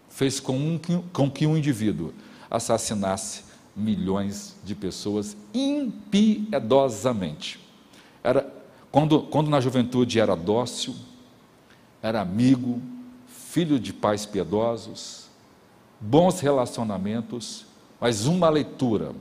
fez 0.09 0.39
com, 0.39 0.57
um, 0.57 0.79
com 1.11 1.29
que 1.29 1.45
um 1.45 1.57
indivíduo 1.57 2.13
assassinasse 2.49 3.43
milhões 3.75 4.55
de 4.63 4.73
pessoas 4.73 5.35
impiedosamente. 5.53 7.59
Era, 8.23 8.49
quando, 8.91 9.23
quando 9.23 9.49
na 9.49 9.59
juventude 9.59 10.19
era 10.19 10.35
dócil, 10.35 10.95
era 12.01 12.21
amigo, 12.21 12.81
filho 13.27 13.79
de 13.79 13.93
pais 13.93 14.25
piedosos, 14.25 15.26
bons 15.99 16.39
relacionamentos, 16.39 17.65
mas 17.99 18.25
uma 18.25 18.49
leitura, 18.49 19.13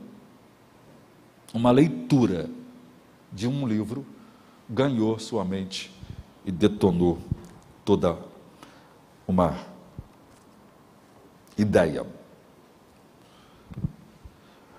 uma 1.52 1.70
leitura 1.70 2.50
de 3.32 3.46
um 3.46 3.66
livro 3.66 4.04
ganhou 4.68 5.18
sua 5.18 5.44
mente 5.44 5.92
e 6.44 6.52
detonou 6.52 7.18
toda 7.84 8.18
uma 9.26 9.56
ideia. 11.56 12.06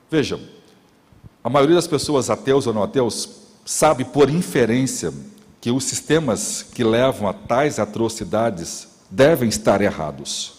Vejam, 0.09 0.39
a 1.43 1.49
maioria 1.49 1.75
das 1.75 1.87
pessoas 1.87 2.29
ateus 2.29 2.67
ou 2.67 2.73
não 2.73 2.83
ateus 2.83 3.47
sabe 3.65 4.05
por 4.05 4.29
inferência 4.29 5.13
que 5.59 5.71
os 5.71 5.83
sistemas 5.83 6.63
que 6.63 6.83
levam 6.83 7.27
a 7.27 7.33
tais 7.33 7.79
atrocidades 7.79 8.87
devem 9.09 9.49
estar 9.49 9.81
errados. 9.81 10.57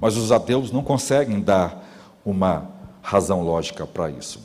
Mas 0.00 0.16
os 0.16 0.32
ateus 0.32 0.70
não 0.70 0.82
conseguem 0.82 1.40
dar 1.40 1.84
uma 2.24 2.68
razão 3.02 3.42
lógica 3.42 3.86
para 3.86 4.10
isso. 4.10 4.40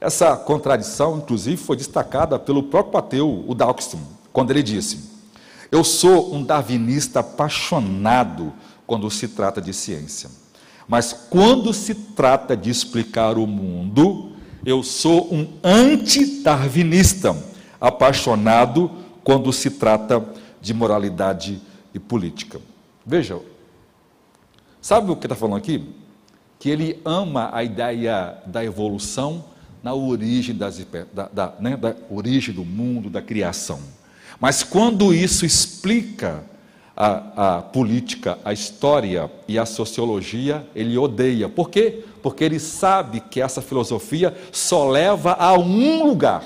Essa 0.00 0.36
contradição, 0.36 1.18
inclusive, 1.18 1.56
foi 1.56 1.76
destacada 1.76 2.38
pelo 2.38 2.64
próprio 2.64 2.98
ateu, 2.98 3.44
o 3.46 3.54
Dawkins, 3.54 3.96
quando 4.32 4.50
ele 4.50 4.62
disse: 4.62 5.10
Eu 5.70 5.82
sou 5.82 6.34
um 6.34 6.42
darwinista 6.42 7.20
apaixonado 7.20 8.52
quando 8.86 9.10
se 9.10 9.28
trata 9.28 9.60
de 9.60 9.72
ciência, 9.72 10.30
mas 10.86 11.12
quando 11.30 11.72
se 11.72 11.94
trata 11.94 12.56
de 12.56 12.68
explicar 12.70 13.38
o 13.38 13.46
mundo, 13.46 14.32
eu 14.64 14.82
sou 14.82 15.32
um 15.32 15.48
anti-darwinista 15.62 17.36
apaixonado 17.80 18.90
quando 19.22 19.52
se 19.52 19.70
trata 19.70 20.24
de 20.60 20.74
moralidade 20.74 21.60
e 21.94 21.98
política. 21.98 22.60
Veja, 23.06 23.38
sabe 24.84 25.10
o 25.10 25.16
que 25.16 25.26
está 25.26 25.34
falando 25.34 25.56
aqui? 25.56 25.82
que 26.64 26.70
ele 26.70 26.98
ama 27.04 27.50
a 27.52 27.62
ideia 27.62 28.38
da 28.46 28.64
evolução 28.64 29.44
na 29.82 29.92
origem, 29.92 30.54
das, 30.56 30.78
da, 31.12 31.28
da, 31.30 31.52
né, 31.60 31.76
da 31.76 31.94
origem 32.08 32.54
do 32.54 32.64
mundo, 32.64 33.10
da 33.10 33.20
criação. 33.20 33.80
Mas 34.40 34.62
quando 34.62 35.12
isso 35.12 35.44
explica 35.44 36.42
a, 36.96 37.58
a, 37.58 37.60
política, 37.60 38.38
a 38.42 38.50
história 38.54 39.30
e 39.46 39.58
a 39.58 39.66
sociologia, 39.66 40.66
ele 40.74 40.96
odeia. 40.96 41.50
Por 41.50 41.68
quê? 41.68 42.02
Porque 42.22 42.42
ele 42.42 42.58
sabe 42.58 43.20
que 43.20 43.42
essa 43.42 43.60
filosofia 43.60 44.34
só 44.50 44.88
leva 44.88 45.32
a 45.32 45.52
um 45.58 46.06
lugar, 46.06 46.42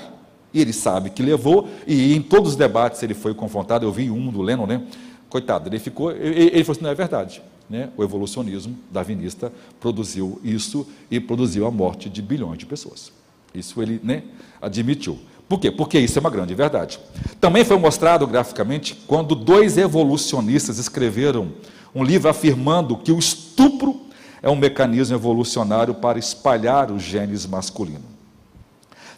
E 0.53 0.59
ele 0.59 0.73
sabe 0.73 1.11
que 1.11 1.23
levou, 1.23 1.69
e 1.87 2.13
em 2.13 2.21
todos 2.21 2.49
os 2.49 2.55
debates 2.57 3.01
ele 3.03 3.13
foi 3.13 3.33
confrontado. 3.33 3.85
Eu 3.85 3.91
vi 3.93 4.11
um 4.11 4.29
do 4.29 4.41
Lennon, 4.41 4.67
né? 4.67 4.81
Coitado, 5.29 5.69
ele 5.69 5.79
ficou. 5.79 6.11
Ele, 6.11 6.47
ele 6.47 6.63
falou 6.65 6.71
assim: 6.75 6.83
não 6.83 6.89
é 6.89 6.95
verdade. 6.95 7.41
Né? 7.69 7.89
O 7.95 8.03
evolucionismo 8.03 8.75
darwinista 8.91 9.53
produziu 9.79 10.39
isso 10.43 10.87
e 11.11 11.19
produziu 11.19 11.67
a 11.67 11.71
morte 11.71 12.09
de 12.09 12.21
bilhões 12.21 12.57
de 12.57 12.65
pessoas. 12.65 13.11
Isso 13.53 13.81
ele 13.81 13.99
né, 14.03 14.23
admitiu. 14.61 15.19
Por 15.47 15.59
quê? 15.59 15.71
Porque 15.71 15.99
isso 15.99 16.17
é 16.17 16.21
uma 16.21 16.29
grande 16.29 16.53
verdade. 16.53 16.99
Também 17.39 17.63
foi 17.65 17.77
mostrado 17.77 18.25
graficamente 18.27 18.95
quando 19.07 19.33
dois 19.35 19.77
evolucionistas 19.77 20.77
escreveram 20.77 21.51
um 21.93 22.03
livro 22.03 22.29
afirmando 22.29 22.97
que 22.97 23.11
o 23.11 23.17
estupro 23.17 24.01
é 24.41 24.49
um 24.49 24.55
mecanismo 24.55 25.15
evolucionário 25.15 25.95
para 25.95 26.19
espalhar 26.19 26.91
os 26.91 27.01
genes 27.01 27.45
masculinos. 27.45 28.19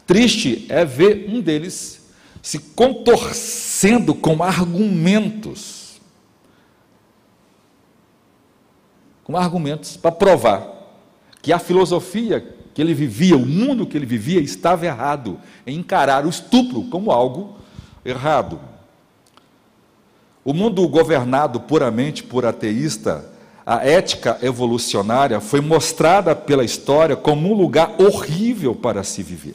Triste 0.06 0.66
é 0.68 0.84
ver 0.84 1.26
um 1.28 1.40
deles 1.40 2.00
se 2.42 2.58
contorcendo 2.58 4.14
com 4.14 4.42
argumentos, 4.42 5.81
com 9.32 9.38
argumentos 9.38 9.96
para 9.96 10.12
provar 10.12 10.68
que 11.40 11.54
a 11.54 11.58
filosofia 11.58 12.46
que 12.74 12.80
ele 12.80 12.92
vivia, 12.92 13.36
o 13.36 13.46
mundo 13.46 13.86
que 13.86 13.96
ele 13.96 14.04
vivia, 14.04 14.40
estava 14.40 14.84
errado 14.84 15.38
em 15.66 15.78
encarar 15.78 16.26
o 16.26 16.28
estupro 16.28 16.82
como 16.84 17.10
algo 17.10 17.56
errado. 18.04 18.60
O 20.44 20.52
mundo 20.52 20.86
governado 20.86 21.60
puramente 21.60 22.22
por 22.22 22.44
ateísta, 22.44 23.30
a 23.64 23.86
ética 23.86 24.38
evolucionária 24.42 25.40
foi 25.40 25.60
mostrada 25.60 26.34
pela 26.34 26.64
história 26.64 27.16
como 27.16 27.50
um 27.50 27.54
lugar 27.54 27.94
horrível 27.98 28.74
para 28.74 29.02
se 29.02 29.22
viver. 29.22 29.54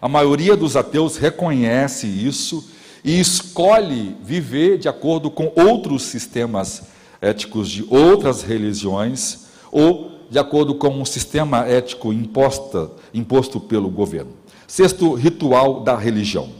A 0.00 0.08
maioria 0.08 0.56
dos 0.56 0.76
ateus 0.76 1.16
reconhece 1.16 2.06
isso 2.06 2.68
e 3.04 3.18
escolhe 3.18 4.16
viver 4.22 4.78
de 4.78 4.88
acordo 4.88 5.30
com 5.30 5.52
outros 5.56 6.04
sistemas 6.04 6.97
éticos 7.20 7.68
de 7.68 7.84
outras 7.88 8.42
religiões 8.42 9.46
ou 9.70 10.18
de 10.30 10.38
acordo 10.38 10.74
com 10.74 10.88
um 10.88 11.04
sistema 11.04 11.66
ético 11.66 12.12
imposta, 12.12 12.90
imposto 13.14 13.58
pelo 13.58 13.88
governo. 13.88 14.32
Sexto, 14.66 15.14
ritual 15.14 15.80
da 15.80 15.96
religião. 15.96 16.50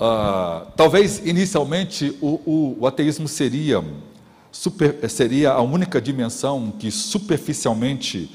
Uh, 0.00 0.70
talvez 0.76 1.18
inicialmente 1.26 2.16
o, 2.20 2.40
o, 2.46 2.76
o 2.80 2.86
ateísmo 2.86 3.26
seria, 3.26 3.84
super, 4.50 5.10
seria 5.10 5.50
a 5.52 5.60
única 5.60 6.00
dimensão 6.00 6.72
que 6.78 6.90
superficialmente 6.90 8.30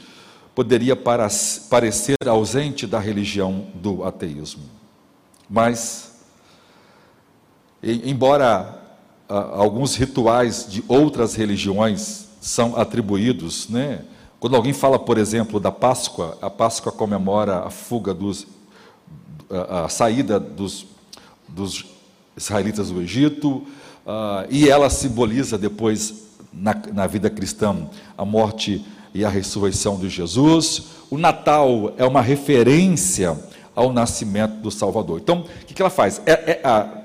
poderia 0.53 0.95
parecer 0.95 2.15
ausente 2.27 2.85
da 2.85 2.99
religião 2.99 3.67
do 3.75 4.03
ateísmo. 4.03 4.63
Mas, 5.49 6.13
embora 7.81 8.82
alguns 9.27 9.95
rituais 9.95 10.67
de 10.69 10.83
outras 10.87 11.35
religiões 11.35 12.27
são 12.41 12.75
atribuídos, 12.75 13.69
né? 13.69 14.01
Quando 14.39 14.57
alguém 14.57 14.73
fala, 14.73 14.99
por 14.99 15.17
exemplo, 15.17 15.57
da 15.59 15.71
Páscoa, 15.71 16.37
a 16.41 16.49
Páscoa 16.49 16.91
comemora 16.91 17.59
a 17.59 17.69
fuga 17.69 18.13
dos, 18.13 18.45
a, 19.49 19.87
saída 19.87 20.37
dos, 20.37 20.85
dos, 21.47 21.85
israelitas 22.35 22.89
do 22.89 23.01
Egito, 23.01 23.49
uh, 24.05 24.45
e 24.49 24.67
ela 24.67 24.89
simboliza 24.89 25.57
depois, 25.57 26.27
na, 26.51 26.75
na 26.91 27.07
vida 27.07 27.29
cristã, 27.29 27.87
a 28.17 28.25
morte 28.25 28.85
e 29.13 29.23
a 29.23 29.29
ressurreição 29.29 29.97
de 29.97 30.09
Jesus. 30.09 30.87
O 31.09 31.17
Natal 31.17 31.93
é 31.97 32.05
uma 32.05 32.21
referência 32.21 33.39
ao 33.75 33.93
nascimento 33.93 34.55
do 34.55 34.69
Salvador. 34.69 35.19
Então, 35.21 35.41
o 35.41 35.65
que, 35.65 35.73
que 35.73 35.81
ela 35.81 35.89
faz? 35.89 36.21
É, 36.25 36.31
é, 36.31 36.61
a, 36.63 37.02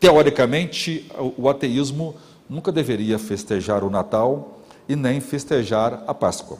teoricamente, 0.00 1.06
o, 1.36 1.48
ateísmo 1.48 2.16
nunca 2.48 2.72
deveria 2.72 3.18
festejar 3.18 3.84
o 3.84 3.90
Natal 3.90 4.58
e 4.88 4.96
nem 4.96 5.20
festejar 5.20 6.02
a 6.06 6.14
Páscoa. 6.14 6.58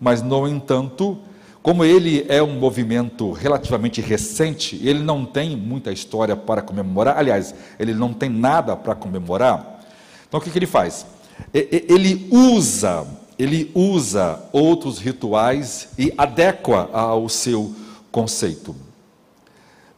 Mas, 0.00 0.22
no 0.22 0.46
entanto, 0.46 1.18
como 1.62 1.84
ele 1.84 2.24
é 2.28 2.40
um 2.40 2.58
movimento 2.58 3.32
relativamente 3.32 4.00
recente, 4.00 4.80
ele 4.84 5.00
não 5.00 5.26
tem 5.26 5.56
muita 5.56 5.90
história 5.90 6.36
para 6.36 6.62
comemorar, 6.62 7.18
aliás, 7.18 7.54
ele 7.78 7.92
não 7.92 8.12
tem 8.12 8.30
nada 8.30 8.76
para 8.76 8.94
comemorar. 8.94 9.84
Então, 10.28 10.38
o 10.38 10.42
que, 10.42 10.50
que 10.50 10.58
ele 10.58 10.66
faz? 10.66 11.04
Ele 11.52 12.28
usa, 12.30 13.04
ele 13.36 13.70
usa 13.74 14.44
outros 14.52 14.98
rituais 14.98 15.88
e 15.98 16.12
adequa 16.16 16.88
ao 16.92 17.28
seu 17.28 17.74
conceito. 18.12 18.76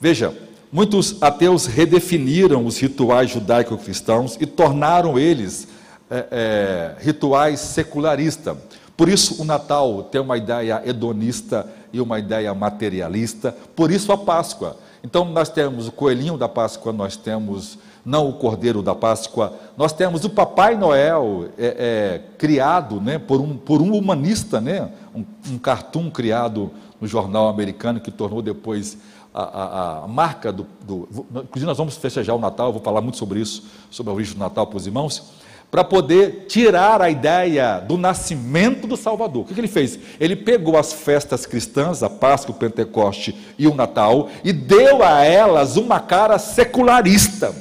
Veja, 0.00 0.34
muitos 0.72 1.22
ateus 1.22 1.66
redefiniram 1.66 2.64
os 2.66 2.78
rituais 2.78 3.30
judaico-cristãos 3.30 4.36
e 4.40 4.46
tornaram 4.46 5.18
eles 5.18 5.68
é, 6.10 6.26
é, 6.30 6.94
rituais 7.02 7.60
secularistas. 7.60 8.56
Por 8.96 9.08
isso 9.08 9.40
o 9.40 9.44
Natal 9.44 10.02
tem 10.04 10.20
uma 10.20 10.36
ideia 10.36 10.82
hedonista 10.84 11.66
e 11.92 12.00
uma 12.00 12.18
ideia 12.18 12.52
materialista, 12.52 13.54
por 13.74 13.90
isso 13.90 14.12
a 14.12 14.18
Páscoa. 14.18 14.76
Então 15.02 15.24
nós 15.24 15.48
temos 15.48 15.86
o 15.86 15.92
coelhinho 15.92 16.36
da 16.36 16.48
Páscoa, 16.48 16.92
nós 16.92 17.16
temos 17.16 17.78
não 18.04 18.28
o 18.28 18.32
cordeiro 18.32 18.82
da 18.82 18.94
Páscoa, 18.94 19.52
nós 19.76 19.92
temos 19.92 20.24
o 20.24 20.30
Papai 20.30 20.76
Noel 20.76 21.48
é, 21.58 21.66
é, 21.66 22.20
criado 22.38 23.00
né, 23.00 23.18
por, 23.18 23.40
um, 23.40 23.56
por 23.56 23.80
um 23.80 23.94
humanista, 23.94 24.60
né, 24.60 24.88
um, 25.14 25.24
um 25.50 25.58
cartoon 25.58 26.10
criado 26.10 26.70
no 27.00 27.06
jornal 27.06 27.48
americano 27.48 28.00
que 28.00 28.10
tornou 28.10 28.42
depois 28.42 28.98
a, 29.42 30.04
a, 30.04 30.08
marca 30.08 30.52
do, 30.52 30.66
do. 30.80 31.08
Inclusive, 31.44 31.66
nós 31.66 31.78
vamos 31.78 31.96
festejar 31.96 32.34
o 32.34 32.38
Natal, 32.38 32.72
vou 32.72 32.82
falar 32.82 33.00
muito 33.00 33.16
sobre 33.16 33.40
isso, 33.40 33.64
sobre 33.90 34.10
a 34.10 34.14
origem 34.14 34.34
do 34.34 34.40
Natal 34.40 34.66
para 34.66 34.76
os 34.76 34.86
irmãos 34.86 35.38
para 35.70 35.84
poder 35.84 36.46
tirar 36.48 37.02
a 37.02 37.10
ideia 37.10 37.78
do 37.78 37.98
nascimento 37.98 38.86
do 38.86 38.96
Salvador. 38.96 39.42
O 39.42 39.44
que 39.44 39.60
ele 39.60 39.68
fez? 39.68 39.98
Ele 40.18 40.34
pegou 40.34 40.78
as 40.78 40.92
festas 40.92 41.44
cristãs, 41.44 42.02
a 42.02 42.08
Páscoa, 42.08 42.54
o 42.54 42.58
Pentecoste 42.58 43.36
e 43.58 43.66
o 43.66 43.74
Natal, 43.74 44.30
e 44.42 44.52
deu 44.52 45.02
a 45.02 45.22
elas 45.24 45.76
uma 45.76 46.00
cara 46.00 46.38
secularista, 46.38 47.54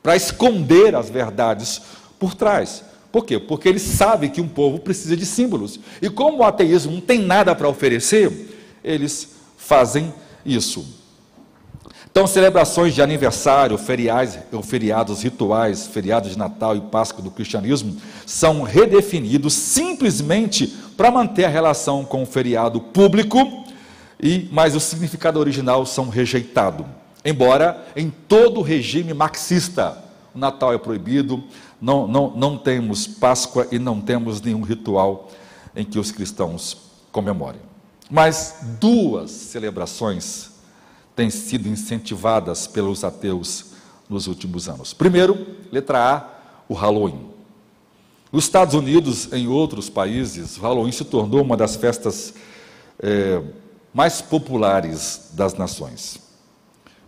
para 0.00 0.14
esconder 0.14 0.94
as 0.94 1.10
verdades 1.10 1.82
por 2.20 2.34
trás. 2.34 2.84
Por 3.10 3.24
quê? 3.24 3.38
Porque 3.38 3.68
ele 3.68 3.80
sabe 3.80 4.28
que 4.28 4.40
um 4.40 4.48
povo 4.48 4.78
precisa 4.78 5.16
de 5.16 5.26
símbolos. 5.26 5.80
E 6.00 6.08
como 6.08 6.38
o 6.38 6.44
ateísmo 6.44 6.92
não 6.92 7.00
tem 7.00 7.18
nada 7.20 7.54
para 7.54 7.68
oferecer, 7.68 8.56
eles 8.84 9.37
fazem 9.68 10.14
isso. 10.46 10.82
Então, 12.10 12.26
celebrações 12.26 12.94
de 12.94 13.02
aniversário, 13.02 13.76
feriados, 13.76 14.38
feriados 14.64 15.22
rituais, 15.22 15.86
feriados 15.86 16.30
de 16.30 16.38
Natal 16.38 16.74
e 16.74 16.80
Páscoa 16.80 17.22
do 17.22 17.30
cristianismo 17.30 17.94
são 18.24 18.62
redefinidos 18.62 19.52
simplesmente 19.52 20.66
para 20.96 21.10
manter 21.10 21.44
a 21.44 21.50
relação 21.50 22.02
com 22.02 22.22
o 22.22 22.26
feriado 22.26 22.80
público, 22.80 23.38
e 24.18 24.48
mas 24.50 24.74
o 24.74 24.80
significado 24.80 25.38
original 25.38 25.84
são 25.84 26.08
rejeitados. 26.08 26.86
Embora 27.22 27.86
em 27.94 28.10
todo 28.10 28.62
regime 28.62 29.12
marxista 29.12 30.02
o 30.34 30.38
Natal 30.38 30.72
é 30.72 30.78
proibido, 30.78 31.44
não, 31.80 32.08
não, 32.08 32.30
não 32.30 32.56
temos 32.56 33.06
Páscoa 33.06 33.68
e 33.70 33.78
não 33.78 34.00
temos 34.00 34.40
nenhum 34.40 34.62
ritual 34.62 35.30
em 35.76 35.84
que 35.84 35.98
os 35.98 36.10
cristãos 36.10 36.78
comemorem. 37.12 37.67
Mas 38.10 38.56
duas 38.80 39.30
celebrações 39.30 40.50
têm 41.14 41.30
sido 41.30 41.68
incentivadas 41.68 42.66
pelos 42.66 43.04
ateus 43.04 43.66
nos 44.08 44.26
últimos 44.26 44.68
anos. 44.68 44.94
Primeiro, 44.94 45.46
letra 45.70 46.16
A, 46.16 46.28
o 46.68 46.74
Halloween. 46.74 47.28
Nos 48.32 48.44
Estados 48.44 48.74
Unidos, 48.74 49.32
em 49.32 49.48
outros 49.48 49.88
países, 49.90 50.56
o 50.56 50.60
Halloween 50.60 50.92
se 50.92 51.04
tornou 51.04 51.42
uma 51.42 51.56
das 51.56 51.76
festas 51.76 52.34
é, 53.00 53.42
mais 53.92 54.20
populares 54.20 55.30
das 55.32 55.54
nações. 55.54 56.20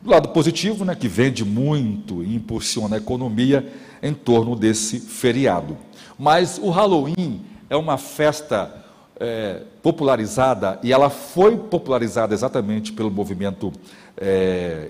Do 0.00 0.10
lado 0.10 0.30
positivo, 0.30 0.84
né, 0.84 0.94
que 0.94 1.08
vende 1.08 1.44
muito 1.44 2.22
e 2.22 2.34
impulsiona 2.34 2.96
a 2.96 2.98
economia 2.98 3.70
em 4.02 4.14
torno 4.14 4.56
desse 4.56 4.98
feriado. 4.98 5.76
Mas 6.18 6.58
o 6.58 6.70
Halloween 6.70 7.42
é 7.68 7.76
uma 7.76 7.98
festa 7.98 8.80
é, 9.20 9.60
popularizada, 9.82 10.78
e 10.82 10.92
ela 10.92 11.10
foi 11.10 11.56
popularizada 11.56 12.32
exatamente 12.32 12.92
pelo 12.92 13.10
movimento 13.10 13.70
é, 14.16 14.88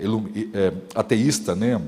é, 0.53 0.73
ateísta, 0.95 1.53
né? 1.53 1.79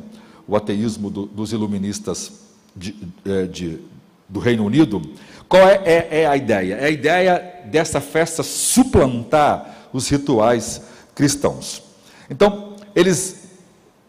o 0.47 0.55
ateísmo 0.55 1.09
do, 1.09 1.25
dos 1.25 1.53
iluministas 1.53 2.43
de, 2.75 2.95
é, 3.25 3.45
de, 3.45 3.79
do 4.27 4.39
Reino 4.39 4.65
Unido. 4.65 5.01
Qual 5.47 5.63
é, 5.63 5.81
é, 5.85 6.21
é 6.21 6.27
a 6.27 6.35
ideia? 6.35 6.75
É 6.75 6.85
a 6.85 6.89
ideia 6.89 7.61
dessa 7.65 8.01
festa 8.01 8.43
suplantar 8.43 9.87
os 9.93 10.09
rituais 10.09 10.81
cristãos. 11.15 11.81
Então, 12.29 12.73
eles 12.95 13.43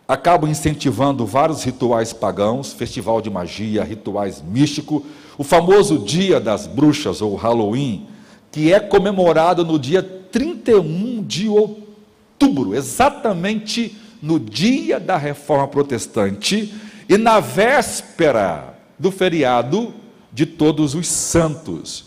acabam 0.08 0.50
incentivando 0.50 1.24
vários 1.24 1.62
rituais 1.62 2.12
pagãos, 2.12 2.72
festival 2.72 3.20
de 3.20 3.30
magia, 3.30 3.84
rituais 3.84 4.42
místicos, 4.42 5.02
o 5.38 5.44
famoso 5.44 5.98
Dia 5.98 6.40
das 6.40 6.66
Bruxas 6.66 7.20
ou 7.22 7.36
Halloween, 7.36 8.06
que 8.54 8.72
é 8.72 8.78
comemorado 8.78 9.64
no 9.64 9.80
dia 9.80 10.00
31 10.00 11.24
de 11.24 11.48
outubro, 11.48 12.72
exatamente 12.72 13.98
no 14.22 14.38
dia 14.38 15.00
da 15.00 15.16
reforma 15.16 15.66
protestante 15.66 16.72
e 17.08 17.18
na 17.18 17.40
véspera 17.40 18.78
do 18.96 19.10
feriado 19.10 19.92
de 20.32 20.46
Todos 20.46 20.94
os 20.94 21.08
Santos. 21.08 22.06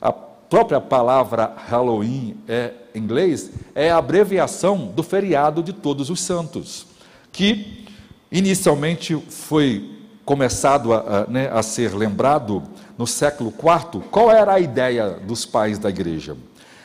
A 0.00 0.12
própria 0.12 0.80
palavra 0.80 1.52
Halloween 1.68 2.36
é 2.46 2.74
em 2.94 3.00
inglês 3.00 3.50
é 3.74 3.90
a 3.90 3.96
abreviação 3.96 4.92
do 4.94 5.02
feriado 5.02 5.64
de 5.64 5.72
Todos 5.72 6.10
os 6.10 6.20
Santos, 6.20 6.86
que 7.32 7.84
inicialmente 8.30 9.16
foi 9.28 9.98
começado 10.24 10.92
a, 10.92 10.98
a, 10.98 11.26
né, 11.26 11.50
a 11.52 11.60
ser 11.60 11.92
lembrado 11.92 12.62
no 12.98 13.06
século 13.06 13.54
IV. 13.56 14.02
Qual 14.10 14.30
era 14.30 14.54
a 14.54 14.60
ideia 14.60 15.10
dos 15.10 15.46
pais 15.46 15.78
da 15.78 15.88
igreja? 15.88 16.36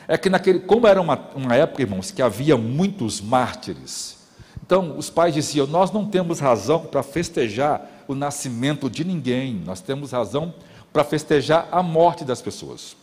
É 0.06 0.16
que 0.16 0.30
naquele, 0.30 0.60
como 0.60 0.86
era 0.86 1.00
uma, 1.00 1.18
uma 1.34 1.56
época, 1.56 1.82
irmãos, 1.82 2.12
que 2.12 2.22
havia 2.22 2.56
muitos 2.56 3.20
mártires, 3.20 4.16
então 4.64 4.96
os 4.96 5.10
pais 5.10 5.34
diziam: 5.34 5.66
Nós 5.66 5.90
não 5.90 6.06
temos 6.06 6.38
razão 6.38 6.80
para 6.80 7.02
festejar 7.02 7.90
o 8.06 8.14
nascimento 8.14 8.88
de 8.88 9.04
ninguém, 9.04 9.62
nós 9.64 9.80
temos 9.80 10.12
razão 10.12 10.54
para 10.92 11.02
festejar 11.02 11.68
a 11.72 11.82
morte 11.82 12.24
das 12.24 12.40
pessoas. 12.40 12.96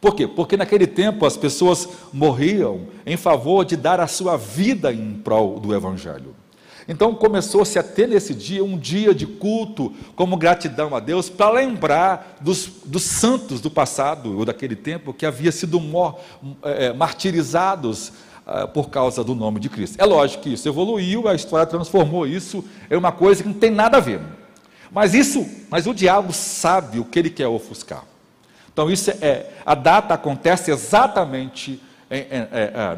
Por 0.00 0.14
quê? 0.14 0.28
Porque 0.28 0.56
naquele 0.56 0.86
tempo 0.86 1.24
as 1.24 1.36
pessoas 1.36 1.88
morriam 2.12 2.86
em 3.04 3.16
favor 3.16 3.64
de 3.64 3.76
dar 3.76 3.98
a 3.98 4.06
sua 4.06 4.36
vida 4.36 4.92
em 4.92 5.14
prol 5.14 5.58
do 5.58 5.74
Evangelho. 5.74 6.34
Então 6.88 7.14
começou-se 7.14 7.78
a 7.78 7.82
ter 7.82 8.06
nesse 8.06 8.32
dia 8.32 8.62
um 8.62 8.78
dia 8.78 9.14
de 9.14 9.26
culto, 9.26 9.92
como 10.14 10.36
gratidão 10.36 10.94
a 10.94 11.00
Deus, 11.00 11.28
para 11.28 11.50
lembrar 11.50 12.36
dos, 12.40 12.70
dos, 12.84 13.02
santos 13.02 13.60
do 13.60 13.70
passado 13.70 14.38
ou 14.38 14.44
daquele 14.44 14.76
tempo 14.76 15.12
que 15.12 15.26
havia 15.26 15.50
sido 15.50 15.80
mor, 15.80 16.20
é, 16.62 16.92
martirizados 16.92 18.12
é, 18.46 18.66
por 18.68 18.88
causa 18.88 19.24
do 19.24 19.34
nome 19.34 19.58
de 19.58 19.68
Cristo. 19.68 20.00
É 20.00 20.04
lógico 20.04 20.44
que 20.44 20.52
isso 20.52 20.68
evoluiu, 20.68 21.26
a 21.26 21.34
história 21.34 21.66
transformou 21.66 22.26
isso, 22.26 22.64
é 22.88 22.96
uma 22.96 23.10
coisa 23.10 23.42
que 23.42 23.48
não 23.48 23.56
tem 23.56 23.70
nada 23.70 23.96
a 23.96 24.00
ver. 24.00 24.20
Mas 24.92 25.12
isso, 25.12 25.44
mas 25.68 25.88
o 25.88 25.92
diabo 25.92 26.32
sabe 26.32 27.00
o 27.00 27.04
que 27.04 27.18
ele 27.18 27.30
quer 27.30 27.48
ofuscar. 27.48 28.04
Então 28.72 28.88
isso 28.88 29.10
é, 29.10 29.50
a 29.64 29.74
data 29.74 30.14
acontece 30.14 30.70
exatamente 30.70 31.72
é, 31.72 31.80
é, 31.80 31.80
é, 31.80 31.95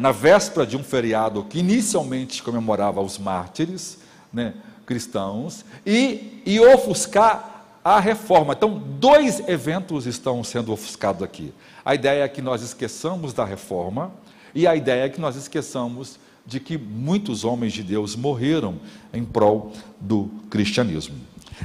na 0.01 0.13
véspera 0.13 0.67
de 0.67 0.77
um 0.77 0.85
feriado 0.85 1.45
que 1.45 1.59
inicialmente 1.59 2.43
comemorava 2.43 3.01
os 3.01 3.19
mártires 3.19 3.99
né, 4.33 4.55
cristãos, 4.85 5.65
e, 5.87 6.43
e 6.45 6.61
ofuscar 6.61 7.65
a 7.85 8.01
reforma. 8.01 8.55
Então, 8.55 8.79
dois 8.79 9.47
eventos 9.49 10.07
estão 10.07 10.45
sendo 10.45 10.73
ofuscados 10.73 11.23
aqui. 11.23 11.53
A 11.85 11.95
ideia 11.95 12.23
é 12.25 12.29
que 12.29 12.43
nós 12.43 12.63
esqueçamos 12.63 13.33
da 13.33 13.45
reforma, 13.45 14.13
e 14.55 14.67
a 14.67 14.77
ideia 14.77 15.05
é 15.05 15.09
que 15.09 15.21
nós 15.21 15.37
esqueçamos 15.37 16.19
de 16.45 16.59
que 16.59 16.79
muitos 16.79 17.45
homens 17.45 17.73
de 17.73 17.83
Deus 17.83 18.17
morreram 18.17 18.77
em 19.13 19.25
prol 19.25 19.73
do 20.01 20.31
cristianismo. 20.51 21.15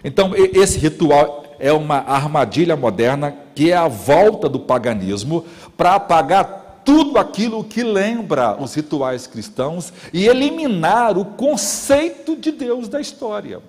Então, 0.04 0.34
esse 0.36 0.78
ritual 0.78 1.46
é 1.60 1.72
uma 1.72 1.98
armadilha 2.00 2.76
moderna 2.76 3.34
que 3.56 3.72
é 3.72 3.76
a 3.76 3.88
volta 3.88 4.50
do 4.50 4.60
paganismo 4.60 5.46
para 5.78 5.96
apagar 5.96 6.63
tudo 6.86 7.18
aquilo 7.18 7.64
que 7.64 7.84
lembra 7.84 8.62
os 8.62 8.74
rituais 8.74 9.28
cristãos 9.28 9.94
e 10.12 10.28
eliminar 10.28 11.18
o 11.18 11.26
conceito 11.26 12.36
de 12.36 12.52
Deus 12.52 12.88
da 12.88 13.00
história. 13.00 13.62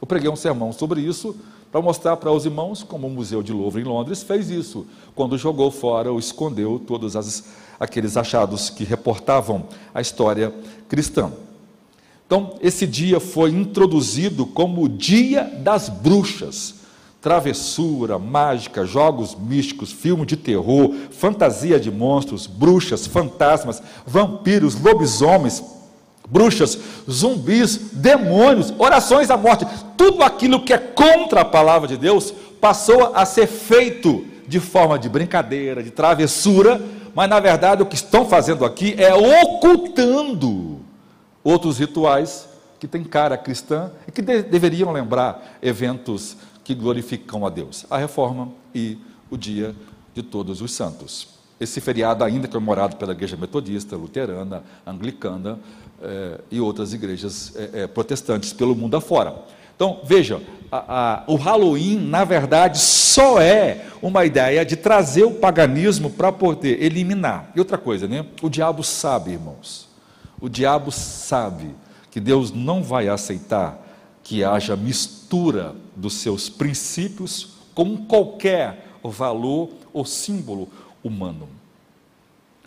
Eu 0.00 0.06
preguei 0.06 0.30
um 0.30 0.36
sermão 0.36 0.72
sobre 0.72 1.00
isso 1.00 1.36
para 1.70 1.82
mostrar 1.82 2.16
para 2.16 2.32
os 2.32 2.46
irmãos 2.46 2.82
como 2.82 3.06
o 3.06 3.10
Museu 3.10 3.42
de 3.42 3.52
Louvre 3.52 3.82
em 3.82 3.84
Londres 3.84 4.22
fez 4.22 4.48
isso, 4.48 4.86
quando 5.14 5.36
jogou 5.36 5.70
fora 5.70 6.10
ou 6.10 6.18
escondeu 6.18 6.78
todos 6.78 7.14
as, 7.14 7.44
aqueles 7.78 8.16
achados 8.16 8.70
que 8.70 8.84
reportavam 8.84 9.66
a 9.94 10.00
história 10.00 10.54
cristã. 10.88 11.30
Então, 12.26 12.56
esse 12.60 12.86
dia 12.86 13.20
foi 13.20 13.50
introduzido 13.50 14.46
como 14.46 14.84
o 14.84 14.88
Dia 14.88 15.44
das 15.44 15.88
Bruxas 15.88 16.77
travessura, 17.20 18.18
mágica, 18.18 18.86
jogos 18.86 19.34
místicos, 19.34 19.92
filme 19.92 20.24
de 20.24 20.36
terror, 20.36 20.94
fantasia 21.10 21.78
de 21.78 21.90
monstros, 21.90 22.46
bruxas, 22.46 23.06
fantasmas, 23.06 23.82
vampiros, 24.06 24.80
lobisomens, 24.80 25.62
bruxas, 26.28 26.78
zumbis, 27.10 27.90
demônios, 27.92 28.72
orações 28.78 29.30
à 29.30 29.36
morte, 29.36 29.66
tudo 29.96 30.22
aquilo 30.22 30.64
que 30.64 30.72
é 30.72 30.78
contra 30.78 31.40
a 31.40 31.44
palavra 31.44 31.88
de 31.88 31.96
Deus 31.96 32.32
passou 32.60 33.12
a 33.14 33.24
ser 33.24 33.46
feito 33.46 34.24
de 34.46 34.60
forma 34.60 34.98
de 34.98 35.08
brincadeira, 35.08 35.82
de 35.82 35.90
travessura, 35.90 36.80
mas 37.14 37.28
na 37.28 37.40
verdade 37.40 37.82
o 37.82 37.86
que 37.86 37.96
estão 37.96 38.26
fazendo 38.26 38.64
aqui 38.64 38.94
é 38.96 39.12
ocultando 39.14 40.80
outros 41.42 41.78
rituais 41.78 42.48
que 42.78 42.86
têm 42.86 43.02
cara 43.02 43.36
cristã 43.36 43.90
e 44.06 44.12
que 44.12 44.22
de 44.22 44.42
deveriam 44.42 44.92
lembrar 44.92 45.58
eventos 45.60 46.36
que 46.68 46.74
glorificam 46.74 47.46
a 47.46 47.48
Deus: 47.48 47.86
a 47.88 47.96
reforma 47.96 48.52
e 48.74 48.98
o 49.30 49.38
dia 49.38 49.74
de 50.14 50.22
todos 50.22 50.60
os 50.60 50.70
santos. 50.70 51.28
Esse 51.58 51.80
feriado 51.80 52.22
ainda 52.22 52.46
é 52.46 52.50
comemorado 52.50 52.96
pela 52.96 53.12
igreja 53.12 53.38
metodista, 53.38 53.96
luterana, 53.96 54.62
anglicana 54.86 55.58
eh, 56.02 56.38
e 56.50 56.60
outras 56.60 56.92
igrejas 56.92 57.54
eh, 57.56 57.70
eh, 57.72 57.86
protestantes 57.86 58.52
pelo 58.52 58.76
mundo 58.76 58.98
afora. 58.98 59.34
Então, 59.74 60.00
veja, 60.04 60.42
a, 60.70 61.22
a, 61.22 61.24
o 61.26 61.36
Halloween, 61.36 62.00
na 62.00 62.22
verdade, 62.22 62.78
só 62.78 63.40
é 63.40 63.86
uma 64.02 64.26
ideia 64.26 64.62
de 64.62 64.76
trazer 64.76 65.24
o 65.24 65.30
paganismo 65.30 66.10
para 66.10 66.30
poder 66.30 66.82
eliminar. 66.82 67.50
E 67.56 67.60
outra 67.60 67.78
coisa, 67.78 68.06
né? 68.06 68.26
O 68.42 68.50
diabo 68.50 68.84
sabe, 68.84 69.30
irmãos, 69.30 69.88
o 70.38 70.50
diabo 70.50 70.92
sabe 70.92 71.74
que 72.10 72.20
Deus 72.20 72.52
não 72.52 72.82
vai 72.82 73.08
aceitar 73.08 73.82
que 74.22 74.44
haja 74.44 74.76
mistura 74.76 75.74
dos 75.98 76.14
seus 76.14 76.48
princípios 76.48 77.50
com 77.74 77.96
qualquer 78.06 78.98
valor 79.10 79.70
ou 79.92 80.04
símbolo 80.04 80.68
humano. 81.02 81.48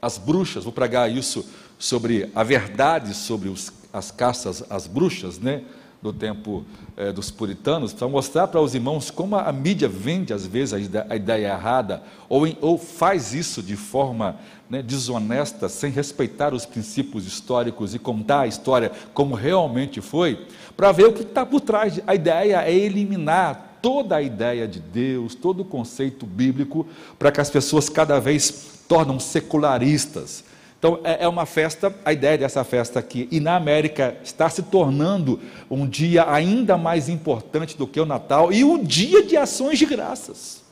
As 0.01 0.17
bruxas, 0.17 0.63
vou 0.63 0.73
pregar 0.73 1.11
isso 1.11 1.45
sobre 1.77 2.29
a 2.35 2.43
verdade 2.43 3.13
sobre 3.15 3.49
os, 3.49 3.71
as 3.91 4.11
caças 4.11 4.63
às 4.69 4.85
bruxas, 4.85 5.39
né? 5.39 5.63
Do 6.01 6.11
tempo 6.11 6.65
eh, 6.97 7.11
dos 7.11 7.29
puritanos, 7.29 7.93
para 7.93 8.07
mostrar 8.07 8.47
para 8.47 8.59
os 8.59 8.73
irmãos 8.73 9.11
como 9.11 9.35
a, 9.35 9.51
mídia 9.51 9.87
vende 9.87 10.33
às 10.33 10.45
vezes 10.45 10.73
a 10.73 10.79
ideia, 10.79 11.05
a 11.09 11.15
ideia 11.15 11.47
errada, 11.49 12.01
ou, 12.27 12.47
em, 12.47 12.57
ou, 12.59 12.77
faz 12.77 13.33
isso 13.33 13.61
de 13.61 13.75
forma 13.75 14.37
né, 14.67 14.81
desonesta, 14.81 15.69
sem 15.69 15.91
respeitar 15.91 16.53
os 16.53 16.65
princípios 16.65 17.27
históricos 17.27 17.93
e 17.93 17.99
contar 17.99 18.41
a 18.41 18.47
história 18.47 18.91
como 19.13 19.35
realmente 19.35 20.01
foi, 20.01 20.47
para 20.75 20.91
ver 20.91 21.05
o 21.05 21.13
que 21.13 21.21
está 21.21 21.45
por 21.45 21.61
trás. 21.61 22.01
A 22.07 22.15
ideia 22.15 22.63
é 22.63 22.73
eliminar 22.73 23.77
toda 23.81 24.15
a 24.15 24.21
ideia 24.21 24.67
de 24.67 24.79
Deus, 24.79 25.35
todo 25.35 25.61
o 25.61 25.65
conceito 25.65 26.25
bíblico, 26.25 26.87
para 27.19 27.31
que 27.31 27.41
as 27.41 27.49
pessoas 27.49 27.89
cada 27.89 28.19
vez 28.19 28.81
tornam 28.87 29.19
secularistas 29.19 30.43
então, 30.81 30.99
é, 31.03 31.25
é 31.25 31.27
uma 31.27 31.45
festa, 31.45 31.95
a 32.03 32.11
ideia 32.11 32.39
dessa 32.39 32.63
festa 32.63 32.97
aqui, 32.97 33.27
e 33.29 33.39
na 33.39 33.55
América 33.55 34.17
está 34.23 34.49
se 34.49 34.63
tornando 34.63 35.39
um 35.69 35.87
dia 35.87 36.27
ainda 36.27 36.75
mais 36.75 37.07
importante 37.07 37.77
do 37.77 37.85
que 37.85 37.99
o 37.99 38.05
Natal 38.05 38.51
e 38.51 38.63
um 38.63 38.83
dia 38.83 39.21
de 39.21 39.37
ações 39.37 39.77
de 39.77 39.85
graças. 39.85 40.63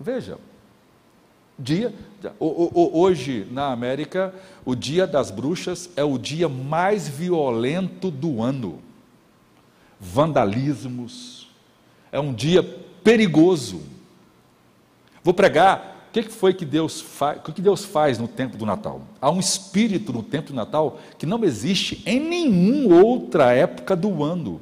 Veja, 0.00 0.38
dia, 1.58 1.94
hoje 2.40 3.46
na 3.50 3.70
América, 3.70 4.34
o 4.64 4.74
dia 4.74 5.06
das 5.06 5.30
bruxas 5.30 5.90
é 5.96 6.02
o 6.02 6.16
dia 6.16 6.48
mais 6.48 7.06
violento 7.06 8.10
do 8.10 8.40
ano. 8.40 8.80
Vandalismos, 10.00 11.50
é 12.10 12.18
um 12.18 12.32
dia 12.32 12.62
perigoso. 13.04 13.82
Vou 15.22 15.34
pregar 15.34 15.91
o 16.12 16.24
que 16.24 16.28
foi 16.28 16.52
que 16.52 16.66
Deus 16.66 17.00
faz? 17.00 17.38
O 17.38 17.40
que 17.40 17.62
Deus 17.62 17.86
faz 17.86 18.18
no 18.18 18.28
tempo 18.28 18.58
do 18.58 18.66
Natal? 18.66 19.00
Há 19.18 19.30
um 19.30 19.40
espírito 19.40 20.12
no 20.12 20.22
tempo 20.22 20.48
do 20.48 20.54
Natal 20.54 21.00
que 21.16 21.24
não 21.24 21.42
existe 21.42 22.02
em 22.04 22.20
nenhuma 22.20 23.02
outra 23.02 23.54
época 23.54 23.96
do 23.96 24.22
ano. 24.22 24.60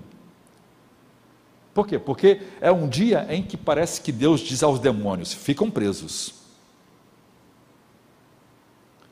Por 1.74 1.88
quê? 1.88 1.98
Porque 1.98 2.42
é 2.60 2.70
um 2.70 2.88
dia 2.88 3.26
em 3.28 3.42
que 3.42 3.56
parece 3.56 4.00
que 4.00 4.12
Deus 4.12 4.40
diz 4.40 4.62
aos 4.62 4.78
demônios: 4.78 5.32
ficam 5.32 5.68
presos. 5.68 6.34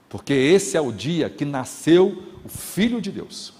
Porque 0.08 0.32
esse 0.32 0.76
é 0.76 0.80
o 0.80 0.92
dia 0.92 1.28
que 1.28 1.44
nasceu 1.44 2.22
o 2.44 2.48
Filho 2.48 3.00
de 3.00 3.10
Deus. 3.10 3.52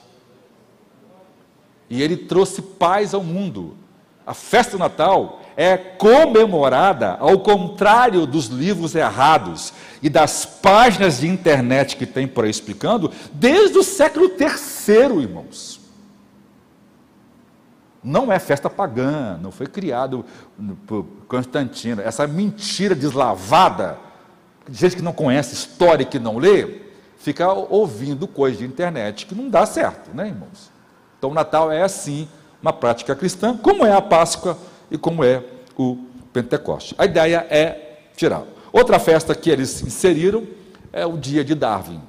E 1.90 2.00
ele 2.00 2.16
trouxe 2.16 2.62
paz 2.62 3.12
ao 3.12 3.24
mundo. 3.24 3.76
A 4.24 4.34
festa 4.34 4.72
do 4.72 4.78
Natal 4.78 5.42
é 5.60 5.76
comemorada 5.76 7.16
ao 7.18 7.40
contrário 7.40 8.24
dos 8.26 8.46
livros 8.46 8.94
errados 8.94 9.72
e 10.00 10.08
das 10.08 10.46
páginas 10.46 11.18
de 11.18 11.26
internet 11.26 11.96
que 11.96 12.06
tem 12.06 12.28
por 12.28 12.44
aí 12.44 12.50
explicando, 12.50 13.10
desde 13.32 13.76
o 13.76 13.82
século 13.82 14.26
III, 14.26 15.20
irmãos. 15.20 15.80
Não 18.04 18.30
é 18.30 18.38
festa 18.38 18.70
pagã, 18.70 19.36
não 19.42 19.50
foi 19.50 19.66
criado 19.66 20.24
por 20.86 21.04
Constantino. 21.26 22.02
Essa 22.02 22.24
mentira 22.28 22.94
deslavada, 22.94 23.98
gente 24.70 24.94
que 24.94 25.02
não 25.02 25.12
conhece 25.12 25.54
história 25.54 26.04
e 26.04 26.06
que 26.06 26.20
não 26.20 26.38
lê, 26.38 26.82
fica 27.16 27.52
ouvindo 27.52 28.28
coisa 28.28 28.58
de 28.58 28.64
internet 28.64 29.26
que 29.26 29.34
não 29.34 29.50
dá 29.50 29.66
certo, 29.66 30.14
né, 30.14 30.28
irmãos? 30.28 30.70
Então, 31.18 31.30
o 31.30 31.34
Natal 31.34 31.72
é 31.72 31.82
assim, 31.82 32.28
uma 32.62 32.72
prática 32.72 33.16
cristã, 33.16 33.56
como 33.56 33.84
é 33.84 33.92
a 33.92 34.00
Páscoa 34.00 34.56
e 34.90 34.98
como 34.98 35.24
é 35.24 35.44
o 35.76 35.98
Pentecoste. 36.32 36.94
A 36.98 37.04
ideia 37.04 37.46
é 37.50 38.00
tirar. 38.16 38.44
Outra 38.72 38.98
festa 38.98 39.34
que 39.34 39.50
eles 39.50 39.82
inseriram 39.82 40.46
é 40.92 41.06
o 41.06 41.16
dia 41.16 41.44
de 41.44 41.54
Darwin. 41.54 42.00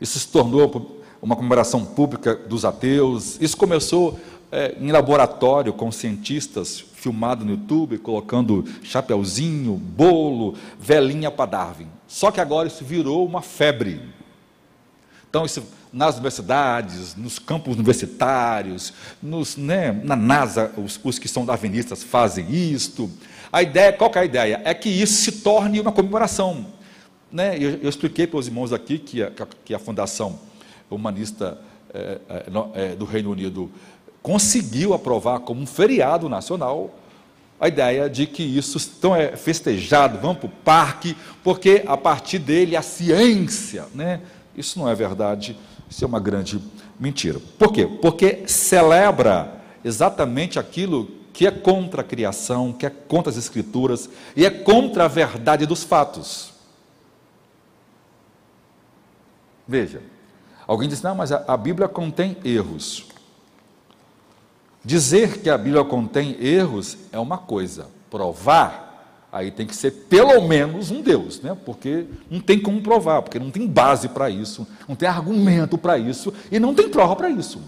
Isso 0.00 0.18
se 0.18 0.28
tornou 0.28 1.02
uma 1.22 1.36
comemoração 1.36 1.84
pública 1.84 2.34
dos 2.34 2.64
ateus. 2.64 3.36
Isso 3.40 3.56
começou 3.56 4.18
é, 4.50 4.76
em 4.80 4.90
laboratório 4.90 5.72
com 5.72 5.90
cientistas, 5.90 6.84
filmado 6.94 7.44
no 7.44 7.52
YouTube, 7.52 7.98
colocando 7.98 8.64
chapeuzinho, 8.82 9.74
bolo, 9.74 10.54
velinha 10.78 11.30
para 11.30 11.50
Darwin. 11.50 11.88
Só 12.06 12.30
que 12.30 12.40
agora 12.40 12.68
isso 12.68 12.84
virou 12.84 13.26
uma 13.26 13.42
febre. 13.42 14.00
Então, 15.28 15.44
isso, 15.44 15.62
nas 15.96 16.16
universidades, 16.16 17.16
nos 17.16 17.38
campos 17.38 17.74
universitários, 17.74 18.92
nos, 19.22 19.56
né, 19.56 19.92
na 20.04 20.14
NASA, 20.14 20.70
os, 20.76 21.00
os, 21.02 21.18
que 21.18 21.26
são 21.26 21.46
darwinistas 21.46 22.02
fazem 22.02 22.54
isto. 22.54 23.10
A 23.50 23.62
ideia, 23.62 23.94
qual 23.94 24.12
é 24.14 24.18
a 24.18 24.24
ideia? 24.26 24.60
É 24.62 24.74
que 24.74 24.90
isso 24.90 25.14
se 25.22 25.32
torne 25.40 25.80
uma 25.80 25.90
comemoração. 25.90 26.66
Né? 27.32 27.56
Eu, 27.56 27.78
eu 27.82 27.88
expliquei 27.88 28.26
para 28.26 28.38
os 28.38 28.46
irmãos 28.46 28.74
aqui 28.74 28.98
que 28.98 29.22
a, 29.22 29.32
que 29.64 29.72
a 29.72 29.78
Fundação 29.78 30.38
Humanista 30.90 31.58
é, 31.94 32.18
é, 32.74 32.94
do 32.94 33.06
Reino 33.06 33.30
Unido 33.30 33.70
conseguiu 34.20 34.92
aprovar 34.92 35.40
como 35.40 35.62
um 35.62 35.66
feriado 35.66 36.28
nacional 36.28 36.94
a 37.58 37.68
ideia 37.68 38.10
de 38.10 38.26
que 38.26 38.42
isso 38.42 38.78
então 38.98 39.16
é 39.16 39.34
festejado, 39.34 40.18
vamos 40.18 40.36
para 40.36 40.46
o 40.46 40.52
parque, 40.62 41.16
porque 41.42 41.82
a 41.86 41.96
partir 41.96 42.38
dele 42.38 42.76
a 42.76 42.82
ciência, 42.82 43.86
né? 43.94 44.20
Isso 44.54 44.78
não 44.78 44.88
é 44.88 44.94
verdade, 44.94 45.56
isso 45.88 46.04
é 46.04 46.06
uma 46.06 46.20
grande 46.20 46.60
mentira. 46.98 47.40
Por 47.58 47.72
quê? 47.72 47.86
Porque 47.86 48.46
celebra 48.46 49.60
exatamente 49.84 50.58
aquilo 50.58 51.08
que 51.32 51.46
é 51.46 51.50
contra 51.50 52.00
a 52.00 52.04
criação, 52.04 52.72
que 52.72 52.86
é 52.86 52.90
contra 52.90 53.30
as 53.30 53.36
escrituras 53.36 54.08
e 54.34 54.44
é 54.44 54.50
contra 54.50 55.04
a 55.04 55.08
verdade 55.08 55.66
dos 55.66 55.84
fatos. 55.84 56.52
Veja, 59.68 60.02
alguém 60.66 60.88
diz: 60.88 61.02
não, 61.02 61.14
mas 61.14 61.32
a, 61.32 61.56
Bíblia 61.56 61.88
contém 61.88 62.36
erros. 62.44 63.06
Dizer 64.84 65.40
que 65.40 65.50
a 65.50 65.58
Bíblia 65.58 65.84
contém 65.84 66.36
erros 66.40 66.96
é 67.10 67.18
uma 67.18 67.38
coisa, 67.38 67.88
provar, 68.08 68.85
aí 69.36 69.50
tem 69.50 69.66
que 69.66 69.76
ser 69.76 69.90
pelo 69.90 70.40
menos 70.48 70.90
um 70.90 71.02
Deus, 71.02 71.40
né? 71.40 71.56
porque 71.64 72.06
não 72.30 72.40
tem 72.40 72.58
como 72.58 72.80
provar, 72.80 73.22
porque 73.22 73.38
não 73.38 73.50
tem 73.50 73.66
base 73.66 74.08
para 74.08 74.30
isso, 74.30 74.66
não 74.88 74.96
tem 74.96 75.08
argumento 75.08 75.76
para 75.76 75.98
isso 75.98 76.32
e 76.50 76.58
não 76.58 76.74
tem 76.74 76.88
prova 76.88 77.14
para 77.14 77.28
isso. 77.28 77.60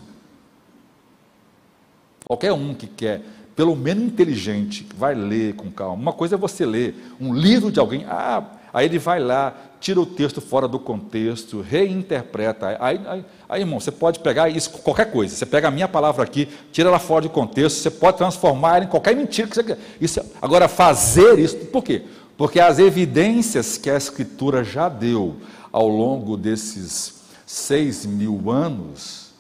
Qualquer 2.25 2.53
um 2.53 2.75
que 2.75 2.87
quer, 2.87 3.23
pelo 3.59 3.75
menos 3.75 4.05
inteligente, 4.05 4.87
vai 4.97 5.17
ler 5.17 5.55
com 5.55 5.69
calma. 5.69 6.01
Uma 6.01 6.13
coisa 6.13 6.37
é 6.37 6.39
você 6.39 6.65
ler 6.65 6.95
um 7.21 7.35
livro 7.35 7.73
de 7.73 7.81
alguém, 7.81 8.05
ah, 8.09 8.45
Aí 8.73 8.87
ele 8.87 8.99
vai 8.99 9.19
lá, 9.19 9.53
tira 9.81 10.01
o 10.01 10.07
texto 10.07 10.41
fora 10.41 10.69
do 10.69 10.79
contexto, 10.79 11.61
reinterpreta. 11.61 12.77
Aí, 12.79 13.01
aí, 13.05 13.25
aí, 13.49 13.61
irmão, 13.63 13.81
você 13.81 13.91
pode 13.91 14.21
pegar 14.21 14.49
isso, 14.49 14.71
qualquer 14.71 15.11
coisa. 15.11 15.35
Você 15.35 15.45
pega 15.47 15.67
a 15.67 15.71
minha 15.71 15.89
palavra 15.89 16.23
aqui, 16.23 16.49
tira 16.71 16.89
ela 16.89 17.01
fora 17.01 17.23
de 17.23 17.29
contexto, 17.29 17.79
você 17.79 17.91
pode 17.91 18.19
transformar 18.19 18.77
ela 18.77 18.85
em 18.85 18.89
qualquer 18.89 19.17
mentira 19.17 19.49
que 19.49 19.55
você 19.57 19.65
quer. 19.65 19.79
Isso, 20.01 20.21
agora, 20.41 20.69
fazer 20.69 21.41
isso, 21.41 21.57
por 21.57 21.83
quê? 21.83 22.03
Porque 22.37 22.61
as 22.61 22.79
evidências 22.79 23.77
que 23.77 23.91
a 23.91 23.97
Escritura 23.97 24.63
já 24.63 24.89
deu 24.89 25.37
ao 25.73 25.89
longo 25.89 26.37
desses 26.37 27.23
seis 27.45 28.07
mil 28.07 28.51
anos, 28.51 29.33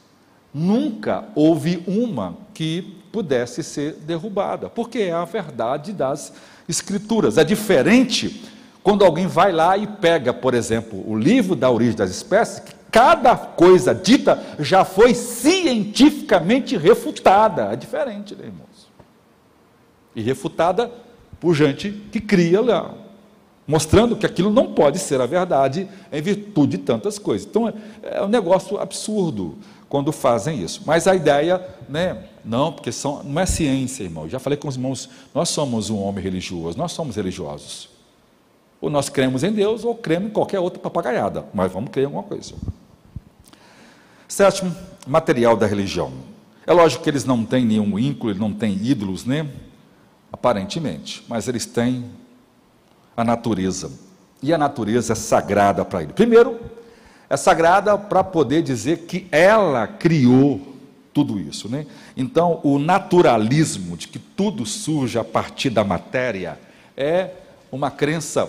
nunca 0.52 1.26
houve 1.36 1.84
uma 1.86 2.36
que 2.52 2.97
pudesse 3.12 3.62
ser 3.62 3.94
derrubada, 3.94 4.68
porque 4.68 4.98
é 4.98 5.12
a 5.12 5.24
verdade 5.24 5.92
das 5.92 6.32
Escrituras. 6.68 7.38
É 7.38 7.44
diferente 7.44 8.44
quando 8.82 9.04
alguém 9.04 9.26
vai 9.26 9.52
lá 9.52 9.76
e 9.76 9.86
pega, 9.86 10.32
por 10.32 10.54
exemplo, 10.54 11.02
o 11.06 11.16
livro 11.16 11.56
da 11.56 11.70
origem 11.70 11.96
das 11.96 12.10
espécies, 12.10 12.62
cada 12.90 13.36
coisa 13.36 13.94
dita 13.94 14.42
já 14.58 14.84
foi 14.84 15.14
cientificamente 15.14 16.76
refutada. 16.76 17.72
É 17.72 17.76
diferente, 17.76 18.34
né, 18.34 18.46
irmãos? 18.46 18.88
E 20.14 20.22
refutada 20.22 20.90
por 21.40 21.54
gente 21.54 21.90
que 22.10 22.20
cria 22.20 22.60
lá, 22.60 22.94
mostrando 23.66 24.16
que 24.16 24.26
aquilo 24.26 24.50
não 24.50 24.72
pode 24.72 24.98
ser 24.98 25.20
a 25.20 25.26
verdade 25.26 25.88
em 26.10 26.22
virtude 26.22 26.78
de 26.78 26.82
tantas 26.82 27.18
coisas. 27.18 27.46
Então 27.46 27.68
é, 27.68 27.74
é 28.02 28.22
um 28.22 28.28
negócio 28.28 28.78
absurdo 28.78 29.58
quando 29.88 30.12
fazem 30.12 30.62
isso. 30.62 30.82
Mas 30.84 31.06
a 31.06 31.14
ideia, 31.14 31.66
né, 31.88 32.24
não, 32.44 32.72
porque 32.72 32.92
são, 32.92 33.22
não 33.22 33.40
é 33.40 33.46
ciência, 33.46 34.04
irmão. 34.04 34.24
Eu 34.24 34.30
já 34.30 34.38
falei 34.38 34.56
com 34.56 34.68
os 34.68 34.76
irmãos, 34.76 35.08
nós 35.34 35.48
somos 35.48 35.90
um 35.90 35.98
homem 35.98 36.22
religioso, 36.22 36.76
nós 36.76 36.92
somos 36.92 37.16
religiosos. 37.16 37.88
Ou 38.80 38.88
nós 38.88 39.08
cremos 39.08 39.42
em 39.42 39.52
Deus, 39.52 39.84
ou 39.84 39.94
cremos 39.94 40.30
em 40.30 40.32
qualquer 40.32 40.60
outra 40.60 40.78
papagaiada, 40.78 41.46
mas 41.52 41.72
vamos 41.72 41.90
crer 41.90 42.02
em 42.02 42.06
alguma 42.06 42.22
coisa. 42.22 42.54
Sétimo, 44.28 44.74
material 45.06 45.56
da 45.56 45.66
religião. 45.66 46.12
É 46.66 46.72
lógico 46.72 47.02
que 47.02 47.10
eles 47.10 47.24
não 47.24 47.44
têm 47.44 47.64
nenhum 47.64 47.98
íncolo, 47.98 48.34
não 48.34 48.52
têm 48.52 48.74
ídolos, 48.84 49.24
né? 49.24 49.48
Aparentemente, 50.30 51.24
mas 51.26 51.48
eles 51.48 51.64
têm 51.64 52.04
a 53.16 53.24
natureza. 53.24 53.90
E 54.42 54.52
a 54.52 54.58
natureza 54.58 55.14
é 55.14 55.16
sagrada 55.16 55.84
para 55.84 56.02
ele. 56.02 56.12
Primeiro, 56.12 56.60
é 57.28 57.36
sagrada 57.36 57.96
para 57.98 58.24
poder 58.24 58.62
dizer 58.62 59.00
que 59.06 59.26
ela 59.30 59.86
criou 59.86 60.76
tudo 61.12 61.38
isso, 61.38 61.68
né? 61.68 61.86
Então, 62.16 62.60
o 62.62 62.78
naturalismo 62.78 63.96
de 63.96 64.08
que 64.08 64.18
tudo 64.18 64.64
surge 64.64 65.18
a 65.18 65.24
partir 65.24 65.70
da 65.70 65.82
matéria 65.82 66.58
é 66.96 67.30
uma 67.72 67.90
crença 67.90 68.48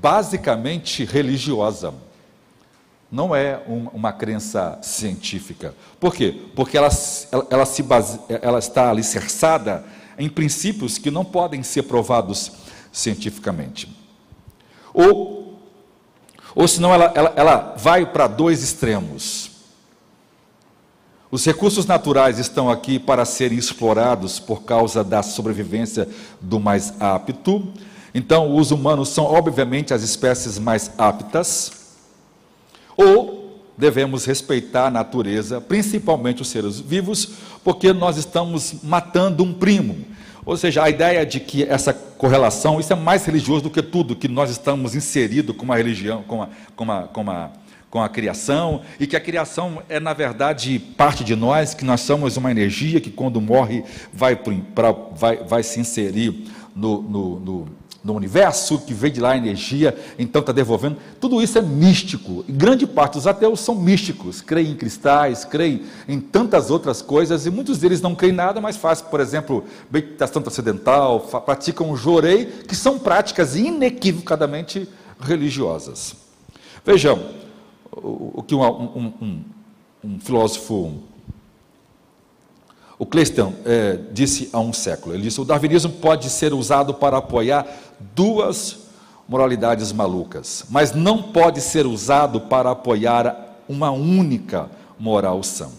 basicamente 0.00 1.04
religiosa. 1.04 1.94
Não 3.10 3.34
é 3.34 3.60
um, 3.66 3.88
uma 3.92 4.12
crença 4.12 4.78
científica. 4.82 5.74
Por 5.98 6.14
quê? 6.14 6.42
Porque 6.54 6.76
ela, 6.76 6.90
ela, 7.32 7.46
ela, 7.50 7.66
se 7.66 7.82
base, 7.82 8.20
ela 8.42 8.58
está 8.58 8.90
alicerçada 8.90 9.84
em 10.18 10.28
princípios 10.28 10.98
que 10.98 11.10
não 11.10 11.24
podem 11.24 11.62
ser 11.62 11.84
provados 11.84 12.52
cientificamente. 12.92 13.88
Ou, 14.92 15.39
ou 16.54 16.66
senão 16.66 16.92
ela, 16.92 17.12
ela, 17.14 17.32
ela 17.36 17.74
vai 17.76 18.06
para 18.06 18.26
dois 18.26 18.62
extremos. 18.62 19.50
Os 21.30 21.44
recursos 21.44 21.86
naturais 21.86 22.38
estão 22.38 22.68
aqui 22.68 22.98
para 22.98 23.24
serem 23.24 23.56
explorados 23.56 24.40
por 24.40 24.62
causa 24.62 25.04
da 25.04 25.22
sobrevivência 25.22 26.08
do 26.40 26.58
mais 26.58 26.92
apto, 26.98 27.72
então, 28.14 28.56
os 28.56 28.70
humanos 28.70 29.08
são, 29.10 29.24
obviamente, 29.24 29.94
as 29.94 30.02
espécies 30.02 30.58
mais 30.58 30.90
aptas, 30.98 31.72
ou 32.96 33.60
devemos 33.76 34.24
respeitar 34.24 34.86
a 34.86 34.90
natureza, 34.90 35.60
principalmente 35.60 36.42
os 36.42 36.48
seres 36.48 36.78
vivos, 36.80 37.30
porque 37.64 37.92
nós 37.92 38.16
estamos 38.16 38.74
matando 38.82 39.42
um 39.42 39.54
primo. 39.54 40.04
Ou 40.44 40.56
seja, 40.56 40.82
a 40.82 40.90
ideia 40.90 41.24
de 41.24 41.40
que 41.40 41.64
essa 41.64 41.92
correlação, 41.92 42.80
isso 42.80 42.92
é 42.92 42.96
mais 42.96 43.24
religioso 43.24 43.62
do 43.62 43.70
que 43.70 43.82
tudo, 43.82 44.16
que 44.16 44.28
nós 44.28 44.50
estamos 44.50 44.94
inseridos 44.94 45.56
com 45.56 45.64
uma 45.64 45.76
religião, 45.76 46.22
com 46.22 46.42
a, 46.42 46.48
com 46.74 46.90
a, 46.90 47.02
com 47.02 47.30
a, 47.30 47.50
com 47.90 48.02
a 48.02 48.08
criação, 48.08 48.82
e 48.98 49.06
que 49.06 49.16
a 49.16 49.20
criação 49.20 49.82
é, 49.88 49.98
na 49.98 50.12
verdade, 50.12 50.78
parte 50.96 51.24
de 51.24 51.34
nós, 51.34 51.74
que 51.74 51.84
nós 51.84 52.00
somos 52.00 52.36
uma 52.36 52.50
energia 52.50 53.00
que, 53.00 53.10
quando 53.10 53.40
morre, 53.40 53.84
vai, 54.12 54.36
pra, 54.36 54.92
vai, 54.92 55.36
vai 55.36 55.62
se 55.62 55.80
inserir 55.80 56.46
no, 56.74 57.02
no, 57.02 57.40
no 57.40 57.79
no 58.02 58.14
universo, 58.14 58.78
que 58.78 58.94
vem 58.94 59.12
de 59.12 59.20
lá 59.20 59.32
a 59.32 59.36
energia, 59.36 59.96
então 60.18 60.40
está 60.40 60.52
devolvendo. 60.52 60.96
Tudo 61.20 61.42
isso 61.42 61.58
é 61.58 61.62
místico. 61.62 62.44
E 62.48 62.52
grande 62.52 62.86
parte 62.86 63.14
dos 63.14 63.26
ateus 63.26 63.60
são 63.60 63.74
místicos, 63.74 64.40
creem 64.40 64.72
em 64.72 64.76
cristais, 64.76 65.44
creem 65.44 65.82
em 66.08 66.18
tantas 66.20 66.70
outras 66.70 67.02
coisas, 67.02 67.46
e 67.46 67.50
muitos 67.50 67.78
deles 67.78 68.00
não 68.00 68.14
creem 68.14 68.32
nada, 68.32 68.60
mas 68.60 68.76
fazem, 68.76 69.04
por 69.06 69.20
exemplo, 69.20 69.64
meditação 69.90 70.40
transcendental, 70.40 71.20
praticam 71.44 71.90
o 71.90 71.96
jorei, 71.96 72.46
que 72.46 72.74
são 72.74 72.98
práticas 72.98 73.54
inequivocadamente 73.54 74.88
religiosas. 75.20 76.16
Vejam 76.84 77.20
o, 77.92 78.40
o 78.40 78.42
que 78.42 78.54
um, 78.54 78.62
um, 78.62 79.12
um, 79.20 79.44
um 80.04 80.20
filósofo 80.20 81.02
o 83.00 83.06
Cleiston 83.06 83.54
é, 83.64 83.98
disse 84.12 84.50
há 84.52 84.60
um 84.60 84.74
século, 84.74 85.14
ele 85.14 85.22
disse, 85.22 85.40
o 85.40 85.44
darwinismo 85.44 85.90
pode 85.90 86.28
ser 86.28 86.52
usado 86.52 86.92
para 86.92 87.16
apoiar 87.16 87.66
duas 88.14 88.80
moralidades 89.26 89.90
malucas, 89.90 90.66
mas 90.68 90.92
não 90.92 91.22
pode 91.22 91.62
ser 91.62 91.86
usado 91.86 92.42
para 92.42 92.72
apoiar 92.72 93.56
uma 93.66 93.90
única 93.90 94.68
moral 94.98 95.42
sã. 95.42 95.70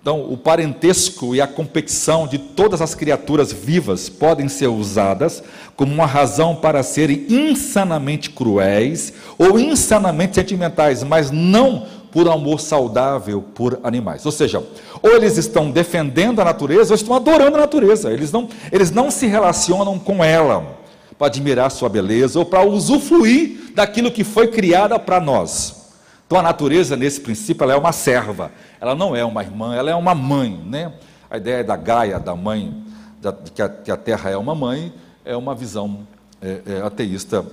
Então, 0.00 0.22
o 0.22 0.38
parentesco 0.38 1.34
e 1.34 1.40
a 1.40 1.46
competição 1.46 2.26
de 2.26 2.38
todas 2.38 2.80
as 2.80 2.94
criaturas 2.94 3.52
vivas 3.52 4.08
podem 4.08 4.48
ser 4.48 4.68
usadas 4.68 5.42
como 5.76 5.92
uma 5.92 6.06
razão 6.06 6.56
para 6.56 6.82
serem 6.82 7.26
insanamente 7.28 8.30
cruéis 8.30 9.12
ou 9.36 9.58
insanamente 9.58 10.36
sentimentais, 10.36 11.02
mas 11.02 11.30
não 11.30 11.84
por 12.12 12.28
amor 12.28 12.60
saudável 12.60 13.42
por 13.54 13.80
animais. 13.82 14.24
Ou 14.24 14.32
seja, 14.32 14.62
ou 15.02 15.10
eles 15.10 15.36
estão 15.36 15.70
defendendo 15.70 16.40
a 16.40 16.44
natureza 16.44 16.92
ou 16.92 16.96
estão 16.96 17.14
adorando 17.14 17.56
a 17.56 17.60
natureza. 17.60 18.12
Eles 18.12 18.32
não, 18.32 18.48
eles 18.72 18.90
não 18.90 19.10
se 19.10 19.26
relacionam 19.26 19.98
com 19.98 20.22
ela 20.22 20.76
para 21.18 21.28
admirar 21.28 21.70
sua 21.70 21.88
beleza 21.88 22.38
ou 22.38 22.44
para 22.44 22.64
usufruir 22.64 23.72
daquilo 23.74 24.10
que 24.10 24.24
foi 24.24 24.48
criada 24.48 24.98
para 24.98 25.20
nós. 25.20 25.86
Então 26.26 26.38
a 26.38 26.42
natureza, 26.42 26.96
nesse 26.96 27.20
princípio, 27.20 27.64
ela 27.64 27.74
é 27.74 27.76
uma 27.76 27.92
serva 27.92 28.50
ela 28.80 28.94
não 28.94 29.16
é 29.16 29.24
uma 29.24 29.42
irmã, 29.42 29.74
ela 29.74 29.90
é 29.90 29.94
uma 29.94 30.14
mãe, 30.14 30.60
né? 30.66 30.92
A 31.30 31.36
ideia 31.36 31.64
da 31.64 31.76
Gaia, 31.76 32.18
da 32.18 32.36
mãe, 32.36 32.84
da, 33.20 33.32
que, 33.32 33.62
a, 33.62 33.68
que, 33.68 33.90
a, 33.90 33.96
Terra 33.96 34.30
é 34.30 34.36
uma 34.36 34.54
mãe, 34.54 34.92
é 35.24 35.36
uma 35.36 35.54
visão 35.54 36.06
é, 36.40 36.60
é, 36.66 36.80
ateísta, 36.82 37.44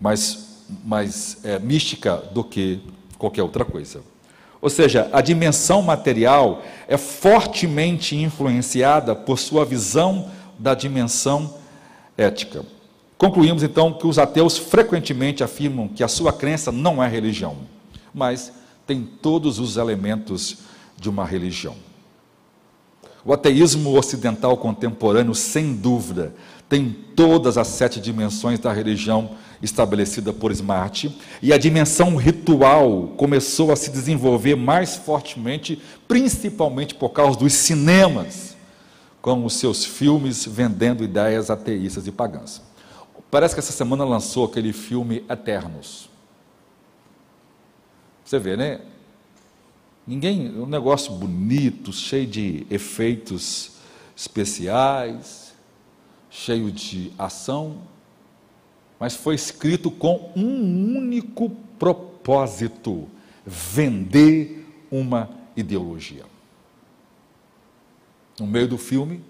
mais, 0.00 0.64
mais 0.84 1.38
é, 1.44 1.58
mística 1.58 2.16
do 2.32 2.44
que 2.44 2.80
qualquer 3.20 3.42
outra 3.42 3.64
coisa. 3.64 4.00
Ou 4.60 4.68
seja, 4.68 5.08
a 5.12 5.20
dimensão 5.20 5.80
material 5.82 6.62
é 6.88 6.96
fortemente 6.96 8.16
influenciada 8.16 9.14
por 9.14 9.38
sua 9.38 9.64
visão 9.64 10.30
da 10.58 10.74
dimensão 10.74 11.54
ética. 12.16 12.64
Concluímos 13.16 13.62
então 13.62 13.92
que 13.92 14.06
os 14.06 14.18
ateus 14.18 14.58
frequentemente 14.58 15.44
afirmam 15.44 15.88
que 15.88 16.02
a 16.02 16.08
sua 16.08 16.32
crença 16.32 16.72
não 16.72 17.02
é 17.02 17.08
religião, 17.08 17.56
mas 18.12 18.52
tem 18.86 19.02
todos 19.02 19.58
os 19.58 19.76
elementos 19.76 20.58
de 20.98 21.08
uma 21.08 21.24
religião. 21.24 21.76
O 23.24 23.32
ateísmo 23.32 23.96
ocidental 23.98 24.56
contemporâneo, 24.56 25.34
sem 25.34 25.74
dúvida, 25.74 26.34
tem 26.68 26.96
todas 27.14 27.58
as 27.58 27.68
sete 27.68 28.00
dimensões 28.00 28.58
da 28.58 28.72
religião 28.72 29.32
estabelecida 29.62 30.32
por 30.32 30.50
Smart, 30.52 31.14
e 31.42 31.52
a 31.52 31.58
dimensão 31.58 32.16
ritual 32.16 33.08
começou 33.16 33.70
a 33.70 33.76
se 33.76 33.90
desenvolver 33.90 34.54
mais 34.54 34.96
fortemente, 34.96 35.80
principalmente 36.08 36.94
por 36.94 37.10
causa 37.10 37.38
dos 37.38 37.52
cinemas, 37.52 38.56
com 39.20 39.44
os 39.44 39.54
seus 39.54 39.84
filmes 39.84 40.46
vendendo 40.46 41.04
ideias 41.04 41.50
ateístas 41.50 42.06
e 42.06 42.12
pagãs. 42.12 42.62
Parece 43.30 43.54
que 43.54 43.60
essa 43.60 43.72
semana 43.72 44.04
lançou 44.04 44.44
aquele 44.46 44.72
filme 44.72 45.24
Eternos. 45.28 46.08
Você 48.24 48.38
vê, 48.38 48.56
né? 48.56 48.80
Ninguém, 50.06 50.48
um 50.58 50.66
negócio 50.66 51.12
bonito, 51.12 51.92
cheio 51.92 52.26
de 52.26 52.66
efeitos 52.70 53.72
especiais, 54.16 55.52
cheio 56.30 56.70
de 56.72 57.12
ação, 57.18 57.78
mas 59.00 59.16
foi 59.16 59.34
escrito 59.34 59.90
com 59.90 60.30
um 60.36 60.98
único 60.98 61.48
propósito: 61.78 63.08
vender 63.46 64.66
uma 64.90 65.30
ideologia. 65.56 66.26
No 68.38 68.46
meio 68.46 68.68
do 68.68 68.76
filme, 68.76 69.24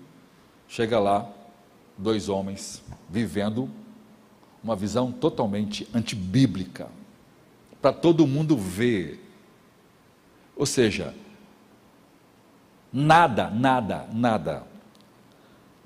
chega 0.68 0.98
lá 0.98 1.30
dois 1.96 2.28
homens 2.28 2.82
vivendo 3.08 3.70
uma 4.62 4.74
visão 4.74 5.12
totalmente 5.12 5.88
antibíblica 5.94 6.88
para 7.80 7.92
todo 7.92 8.26
mundo 8.26 8.56
ver. 8.56 9.24
Ou 10.56 10.66
seja, 10.66 11.14
nada, 12.92 13.48
nada, 13.50 14.08
nada, 14.12 14.66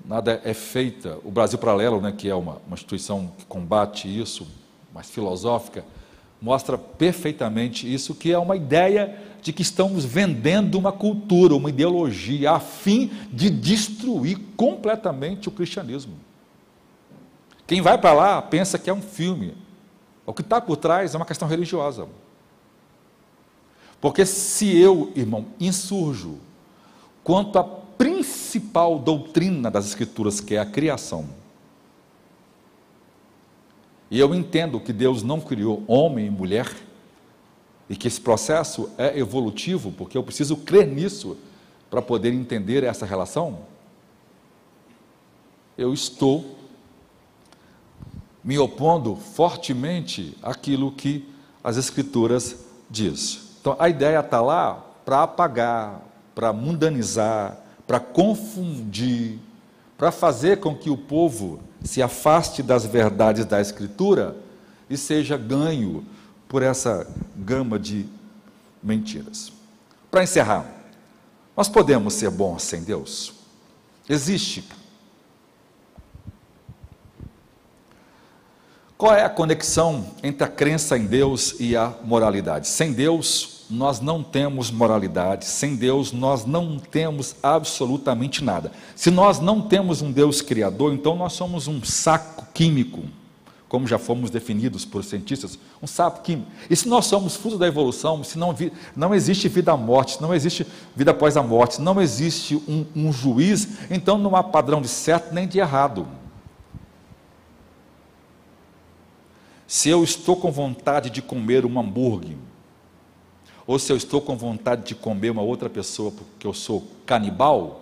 nada 0.07 0.41
é 0.43 0.53
feita. 0.53 1.17
O 1.23 1.31
Brasil 1.31 1.57
Paralelo, 1.57 1.99
né, 1.99 2.13
que 2.15 2.29
é 2.29 2.35
uma, 2.35 2.61
uma 2.65 2.73
instituição 2.75 3.31
que 3.37 3.45
combate 3.45 4.07
isso, 4.07 4.47
mais 4.93 5.09
filosófica, 5.09 5.83
mostra 6.41 6.77
perfeitamente 6.77 7.91
isso, 7.91 8.13
que 8.13 8.31
é 8.31 8.37
uma 8.37 8.55
ideia 8.55 9.19
de 9.41 9.51
que 9.53 9.61
estamos 9.61 10.05
vendendo 10.05 10.77
uma 10.77 10.91
cultura, 10.91 11.55
uma 11.55 11.69
ideologia, 11.69 12.51
a 12.51 12.59
fim 12.59 13.11
de 13.31 13.49
destruir 13.49 14.39
completamente 14.55 15.47
o 15.47 15.51
cristianismo. 15.51 16.15
Quem 17.67 17.81
vai 17.81 17.97
para 17.97 18.13
lá 18.13 18.41
pensa 18.41 18.77
que 18.77 18.89
é 18.89 18.93
um 18.93 19.01
filme, 19.01 19.55
o 20.25 20.33
que 20.33 20.41
está 20.41 20.61
por 20.61 20.77
trás 20.77 21.13
é 21.13 21.17
uma 21.17 21.25
questão 21.25 21.47
religiosa. 21.47 22.07
Porque 23.99 24.25
se 24.25 24.77
eu, 24.77 25.11
irmão, 25.15 25.45
insurjo 25.59 26.37
quanto 27.23 27.57
à 27.57 27.63
principal 28.55 28.97
doutrina 28.97 29.69
das 29.69 29.85
Escrituras, 29.85 30.39
que 30.39 30.55
é 30.55 30.59
a 30.59 30.65
criação, 30.65 31.25
e 34.09 34.17
eu 34.19 34.33
entendo 34.33 34.79
que 34.79 34.93
Deus 34.93 35.23
não 35.23 35.41
criou 35.41 35.83
homem 35.87 36.27
e 36.27 36.29
mulher, 36.29 36.73
e 37.89 37.95
que 37.95 38.07
esse 38.07 38.21
processo 38.21 38.89
é 38.97 39.19
evolutivo, 39.19 39.91
porque 39.91 40.17
eu 40.17 40.23
preciso 40.23 40.55
crer 40.57 40.87
nisso 40.87 41.37
para 41.89 42.01
poder 42.01 42.33
entender 42.33 42.83
essa 42.83 43.05
relação, 43.05 43.59
eu 45.77 45.93
estou 45.93 46.57
me 48.41 48.57
opondo 48.57 49.15
fortemente 49.15 50.37
àquilo 50.41 50.91
que 50.93 51.27
as 51.61 51.75
Escrituras 51.75 52.65
diz. 52.89 53.57
Então 53.59 53.75
a 53.77 53.89
ideia 53.89 54.19
está 54.19 54.39
lá 54.39 54.75
para 55.03 55.23
apagar, 55.23 56.01
para 56.33 56.53
mundanizar, 56.53 57.64
para 57.87 57.99
confundir, 57.99 59.39
para 59.97 60.11
fazer 60.11 60.59
com 60.59 60.75
que 60.75 60.89
o 60.89 60.97
povo 60.97 61.59
se 61.83 62.01
afaste 62.01 62.63
das 62.63 62.85
verdades 62.85 63.45
da 63.45 63.61
Escritura 63.61 64.35
e 64.89 64.97
seja 64.97 65.37
ganho 65.37 66.05
por 66.47 66.63
essa 66.63 67.07
gama 67.35 67.77
de 67.77 68.05
mentiras. 68.81 69.51
Para 70.09 70.23
encerrar, 70.23 70.65
nós 71.55 71.69
podemos 71.69 72.13
ser 72.13 72.29
bons 72.29 72.63
sem 72.63 72.83
Deus? 72.83 73.33
Existe 74.07 74.63
Qual 78.97 79.13
é 79.13 79.23
a 79.23 79.29
conexão 79.29 80.05
entre 80.23 80.45
a 80.45 80.47
crença 80.47 80.97
em 80.97 81.05
Deus 81.05 81.55
e 81.59 81.75
a 81.75 81.93
moralidade? 82.03 82.67
Sem 82.67 82.93
Deus, 82.93 83.54
nós 83.69 83.99
não 83.99 84.23
temos 84.23 84.69
moralidade, 84.69 85.45
sem 85.45 85.75
Deus, 85.75 86.11
nós 86.11 86.45
não 86.45 86.77
temos 86.77 87.35
absolutamente 87.41 88.43
nada. 88.43 88.71
Se 88.95 89.09
nós 89.09 89.39
não 89.39 89.61
temos 89.61 90.01
um 90.01 90.11
Deus 90.11 90.41
criador, 90.41 90.93
então 90.93 91.15
nós 91.15 91.33
somos 91.33 91.67
um 91.67 91.83
saco 91.83 92.47
químico, 92.53 93.03
como 93.67 93.87
já 93.87 93.97
fomos 93.97 94.29
definidos 94.29 94.85
por 94.85 95.03
cientistas, 95.03 95.57
um 95.81 95.87
saco 95.87 96.21
químico. 96.21 96.49
E 96.69 96.75
se 96.75 96.87
nós 96.87 97.05
somos 97.07 97.35
fruto 97.35 97.57
da 97.57 97.67
evolução, 97.67 98.23
se 98.23 98.37
não, 98.37 98.55
não 98.95 99.13
existe 99.13 99.47
vida 99.47 99.71
à 99.71 99.77
morte, 99.77 100.21
não 100.21 100.33
existe 100.33 100.65
vida 100.95 101.11
após 101.11 101.35
a 101.35 101.41
morte, 101.41 101.81
não 101.81 102.01
existe 102.01 102.55
um, 102.67 102.85
um 102.95 103.11
juiz, 103.11 103.67
então 103.89 104.17
não 104.17 104.35
há 104.35 104.43
padrão 104.43 104.81
de 104.81 104.87
certo 104.87 105.33
nem 105.33 105.47
de 105.47 105.59
errado. 105.59 106.07
Se 109.67 109.89
eu 109.89 110.03
estou 110.03 110.35
com 110.35 110.51
vontade 110.51 111.09
de 111.09 111.21
comer 111.21 111.65
um 111.65 111.79
hambúrguer, 111.79 112.37
ou 113.67 113.79
se 113.79 113.91
eu 113.91 113.97
estou 113.97 114.21
com 114.21 114.37
vontade 114.37 114.83
de 114.83 114.95
comer 114.95 115.31
uma 115.31 115.41
outra 115.41 115.69
pessoa 115.69 116.11
porque 116.11 116.45
eu 116.45 116.53
sou 116.53 116.87
canibal, 117.05 117.81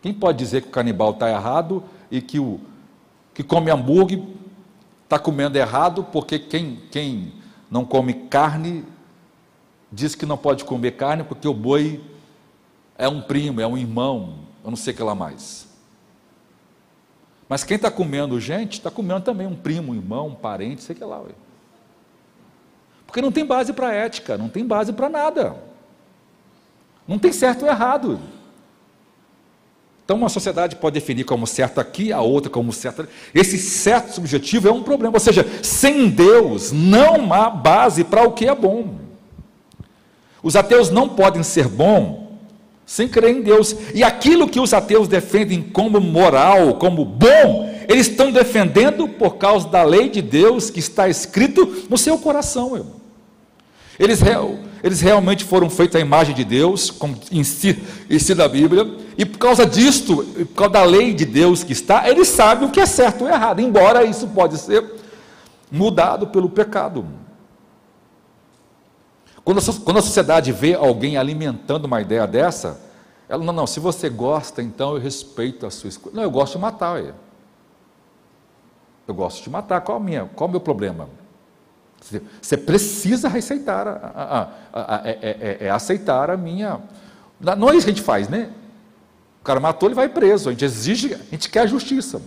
quem 0.00 0.12
pode 0.12 0.38
dizer 0.38 0.62
que 0.62 0.68
o 0.68 0.72
canibal 0.72 1.12
está 1.12 1.30
errado 1.30 1.84
e 2.10 2.20
que 2.20 2.38
o 2.38 2.60
que 3.32 3.42
come 3.42 3.70
hambúrguer 3.70 4.20
está 5.04 5.18
comendo 5.18 5.56
errado 5.56 6.04
porque 6.04 6.38
quem, 6.38 6.80
quem 6.90 7.32
não 7.70 7.84
come 7.84 8.12
carne 8.14 8.84
diz 9.90 10.14
que 10.14 10.26
não 10.26 10.36
pode 10.36 10.64
comer 10.64 10.92
carne 10.92 11.22
porque 11.22 11.46
o 11.46 11.54
boi 11.54 12.02
é 12.98 13.08
um 13.08 13.20
primo, 13.20 13.60
é 13.60 13.66
um 13.66 13.78
irmão, 13.78 14.40
eu 14.64 14.70
não 14.70 14.76
sei 14.76 14.92
o 14.92 14.96
que 14.96 15.02
lá 15.02 15.14
mais. 15.14 15.68
Mas 17.48 17.64
quem 17.64 17.76
está 17.76 17.90
comendo 17.90 18.40
gente, 18.40 18.74
está 18.74 18.90
comendo 18.90 19.20
também 19.20 19.46
um 19.46 19.54
primo, 19.54 19.92
um 19.92 19.94
irmão, 19.94 20.28
um 20.28 20.34
parente, 20.34 20.82
sei 20.82 20.96
que 20.96 21.04
lá. 21.04 21.20
Ué. 21.20 21.32
Porque 23.12 23.20
não 23.20 23.30
tem 23.30 23.44
base 23.44 23.74
para 23.74 23.92
ética, 23.92 24.38
não 24.38 24.48
tem 24.48 24.64
base 24.64 24.90
para 24.90 25.06
nada. 25.06 25.54
Não 27.06 27.18
tem 27.18 27.30
certo 27.30 27.66
ou 27.66 27.68
errado. 27.68 28.18
Então, 30.02 30.16
uma 30.16 30.30
sociedade 30.30 30.76
pode 30.76 30.94
definir 30.94 31.24
como 31.24 31.46
certo 31.46 31.78
aqui, 31.78 32.10
a 32.10 32.22
outra 32.22 32.48
como 32.50 32.72
certo. 32.72 33.06
Esse 33.34 33.58
certo 33.58 34.14
subjetivo 34.14 34.66
é 34.66 34.72
um 34.72 34.82
problema. 34.82 35.12
Ou 35.14 35.20
seja, 35.20 35.46
sem 35.62 36.08
Deus 36.08 36.72
não 36.72 37.34
há 37.34 37.50
base 37.50 38.02
para 38.02 38.26
o 38.26 38.32
que 38.32 38.48
é 38.48 38.54
bom. 38.54 38.94
Os 40.42 40.56
ateus 40.56 40.88
não 40.88 41.06
podem 41.06 41.42
ser 41.42 41.68
bons 41.68 42.28
sem 42.86 43.06
crer 43.06 43.36
em 43.36 43.42
Deus. 43.42 43.76
E 43.94 44.02
aquilo 44.02 44.48
que 44.48 44.58
os 44.58 44.72
ateus 44.72 45.06
defendem 45.06 45.60
como 45.60 46.00
moral, 46.00 46.76
como 46.76 47.04
bom, 47.04 47.70
eles 47.90 48.08
estão 48.08 48.32
defendendo 48.32 49.06
por 49.06 49.36
causa 49.36 49.68
da 49.68 49.82
lei 49.82 50.08
de 50.08 50.22
Deus 50.22 50.70
que 50.70 50.80
está 50.80 51.10
escrito 51.10 51.84
no 51.90 51.98
seu 51.98 52.16
coração. 52.16 52.74
Irmão. 52.74 53.01
Eles, 54.02 54.18
eles 54.82 55.00
realmente 55.00 55.44
foram 55.44 55.70
feitos 55.70 55.94
à 55.94 56.00
imagem 56.00 56.34
de 56.34 56.44
Deus, 56.44 56.90
como 56.90 57.16
ensina 57.30 58.44
a 58.44 58.48
Bíblia, 58.48 58.84
e 59.16 59.24
por 59.24 59.38
causa 59.38 59.64
disto, 59.64 60.24
por 60.24 60.54
causa 60.56 60.72
da 60.72 60.82
lei 60.82 61.14
de 61.14 61.24
Deus 61.24 61.62
que 61.62 61.72
está, 61.72 62.08
eles 62.08 62.26
sabem 62.26 62.68
o 62.68 62.72
que 62.72 62.80
é 62.80 62.86
certo 62.86 63.22
ou 63.22 63.30
errado, 63.30 63.60
embora 63.60 64.02
isso 64.02 64.26
pode 64.26 64.58
ser 64.58 64.84
mudado 65.70 66.26
pelo 66.26 66.50
pecado. 66.50 67.06
Quando 69.44 69.58
a, 69.58 69.62
quando 69.84 69.98
a 69.98 70.02
sociedade 70.02 70.50
vê 70.50 70.74
alguém 70.74 71.16
alimentando 71.16 71.84
uma 71.84 72.00
ideia 72.00 72.26
dessa, 72.26 72.80
ela, 73.28 73.44
não, 73.44 73.52
não, 73.52 73.68
se 73.68 73.78
você 73.78 74.10
gosta, 74.10 74.60
então 74.60 74.96
eu 74.96 75.00
respeito 75.00 75.64
a 75.64 75.70
sua 75.70 75.88
escolha. 75.88 76.16
Não, 76.16 76.24
eu 76.24 76.30
gosto 76.30 76.54
de 76.54 76.58
matar. 76.58 76.98
Eu, 77.00 77.14
eu 79.06 79.14
gosto 79.14 79.44
de 79.44 79.48
matar, 79.48 79.80
qual, 79.80 79.98
a 79.98 80.00
minha, 80.00 80.28
qual 80.34 80.48
o 80.48 80.50
meu 80.50 80.60
problema? 80.60 81.08
Você 82.40 82.56
precisa 82.56 83.28
receitar, 83.28 83.86
a, 83.86 83.92
a, 84.72 84.96
a, 84.96 85.08
é, 85.08 85.10
é, 85.10 85.28
é, 85.62 85.66
é, 85.66 85.70
aceitar 85.70 86.30
a 86.30 86.36
minha. 86.36 86.80
Não 87.40 87.70
é 87.70 87.76
isso 87.76 87.86
que 87.86 87.92
a 87.92 87.94
gente 87.94 88.04
faz, 88.04 88.28
né? 88.28 88.50
O 89.40 89.44
cara 89.44 89.60
matou, 89.60 89.88
ele 89.88 89.94
vai 89.94 90.08
preso. 90.08 90.48
A 90.48 90.52
gente 90.52 90.64
exige, 90.64 91.14
a 91.14 91.18
gente 91.30 91.48
quer 91.48 91.60
a 91.60 91.66
justiça. 91.66 92.20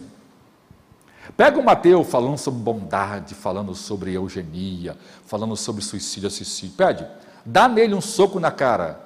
Pega 1.35 1.59
o 1.59 1.63
Mateus 1.63 2.07
falando 2.07 2.37
sobre 2.37 2.61
bondade, 2.61 3.35
falando 3.35 3.75
sobre 3.75 4.13
eugenia, 4.13 4.95
falando 5.25 5.55
sobre 5.55 5.81
suicídio, 5.81 6.29
suicídio. 6.29 6.75
Pede, 6.77 7.05
dá 7.45 7.67
nele 7.67 7.93
um 7.93 8.01
soco 8.01 8.39
na 8.39 8.51
cara. 8.51 9.01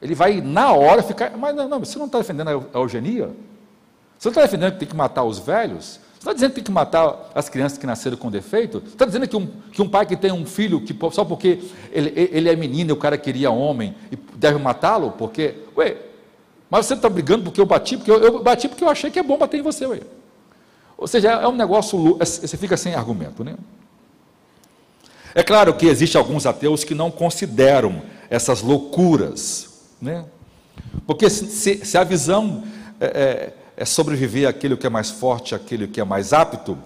Ele 0.00 0.14
vai, 0.14 0.40
na 0.40 0.72
hora, 0.72 1.02
ficar. 1.02 1.36
Mas 1.36 1.54
não, 1.56 1.68
não 1.68 1.78
você 1.80 1.98
não 1.98 2.06
está 2.06 2.18
defendendo 2.18 2.68
a 2.72 2.78
eugenia? 2.78 3.34
Você 4.18 4.28
não 4.28 4.32
está 4.32 4.42
defendendo 4.42 4.72
que 4.74 4.78
tem 4.78 4.88
que 4.88 4.96
matar 4.96 5.24
os 5.24 5.38
velhos? 5.38 6.00
Está 6.26 6.34
dizendo 6.34 6.50
que 6.50 6.54
tem 6.56 6.64
que 6.64 6.72
matar 6.72 7.30
as 7.36 7.48
crianças 7.48 7.78
que 7.78 7.86
nasceram 7.86 8.16
com 8.16 8.28
defeito? 8.28 8.82
Está 8.84 9.06
dizendo 9.06 9.28
que 9.28 9.36
um, 9.36 9.46
que 9.70 9.80
um 9.80 9.88
pai 9.88 10.04
que 10.04 10.16
tem 10.16 10.32
um 10.32 10.44
filho 10.44 10.80
que 10.80 10.92
só 11.12 11.24
porque 11.24 11.60
ele, 11.92 12.12
ele 12.16 12.48
é 12.48 12.56
menino 12.56 12.90
e 12.90 12.92
o 12.92 12.96
cara 12.96 13.16
queria 13.16 13.48
homem 13.52 13.94
e 14.10 14.16
deve 14.34 14.58
matá-lo? 14.58 15.12
Porque, 15.12 15.54
ué, 15.76 15.96
mas 16.68 16.86
você 16.86 16.94
está 16.94 17.08
brigando 17.08 17.44
porque 17.44 17.60
eu 17.60 17.64
bati? 17.64 17.96
Porque 17.96 18.10
eu, 18.10 18.18
eu, 18.18 18.42
bati 18.42 18.66
porque 18.66 18.82
eu 18.82 18.88
achei 18.88 19.08
que 19.08 19.20
é 19.20 19.22
bom 19.22 19.38
bater 19.38 19.60
em 19.60 19.62
você, 19.62 19.86
ué. 19.86 20.00
Ou 20.98 21.06
seja, 21.06 21.30
é 21.30 21.46
um 21.46 21.54
negócio, 21.54 22.16
é, 22.18 22.24
você 22.24 22.56
fica 22.56 22.76
sem 22.76 22.92
argumento, 22.92 23.44
né? 23.44 23.54
É 25.32 25.44
claro 25.44 25.74
que 25.74 25.86
existem 25.86 26.18
alguns 26.18 26.44
ateus 26.44 26.82
que 26.82 26.92
não 26.92 27.08
consideram 27.08 28.02
essas 28.28 28.62
loucuras, 28.62 29.92
né? 30.02 30.24
Porque 31.06 31.30
se, 31.30 31.84
se 31.84 31.96
a 31.96 32.02
visão 32.02 32.64
é, 32.98 33.06
é, 33.06 33.52
é 33.76 33.84
sobreviver 33.84 34.48
àquele 34.48 34.76
que 34.76 34.86
é 34.86 34.90
mais 34.90 35.10
forte, 35.10 35.54
àquele 35.54 35.86
que 35.86 36.00
é 36.00 36.04
mais 36.04 36.32
apto, 36.32 36.78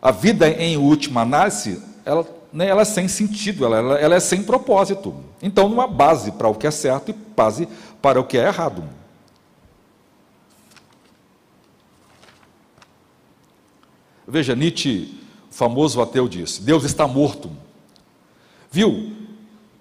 a 0.00 0.10
vida 0.10 0.48
em 0.48 0.76
última 0.76 1.20
análise, 1.20 1.82
ela, 2.04 2.26
né, 2.52 2.66
ela 2.68 2.82
é 2.82 2.84
sem 2.86 3.06
sentido, 3.06 3.64
ela, 3.66 3.76
ela, 3.76 3.98
ela 3.98 4.14
é 4.14 4.20
sem 4.20 4.42
propósito. 4.42 5.14
Então 5.42 5.68
não 5.68 5.80
há 5.80 5.86
base 5.86 6.32
para 6.32 6.48
o 6.48 6.54
que 6.54 6.66
é 6.66 6.70
certo 6.70 7.10
e 7.10 7.12
base 7.12 7.68
para 8.00 8.18
o 8.18 8.24
que 8.24 8.38
é 8.38 8.46
errado. 8.46 8.82
Veja, 14.26 14.54
Nietzsche, 14.54 15.20
famoso 15.50 16.00
ateu, 16.00 16.28
disse: 16.28 16.62
Deus 16.62 16.84
está 16.84 17.06
morto. 17.06 17.50
Viu? 18.70 19.16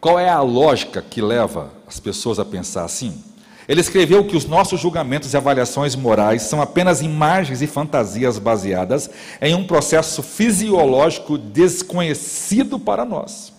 Qual 0.02 0.18
é 0.18 0.30
a 0.30 0.42
lógica 0.42 1.02
que 1.02 1.22
leva 1.22 1.72
as 1.86 2.00
pessoas 2.00 2.40
a 2.40 2.46
pensar 2.46 2.84
assim? 2.84 3.24
Ele 3.70 3.82
escreveu 3.82 4.26
que 4.26 4.36
os 4.36 4.46
nossos 4.46 4.82
julgamentos 4.82 5.32
e 5.32 5.38
avaliações 5.38 5.96
morais 5.96 6.42
são 6.42 6.60
apenas 6.60 7.04
imagens 7.04 7.62
e 7.62 7.68
fantasias 7.68 8.40
baseadas 8.40 9.12
em 9.40 9.54
um 9.54 9.68
processo 9.68 10.24
fisiológico 10.24 11.38
desconhecido 11.38 12.80
para 12.80 13.06
nós. 13.06 13.54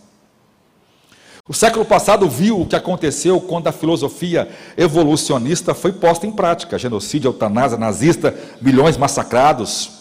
O 1.48 1.54
século 1.54 1.84
passado 1.84 2.28
viu 2.28 2.60
o 2.60 2.66
que 2.66 2.74
aconteceu 2.74 3.40
quando 3.40 3.68
a 3.68 3.72
filosofia 3.72 4.48
evolucionista 4.76 5.74
foi 5.74 5.92
posta 5.92 6.26
em 6.26 6.32
prática: 6.32 6.76
genocídio, 6.76 7.28
eutanásia, 7.28 7.78
nazista, 7.78 8.34
milhões 8.60 8.96
massacrados. 8.96 9.92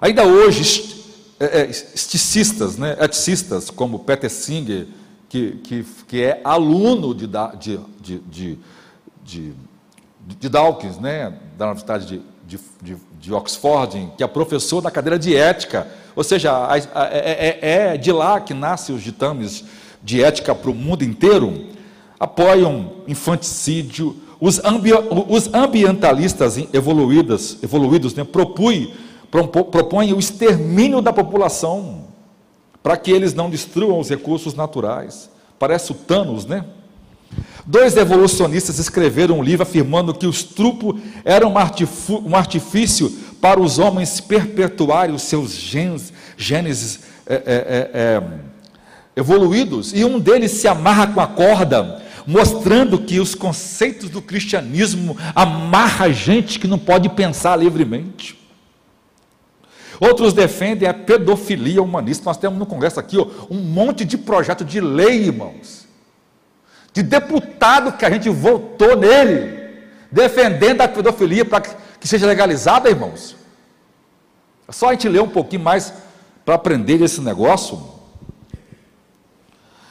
Ainda 0.00 0.24
hoje, 0.24 1.04
é, 1.40 1.62
é, 1.62 1.68
esticistas, 1.68 2.76
né, 2.76 2.96
eticistas, 3.00 3.70
como 3.70 3.98
Peter 3.98 4.30
Singer, 4.30 4.86
que, 5.28 5.58
que, 5.64 5.84
que 6.06 6.22
é 6.22 6.40
aluno 6.44 7.12
de, 7.12 7.28
de, 7.58 7.80
de, 8.00 8.58
de, 9.30 9.52
de 10.38 10.48
Dawkins, 10.48 10.98
né, 10.98 11.32
da 11.56 11.66
Universidade 11.66 12.06
de, 12.46 12.58
de, 12.82 12.96
de, 13.20 13.32
Oxford, 13.32 14.12
que 14.16 14.24
é 14.24 14.26
professor 14.26 14.80
da 14.80 14.90
cadeira 14.90 15.18
de 15.18 15.36
ética, 15.36 15.86
ou 16.16 16.24
seja, 16.24 16.50
a, 16.50 16.74
a, 16.74 17.06
é, 17.12 17.58
é, 17.62 17.92
é 17.92 17.96
de 17.96 18.10
lá 18.10 18.40
que 18.40 18.52
nascem 18.52 18.94
os 18.94 19.02
ditames 19.02 19.64
de 20.02 20.22
ética 20.22 20.54
para 20.54 20.70
o 20.70 20.74
mundo 20.74 21.04
inteiro, 21.04 21.68
apoiam 22.18 22.92
infanticídio, 23.06 24.16
os, 24.40 24.62
ambi, 24.64 24.90
os 25.28 25.52
ambientalistas 25.54 26.56
evoluídos, 26.72 27.62
evoluídos 27.62 28.14
né, 28.14 28.24
propuem, 28.24 28.92
propõem 29.30 30.12
o 30.12 30.18
extermínio 30.18 31.00
da 31.00 31.12
população, 31.12 32.08
para 32.82 32.96
que 32.96 33.10
eles 33.10 33.34
não 33.34 33.48
destruam 33.48 34.00
os 34.00 34.08
recursos 34.08 34.54
naturais. 34.54 35.30
Parece 35.58 35.92
o 35.92 35.94
Thanos, 35.94 36.46
né? 36.46 36.64
Dois 37.66 37.96
evolucionistas 37.96 38.78
escreveram 38.78 39.38
um 39.38 39.42
livro 39.42 39.62
afirmando 39.62 40.14
que 40.14 40.26
o 40.26 40.30
estrupo 40.30 40.98
era 41.24 41.46
um 41.46 41.56
artifício 42.34 43.10
para 43.40 43.60
os 43.60 43.78
homens 43.78 44.20
perpetuarem 44.20 45.14
os 45.14 45.22
seus 45.22 45.52
genes, 45.52 46.12
genes 46.36 47.00
é, 47.26 47.34
é, 47.34 47.40
é, 47.46 47.90
é, 47.94 48.22
evoluídos, 49.14 49.92
e 49.94 50.04
um 50.04 50.18
deles 50.18 50.50
se 50.52 50.66
amarra 50.66 51.06
com 51.06 51.20
a 51.20 51.26
corda, 51.26 52.02
mostrando 52.26 52.98
que 52.98 53.20
os 53.20 53.34
conceitos 53.34 54.10
do 54.10 54.20
cristianismo 54.20 55.16
amarra 55.34 56.06
a 56.06 56.12
gente 56.12 56.58
que 56.58 56.66
não 56.66 56.78
pode 56.78 57.08
pensar 57.10 57.56
livremente. 57.56 58.36
Outros 60.00 60.32
defendem 60.32 60.88
a 60.88 60.94
pedofilia 60.94 61.82
humanista. 61.82 62.24
Nós 62.24 62.38
temos 62.38 62.58
no 62.58 62.64
Congresso 62.64 62.98
aqui 62.98 63.18
ó, 63.18 63.26
um 63.50 63.58
monte 63.58 64.04
de 64.04 64.16
projeto 64.16 64.64
de 64.64 64.80
lei, 64.80 65.26
irmãos 65.26 65.89
de 66.92 67.02
deputado 67.02 67.92
que 67.92 68.04
a 68.04 68.10
gente 68.10 68.28
votou 68.28 68.96
nele, 68.96 69.70
defendendo 70.10 70.80
a 70.80 70.88
pedofilia 70.88 71.44
para 71.44 71.62
que 72.00 72.08
seja 72.08 72.26
legalizada, 72.26 72.88
irmãos. 72.88 73.36
É 74.66 74.72
só 74.72 74.88
a 74.88 74.92
gente 74.92 75.08
ler 75.08 75.20
um 75.20 75.28
pouquinho 75.28 75.62
mais 75.62 75.92
para 76.44 76.54
aprender 76.54 77.00
esse 77.02 77.20
negócio. 77.20 77.80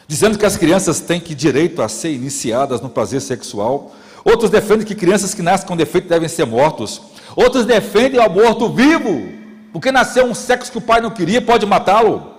Dizendo 0.07 0.38
que 0.38 0.45
as 0.45 0.57
crianças 0.57 0.99
têm 0.99 1.19
que 1.19 1.35
direito 1.35 1.81
a 1.81 1.88
ser 1.88 2.11
iniciadas 2.11 2.81
no 2.81 2.89
prazer 2.89 3.21
sexual. 3.21 3.95
Outros 4.26 4.49
defendem 4.49 4.85
que 4.85 4.95
crianças 4.95 5.34
que 5.34 5.41
nascem 5.41 5.67
com 5.67 5.77
defeito 5.77 6.09
devem 6.09 6.27
ser 6.27 6.45
mortos. 6.45 7.01
Outros 7.35 7.65
defendem 7.65 8.19
o 8.19 8.23
aborto 8.23 8.73
vivo, 8.73 9.31
porque 9.71 9.91
nasceu 9.91 10.26
um 10.26 10.34
sexo 10.34 10.71
que 10.71 10.77
o 10.77 10.81
pai 10.81 10.99
não 10.99 11.11
queria, 11.11 11.41
pode 11.41 11.65
matá-lo. 11.65 12.39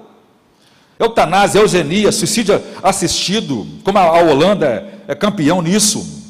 Eutanásia, 1.00 1.60
eugenia, 1.60 2.12
suicídio 2.12 2.62
assistido, 2.82 3.66
como 3.82 3.96
a, 3.96 4.20
Holanda 4.20 4.66
é, 4.66 5.12
é 5.12 5.14
campeão 5.14 5.62
nisso. 5.62 6.20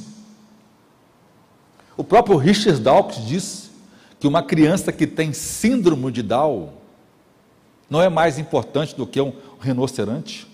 O 1.97 2.05
próprio 2.05 2.37
Richard 2.37 2.81
Dawkins 2.81 3.27
diz 3.27 3.71
que 4.21 4.29
uma 4.29 4.45
criança 4.45 4.93
que 4.93 5.09
tem 5.09 5.33
síndrome 5.33 6.13
de 6.13 6.23
Down 6.23 6.73
não 7.91 8.01
é 8.01 8.09
mais 8.09 8.39
importante 8.39 8.95
do 8.95 9.05
que 9.05 9.21
um 9.21 9.33
rinoceronte. 9.61 10.47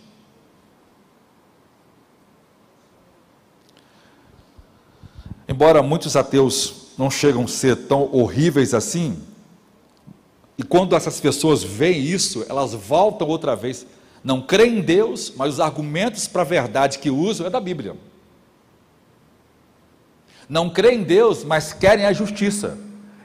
Embora 5.47 5.83
muitos 5.83 6.17
ateus 6.17 6.87
não 6.97 7.11
chegam 7.11 7.45
a 7.45 7.49
ser 7.49 7.77
tão 7.87 8.09
horríveis 8.11 8.73
assim, 8.73 9.23
e 10.57 10.63
quando 10.63 10.97
essas 10.97 11.21
pessoas 11.21 11.63
veem 11.63 12.03
isso, 12.03 12.47
elas 12.49 12.73
voltam 12.73 13.29
outra 13.29 13.55
vez 13.55 13.87
não 14.27 14.43
creem 14.43 14.79
em 14.79 14.81
Deus, 14.81 15.33
mas 15.37 15.55
os 15.55 15.61
argumentos 15.61 16.27
para 16.27 16.43
a 16.43 16.45
verdade 16.45 16.99
que 16.99 17.09
usam 17.09 17.47
é 17.47 17.51
da 17.51 17.61
Bíblia. 17.61 17.95
Não 20.49 20.69
creem 20.69 20.99
em 20.99 21.05
Deus, 21.05 21.45
mas 21.45 21.73
querem 21.73 22.07
a 22.07 22.13
justiça. 22.13 22.77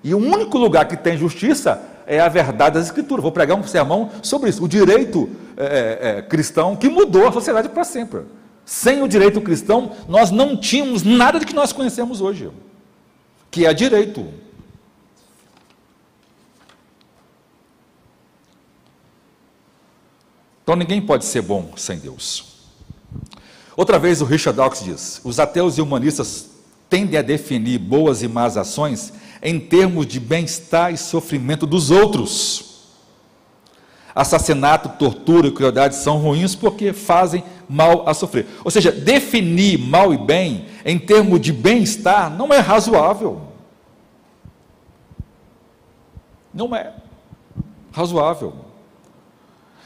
E 0.04 0.14
o 0.14 0.20
único 0.20 0.60
lugar 0.60 0.88
que 0.88 0.96
tem 0.96 1.18
justiça 1.18 1.82
é 2.06 2.20
a 2.20 2.30
verdade 2.30 2.76
das 2.76 2.86
Escrituras. 2.86 3.24
Vou 3.24 3.32
pregar 3.32 3.58
um 3.58 3.64
sermão 3.64 4.12
sobre 4.22 4.52
isso. 4.52 4.64
O 4.64 4.68
direito 4.68 5.28
é, 5.58 5.66
é, 5.66 6.18
é 6.20 6.22
cristão 6.22 6.76
que 6.76 6.88
mudou 6.88 7.28
a 7.28 7.32
sociedade 7.32 7.70
para 7.70 7.84
sempre. 7.84 8.22
Sem 8.64 9.02
o 9.02 9.08
direito 9.08 9.42
cristão, 9.42 9.94
nós 10.08 10.30
não 10.30 10.56
tínhamos 10.56 11.02
nada 11.02 11.40
do 11.40 11.48
que 11.48 11.56
nós 11.56 11.74
conhecemos 11.74 12.22
hoje, 12.22 12.52
que 13.50 13.66
é 13.66 13.74
direito. 13.74 14.28
Então 20.64 20.76
ninguém 20.76 21.02
pode 21.02 21.26
ser 21.26 21.42
bom 21.42 21.72
sem 21.76 21.98
Deus. 21.98 22.52
Outra 23.76 23.98
vez 23.98 24.22
o 24.22 24.26
Richard 24.26 24.58
Dawkins 24.58 24.84
diz: 24.84 25.22
os 25.24 25.40
ateus 25.40 25.78
e 25.78 25.82
humanistas 25.82 26.50
tendem 26.90 27.18
a 27.18 27.22
definir 27.22 27.80
boas 27.80 28.22
e 28.22 28.28
más 28.28 28.58
ações 28.58 29.14
em 29.42 29.60
termos 29.60 30.06
de 30.06 30.20
bem-estar 30.20 30.94
e 30.94 30.98
sofrimento 30.98 31.66
dos 31.66 31.90
outros. 31.90 32.70
Assassinato, 34.14 34.90
tortura 35.00 35.48
e 35.48 35.52
crueldade 35.52 35.96
são 35.96 36.18
ruins 36.18 36.54
porque 36.54 36.92
fazem 36.92 37.44
mal 37.68 38.08
a 38.08 38.14
sofrer. 38.14 38.46
Ou 38.64 38.70
seja, 38.70 38.92
definir 38.92 39.80
mal 39.80 40.14
e 40.14 40.18
bem 40.18 40.66
em 40.84 41.00
termos 41.00 41.40
de 41.40 41.54
bem-estar 41.54 42.30
não 42.30 42.54
é 42.54 42.60
razoável. 42.60 43.42
Não 46.54 46.76
é 46.76 46.94
razoável. 47.92 48.71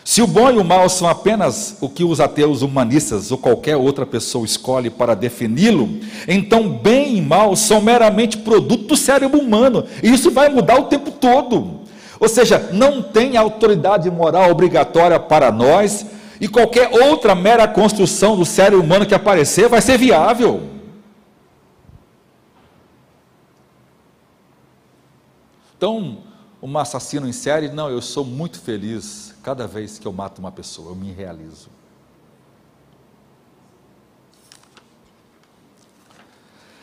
Se 0.07 0.21
o 0.21 0.27
bom 0.27 0.51
e 0.51 0.57
o 0.59 0.63
mal 0.63 0.87
são 0.87 1.09
apenas 1.09 1.77
o 1.81 1.89
que 1.89 2.03
os 2.03 2.19
ateus 2.19 2.61
humanistas 2.61 3.31
ou 3.31 3.39
qualquer 3.39 3.75
outra 3.75 4.05
pessoa 4.05 4.45
escolhe 4.45 4.87
para 4.87 5.15
defini-lo, 5.15 5.89
então 6.27 6.69
bem 6.69 7.17
e 7.17 7.21
mal 7.23 7.55
são 7.55 7.81
meramente 7.81 8.37
produto 8.37 8.85
do 8.85 8.95
cérebro 8.95 9.39
humano, 9.39 9.83
e 10.03 10.13
isso 10.13 10.29
vai 10.29 10.47
mudar 10.47 10.79
o 10.79 10.83
tempo 10.83 11.09
todo. 11.09 11.79
Ou 12.19 12.29
seja, 12.29 12.69
não 12.71 13.01
tem 13.01 13.35
autoridade 13.35 14.07
moral 14.11 14.51
obrigatória 14.51 15.19
para 15.19 15.51
nós, 15.51 16.05
e 16.39 16.47
qualquer 16.47 16.87
outra 17.09 17.33
mera 17.33 17.67
construção 17.67 18.37
do 18.37 18.45
cérebro 18.45 18.83
humano 18.85 19.07
que 19.07 19.15
aparecer 19.15 19.67
vai 19.67 19.81
ser 19.81 19.97
viável. 19.97 20.69
Então, 25.75 26.19
um 26.61 26.77
assassino 26.77 27.27
em 27.27 27.33
série, 27.33 27.69
não, 27.69 27.89
eu 27.89 28.03
sou 28.03 28.23
muito 28.23 28.59
feliz 28.59 29.34
cada 29.45 29.67
vez 29.67 29.99
que 29.99 30.07
eu 30.07 30.11
mato 30.11 30.39
uma 30.39 30.51
pessoa, 30.51 30.89
eu 30.89 30.95
me 30.95 31.11
realizo. 31.11 31.69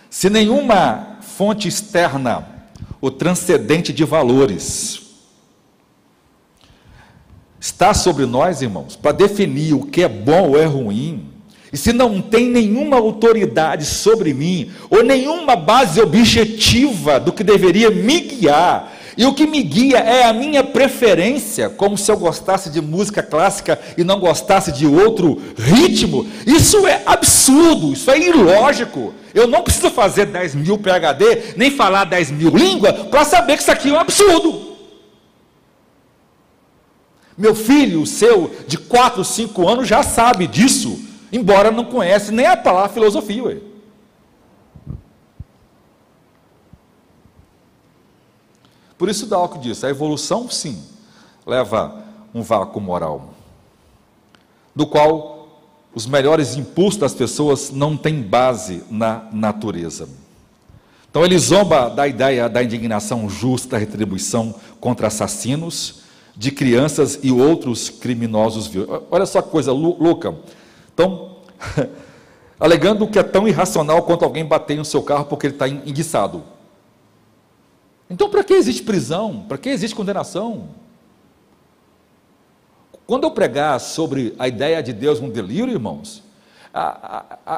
Se 0.09 0.31
nenhuma 0.31 1.19
fonte 1.23 1.67
externa, 1.67 2.47
o 3.01 3.11
transcendente 3.11 3.93
de 3.93 4.05
valores, 4.05 5.03
está 7.59 7.93
sobre 7.93 8.27
nós, 8.27 8.63
irmãos, 8.63 8.95
para 8.95 9.11
definir 9.11 9.75
o 9.75 9.85
que 9.85 10.05
é 10.05 10.09
bom 10.09 10.51
ou 10.51 10.57
é 10.57 10.65
ruim, 10.65 11.33
e 11.73 11.77
se 11.77 11.93
não 11.93 12.23
tem 12.23 12.49
nenhuma 12.49 12.97
autoridade 12.97 13.85
sobre 13.85 14.33
mim, 14.33 14.71
ou 14.89 15.03
nenhuma 15.03 15.57
base 15.57 16.01
objetiva 16.01 17.19
do 17.19 17.33
que 17.33 17.43
deveria 17.43 17.91
me 17.91 18.21
guiar, 18.21 19.02
e 19.17 19.27
o 19.27 19.35
que 19.35 19.47
me 19.47 19.63
guia 19.63 19.99
é 19.99 20.25
a 20.25 20.33
minha 20.33 20.65
preferência, 20.65 21.69
como 21.69 21.99
se 21.99 22.11
eu 22.11 22.17
gostasse 22.17 22.71
de 22.71 22.81
música 22.81 23.23
clássica 23.23 23.79
e 23.97 24.05
não 24.05 24.19
gostasse 24.19 24.73
de 24.73 24.87
outro 24.87 25.41
ritmo. 25.57 26.27
Isso 26.47 26.87
é 26.87 27.03
absurdo, 27.05 27.93
isso 27.93 28.11
é 28.11 28.19
ilógico. 28.19 29.13
Eu 29.35 29.47
não 29.47 29.63
preciso 29.63 29.91
fazer 29.91 30.27
10 30.27 30.55
mil 30.55 30.79
PHD, 30.79 31.55
nem 31.57 31.71
falar 31.71 32.05
10 32.05 32.31
mil 32.31 32.51
línguas, 32.51 32.93
para 33.09 33.25
saber 33.25 33.57
que 33.57 33.63
isso 33.63 33.71
aqui 33.71 33.91
é 33.91 33.93
um 33.93 33.99
absurdo. 33.99 34.73
Meu 37.37 37.55
filho, 37.55 38.03
o 38.03 38.07
seu, 38.07 38.51
de 38.67 38.79
4, 38.79 39.25
5 39.25 39.69
anos, 39.69 39.89
já 39.89 40.03
sabe 40.03 40.47
disso, 40.47 41.01
embora 41.33 41.71
não 41.71 41.85
conhece 41.85 42.33
nem 42.33 42.47
a 42.47 42.57
palavra 42.57 42.93
filosofia. 42.93 43.43
Ué. 43.45 43.72
Por 49.03 49.09
isso 49.09 49.27
Dawkins 49.27 49.63
diz, 49.65 49.83
a 49.83 49.91
evolução 49.91 50.49
sim 50.49 50.81
leva 51.45 52.05
um 52.33 52.41
vácuo 52.41 52.81
moral, 52.81 53.35
do 54.73 54.87
qual 54.87 55.49
os 55.93 56.07
melhores 56.07 56.55
impulsos 56.57 57.01
das 57.01 57.13
pessoas 57.13 57.73
não 57.73 57.97
têm 57.97 58.23
base 58.23 58.85
na 58.89 59.25
natureza. 59.33 60.09
Então 61.11 61.25
ele 61.25 61.37
zomba 61.37 61.89
da 61.91 62.07
ideia 62.07 62.49
da 62.49 62.63
indignação 62.63 63.29
justa, 63.29 63.77
retribuição 63.77 64.55
contra 64.79 65.09
assassinos 65.09 66.03
de 66.37 66.53
crianças 66.53 67.19
e 67.25 67.33
outros 67.33 67.91
criminosos. 67.91 68.71
Olha 69.11 69.27
só 69.27 69.43
que 69.43 69.51
coisa 69.51 69.73
louca. 69.73 70.33
Então, 70.95 71.39
alegando 72.57 73.09
que 73.09 73.19
é 73.19 73.25
tão 73.25 73.49
irracional 73.49 74.05
quanto 74.05 74.25
alguém 74.25 74.45
bater 74.45 74.77
no 74.77 74.85
seu 74.85 75.03
carro 75.03 75.25
porque 75.25 75.49
ele 75.49 75.55
está 75.55 75.69
enguiçado. 75.69 76.45
Então, 78.13 78.29
para 78.29 78.45
que 78.45 78.53
existe 78.53 78.83
prisão? 78.83 79.47
Para 79.49 79.57
que 79.57 79.71
existe 79.71 79.97
condenação? 79.97 80.69
Quando 83.07 83.25
eu 83.25 83.31
pregar 83.31 83.81
sobre 83.81 84.35
a 84.39 84.47
ideia 84.47 84.83
de 84.83 84.93
Deus 84.93 85.19
um 85.19 85.31
delírio, 85.31 85.73
irmãos, 85.73 86.23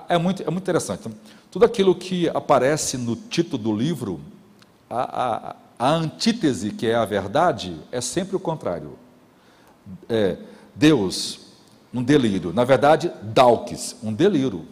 é, 0.09 0.17
muito, 0.17 0.45
é 0.45 0.51
muito 0.51 0.63
interessante. 0.63 1.11
Tudo 1.51 1.65
aquilo 1.65 1.93
que 1.93 2.29
aparece 2.29 2.97
no 2.97 3.17
título 3.17 3.61
do 3.61 3.77
livro, 3.77 4.21
a, 4.89 5.51
a, 5.51 5.57
a 5.77 5.91
antítese, 5.91 6.71
que 6.71 6.87
é 6.87 6.95
a 6.95 7.05
verdade, 7.05 7.77
é 7.91 8.01
sempre 8.01 8.37
o 8.37 8.41
contrário. 8.41 8.97
É, 10.09 10.37
Deus, 10.73 11.41
um 11.93 12.01
delírio. 12.01 12.53
Na 12.53 12.63
verdade, 12.63 13.11
Dawkins, 13.23 13.97
um 14.05 14.13
delírio. 14.13 14.65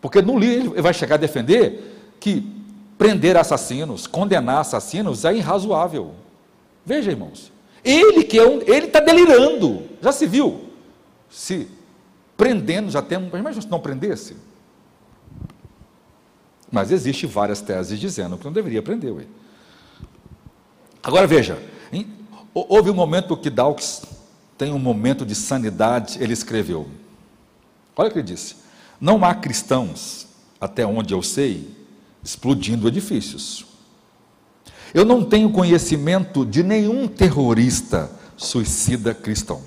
Porque 0.00 0.22
no 0.22 0.38
livro 0.38 0.72
ele 0.72 0.82
vai 0.82 0.94
chegar 0.94 1.16
a 1.16 1.18
defender 1.18 2.14
que 2.18 2.59
prender 3.00 3.34
assassinos, 3.34 4.06
condenar 4.06 4.58
assassinos 4.58 5.24
é 5.24 5.34
irrazoável. 5.34 6.12
Veja, 6.84 7.10
irmãos, 7.10 7.50
ele 7.82 8.24
que 8.24 8.38
é 8.38 8.46
um, 8.46 8.60
ele 8.60 8.88
está 8.88 9.00
delirando. 9.00 9.84
Já 10.02 10.12
se 10.12 10.26
viu? 10.26 10.66
Se 11.30 11.66
prendendo, 12.36 12.90
já 12.90 13.00
tem, 13.00 13.18
imagina 13.18 13.62
se 13.62 13.70
não 13.70 13.80
prendesse. 13.80 14.36
Mas 16.70 16.90
existe 16.90 17.26
várias 17.26 17.62
teses 17.62 17.98
dizendo 17.98 18.36
que 18.36 18.44
não 18.44 18.52
deveria 18.52 18.82
prender. 18.82 19.14
Ué. 19.14 19.24
Agora 21.02 21.26
veja, 21.26 21.58
em, 21.90 22.06
houve 22.52 22.90
um 22.90 22.94
momento 22.94 23.34
que 23.34 23.48
Dawkins 23.48 24.02
tem 24.58 24.74
um 24.74 24.78
momento 24.78 25.24
de 25.24 25.34
sanidade, 25.34 26.22
ele 26.22 26.34
escreveu. 26.34 26.86
Olha 27.96 28.10
o 28.10 28.12
que 28.12 28.18
ele 28.18 28.26
disse: 28.26 28.56
Não 29.00 29.24
há 29.24 29.34
cristãos, 29.34 30.26
até 30.60 30.84
onde 30.84 31.14
eu 31.14 31.22
sei, 31.22 31.79
explodindo 32.22 32.88
edifícios. 32.88 33.66
Eu 34.92 35.04
não 35.04 35.24
tenho 35.24 35.50
conhecimento 35.50 36.44
de 36.44 36.62
nenhum 36.62 37.06
terrorista 37.06 38.10
suicida 38.36 39.14
cristão. 39.14 39.62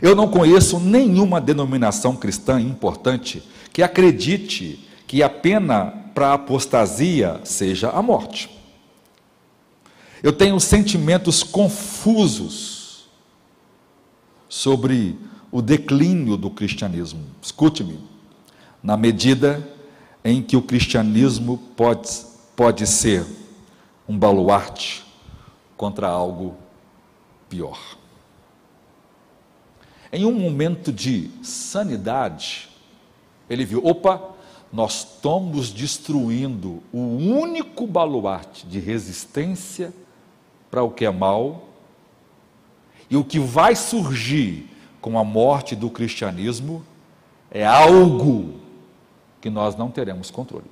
Eu 0.00 0.14
não 0.16 0.28
conheço 0.28 0.80
nenhuma 0.80 1.40
denominação 1.40 2.16
cristã 2.16 2.60
importante 2.60 3.42
que 3.72 3.82
acredite 3.82 4.88
que 5.06 5.22
a 5.22 5.30
pena 5.30 5.92
para 6.14 6.34
apostasia 6.34 7.40
seja 7.44 7.90
a 7.90 8.02
morte. 8.02 8.50
Eu 10.22 10.32
tenho 10.32 10.58
sentimentos 10.60 11.42
confusos 11.42 13.08
sobre 14.48 15.18
o 15.50 15.60
declínio 15.62 16.36
do 16.36 16.50
cristianismo. 16.50 17.24
Escute-me. 17.40 17.98
Na 18.82 18.96
medida 18.96 19.71
em 20.24 20.42
que 20.42 20.56
o 20.56 20.62
cristianismo 20.62 21.58
pode, 21.76 22.08
pode 22.54 22.86
ser 22.86 23.24
um 24.08 24.16
baluarte 24.16 25.04
contra 25.76 26.08
algo 26.08 26.54
pior. 27.48 27.80
Em 30.12 30.24
um 30.24 30.32
momento 30.32 30.92
de 30.92 31.30
sanidade, 31.42 32.68
ele 33.48 33.64
viu: 33.64 33.84
opa, 33.84 34.22
nós 34.72 34.98
estamos 35.00 35.70
destruindo 35.70 36.82
o 36.92 36.98
único 36.98 37.86
baluarte 37.86 38.66
de 38.66 38.78
resistência 38.78 39.92
para 40.70 40.82
o 40.82 40.90
que 40.90 41.04
é 41.04 41.10
mal, 41.10 41.68
e 43.10 43.16
o 43.16 43.24
que 43.24 43.38
vai 43.38 43.74
surgir 43.74 44.70
com 45.00 45.18
a 45.18 45.24
morte 45.24 45.74
do 45.74 45.90
cristianismo 45.90 46.84
é 47.50 47.66
algo 47.66 48.61
que 49.42 49.50
nós 49.50 49.76
não 49.76 49.90
teremos 49.90 50.30
controle. 50.30 50.70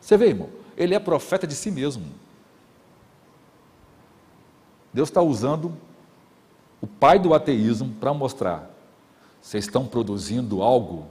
Você 0.00 0.16
vê, 0.16 0.26
irmão, 0.26 0.50
ele 0.76 0.94
é 0.94 0.98
profeta 0.98 1.46
de 1.46 1.54
si 1.54 1.70
mesmo. 1.70 2.04
Deus 4.92 5.08
está 5.08 5.22
usando 5.22 5.72
o 6.80 6.86
pai 6.86 7.18
do 7.18 7.32
ateísmo 7.32 7.94
para 8.00 8.12
mostrar: 8.12 8.68
vocês 9.40 9.64
estão 9.64 9.86
produzindo 9.86 10.60
algo, 10.60 11.06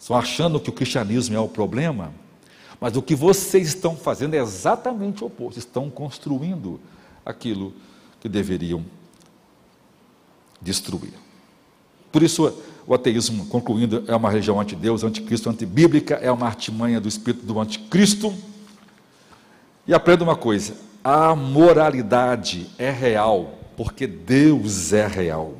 estão 0.00 0.16
achando 0.16 0.58
que 0.58 0.70
o 0.70 0.72
cristianismo 0.72 1.36
é 1.36 1.40
o 1.40 1.48
problema, 1.48 2.12
mas 2.80 2.96
o 2.96 3.02
que 3.02 3.14
vocês 3.14 3.68
estão 3.68 3.94
fazendo 3.94 4.34
é 4.34 4.38
exatamente 4.38 5.22
o 5.22 5.26
oposto, 5.26 5.58
estão 5.58 5.90
construindo 5.90 6.80
aquilo 7.24 7.74
que 8.20 8.28
deveriam 8.28 8.84
destruir. 10.62 11.12
Por 12.10 12.22
isso, 12.22 12.62
o 12.86 12.94
ateísmo, 12.94 13.46
concluindo, 13.46 14.04
é 14.06 14.14
uma 14.14 14.30
religião 14.30 14.60
anti-Deus, 14.60 15.02
anticristo, 15.02 15.50
antibíblica, 15.50 16.14
é 16.14 16.30
uma 16.30 16.46
artimanha 16.46 17.00
do 17.00 17.08
espírito 17.08 17.44
do 17.44 17.58
anticristo. 17.58 18.32
E 19.86 19.92
aprenda 19.92 20.22
uma 20.22 20.36
coisa: 20.36 20.74
a 21.02 21.34
moralidade 21.34 22.66
é 22.78 22.90
real, 22.90 23.58
porque 23.76 24.06
Deus 24.06 24.92
é 24.92 25.06
real. 25.06 25.54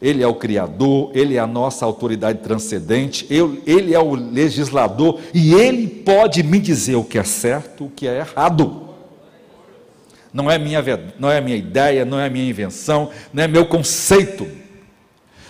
Ele 0.00 0.20
é 0.20 0.26
o 0.26 0.34
Criador, 0.34 1.12
Ele 1.14 1.36
é 1.36 1.38
a 1.38 1.46
nossa 1.46 1.86
autoridade 1.86 2.40
transcendente, 2.40 3.24
Ele 3.30 3.94
é 3.94 3.98
o 4.00 4.14
legislador 4.14 5.20
e 5.32 5.54
Ele 5.54 5.86
pode 5.86 6.42
me 6.42 6.58
dizer 6.58 6.96
o 6.96 7.04
que 7.04 7.18
é 7.18 7.24
certo, 7.24 7.84
o 7.84 7.90
que 7.90 8.08
é 8.08 8.18
errado. 8.18 8.88
Não 10.32 10.50
é 10.50 10.58
minha, 10.58 10.82
não 11.18 11.30
é 11.30 11.40
minha 11.40 11.56
ideia, 11.56 12.04
não 12.04 12.18
é 12.18 12.28
minha 12.28 12.48
invenção, 12.48 13.10
não 13.32 13.44
é 13.44 13.46
meu 13.46 13.64
conceito. 13.66 14.61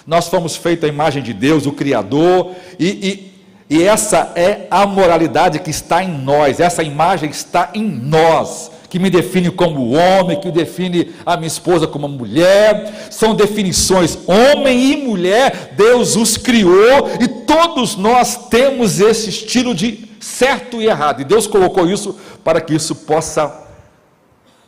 Nós 0.06 0.28
fomos 0.28 0.56
feitos 0.56 0.84
à 0.84 0.88
imagem 0.88 1.22
de 1.22 1.32
Deus, 1.32 1.66
o 1.66 1.72
Criador, 1.72 2.52
e, 2.78 3.32
e, 3.68 3.76
e 3.78 3.82
essa 3.82 4.32
é 4.34 4.66
a 4.70 4.86
moralidade 4.86 5.58
que 5.60 5.70
está 5.70 6.02
em 6.02 6.10
nós, 6.10 6.60
essa 6.60 6.82
imagem 6.82 7.30
está 7.30 7.70
em 7.74 7.84
nós 7.84 8.70
que 8.92 8.98
me 8.98 9.08
define 9.08 9.50
como 9.50 9.92
homem, 9.92 10.38
que 10.38 10.50
define 10.50 11.14
a 11.24 11.34
minha 11.34 11.46
esposa 11.46 11.86
como 11.86 12.06
mulher, 12.06 13.08
são 13.10 13.34
definições 13.34 14.18
homem 14.26 14.92
e 14.92 14.96
mulher, 14.98 15.72
Deus 15.74 16.14
os 16.14 16.36
criou 16.36 17.08
e 17.18 17.26
todos 17.26 17.96
nós 17.96 18.48
temos 18.50 19.00
esse 19.00 19.30
estilo 19.30 19.74
de 19.74 20.06
certo 20.20 20.78
e 20.78 20.88
errado, 20.88 21.22
e 21.22 21.24
Deus 21.24 21.46
colocou 21.46 21.88
isso 21.88 22.14
para 22.44 22.60
que 22.60 22.74
isso 22.74 22.94
possa 22.94 23.66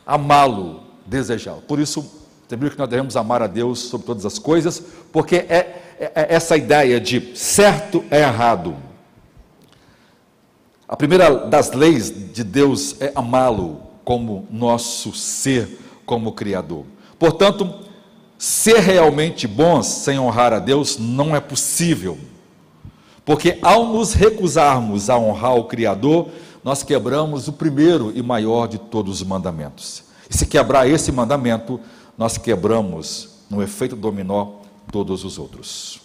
amá-lo, 0.03 0.81
desejá-lo. 1.05 1.61
Por 1.61 1.79
isso, 1.79 2.24
tem 2.47 2.59
que 2.59 2.77
nós 2.77 2.89
devemos 2.89 3.15
amar 3.15 3.41
a 3.41 3.47
Deus 3.47 3.79
sobre 3.79 4.05
todas 4.05 4.25
as 4.25 4.37
coisas, 4.37 4.81
porque 5.11 5.37
é, 5.37 5.95
é, 5.99 6.11
é 6.15 6.35
essa 6.35 6.55
ideia 6.55 6.99
de 6.99 7.35
certo 7.35 8.03
é 8.11 8.21
errado. 8.21 8.75
A 10.87 10.95
primeira 10.95 11.47
das 11.47 11.71
leis 11.71 12.13
de 12.33 12.43
Deus 12.43 13.01
é 13.01 13.11
amá-lo 13.15 13.81
como 14.03 14.47
nosso 14.51 15.13
ser, 15.13 15.79
como 16.05 16.33
Criador. 16.33 16.85
Portanto, 17.17 17.73
ser 18.37 18.77
realmente 18.77 19.47
bons 19.47 19.87
sem 19.87 20.19
honrar 20.19 20.53
a 20.53 20.59
Deus 20.59 20.99
não 20.99 21.35
é 21.35 21.39
possível, 21.39 22.17
porque 23.25 23.57
ao 23.63 23.87
nos 23.87 24.13
recusarmos 24.13 25.09
a 25.09 25.17
honrar 25.17 25.55
o 25.55 25.63
Criador, 25.63 26.29
nós 26.63 26.83
quebramos 26.83 27.47
o 27.47 27.53
primeiro 27.53 28.11
e 28.15 28.21
maior 28.21 28.67
de 28.67 28.77
todos 28.77 29.21
os 29.21 29.27
mandamentos. 29.27 30.03
E 30.29 30.37
se 30.37 30.45
quebrar 30.45 30.87
esse 30.87 31.11
mandamento, 31.11 31.79
nós 32.17 32.37
quebramos, 32.37 33.29
no 33.49 33.61
efeito 33.61 33.95
dominó, 33.95 34.59
todos 34.91 35.23
os 35.23 35.37
outros. 35.37 36.01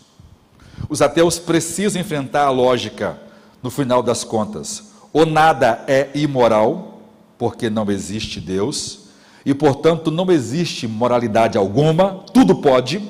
Os 0.88 1.02
ateus 1.02 1.38
precisam 1.38 2.00
enfrentar 2.00 2.44
a 2.44 2.50
lógica, 2.50 3.20
no 3.62 3.70
final 3.70 4.02
das 4.02 4.24
contas: 4.24 4.92
ou 5.12 5.26
nada 5.26 5.84
é 5.86 6.10
imoral, 6.14 7.00
porque 7.38 7.70
não 7.70 7.90
existe 7.90 8.40
Deus 8.40 9.00
e, 9.44 9.54
portanto, 9.54 10.10
não 10.10 10.30
existe 10.30 10.86
moralidade 10.86 11.56
alguma, 11.56 12.24
tudo 12.32 12.56
pode, 12.56 13.02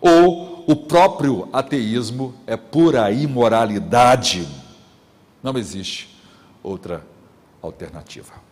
ou 0.00 0.64
o 0.66 0.76
próprio 0.76 1.48
ateísmo 1.52 2.34
é 2.46 2.56
pura 2.56 3.10
imoralidade. 3.10 4.46
Não 5.42 5.56
existe 5.56 6.16
outra 6.62 7.04
alternativa. 7.62 8.45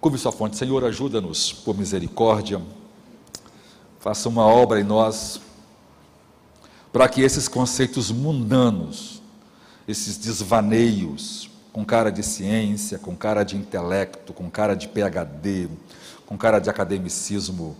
Curve 0.00 0.16
sua 0.16 0.32
fonte, 0.32 0.56
Senhor, 0.56 0.82
ajuda-nos 0.82 1.52
por 1.52 1.76
misericórdia, 1.76 2.62
faça 3.98 4.30
uma 4.30 4.46
obra 4.46 4.80
em 4.80 4.84
nós, 4.84 5.38
para 6.90 7.06
que 7.06 7.20
esses 7.20 7.46
conceitos 7.46 8.10
mundanos, 8.10 9.20
esses 9.86 10.16
desvaneios, 10.16 11.50
com 11.70 11.84
cara 11.84 12.10
de 12.10 12.22
ciência, 12.22 12.98
com 12.98 13.14
cara 13.14 13.44
de 13.44 13.58
intelecto, 13.58 14.32
com 14.32 14.50
cara 14.50 14.74
de 14.74 14.88
PhD, 14.88 15.68
com 16.24 16.36
cara 16.36 16.58
de 16.58 16.70
academicismo, 16.70 17.76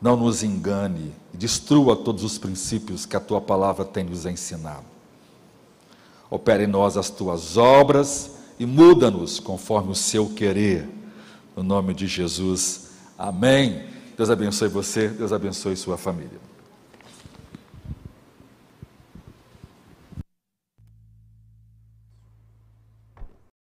não 0.00 0.16
nos 0.16 0.42
engane 0.42 1.14
e 1.32 1.36
destrua 1.36 1.94
todos 1.94 2.24
os 2.24 2.38
princípios 2.38 3.06
que 3.06 3.16
a 3.16 3.20
tua 3.20 3.40
palavra 3.40 3.84
tem 3.84 4.02
nos 4.02 4.26
ensinado. 4.26 4.84
Opere 6.28 6.64
em 6.64 6.66
nós 6.66 6.96
as 6.96 7.08
tuas 7.08 7.56
obras 7.56 8.32
e 8.58 8.66
muda-nos 8.66 9.38
conforme 9.38 9.92
o 9.92 9.94
seu 9.94 10.28
querer. 10.28 11.01
No 11.56 11.62
nome 11.62 11.94
de 11.94 12.06
Jesus. 12.06 12.90
Amém. 13.18 13.84
Deus 14.16 14.30
abençoe 14.30 14.68
você, 14.68 15.08
Deus 15.08 15.32
abençoe 15.32 15.76
sua 15.76 15.96
família. 15.96 16.51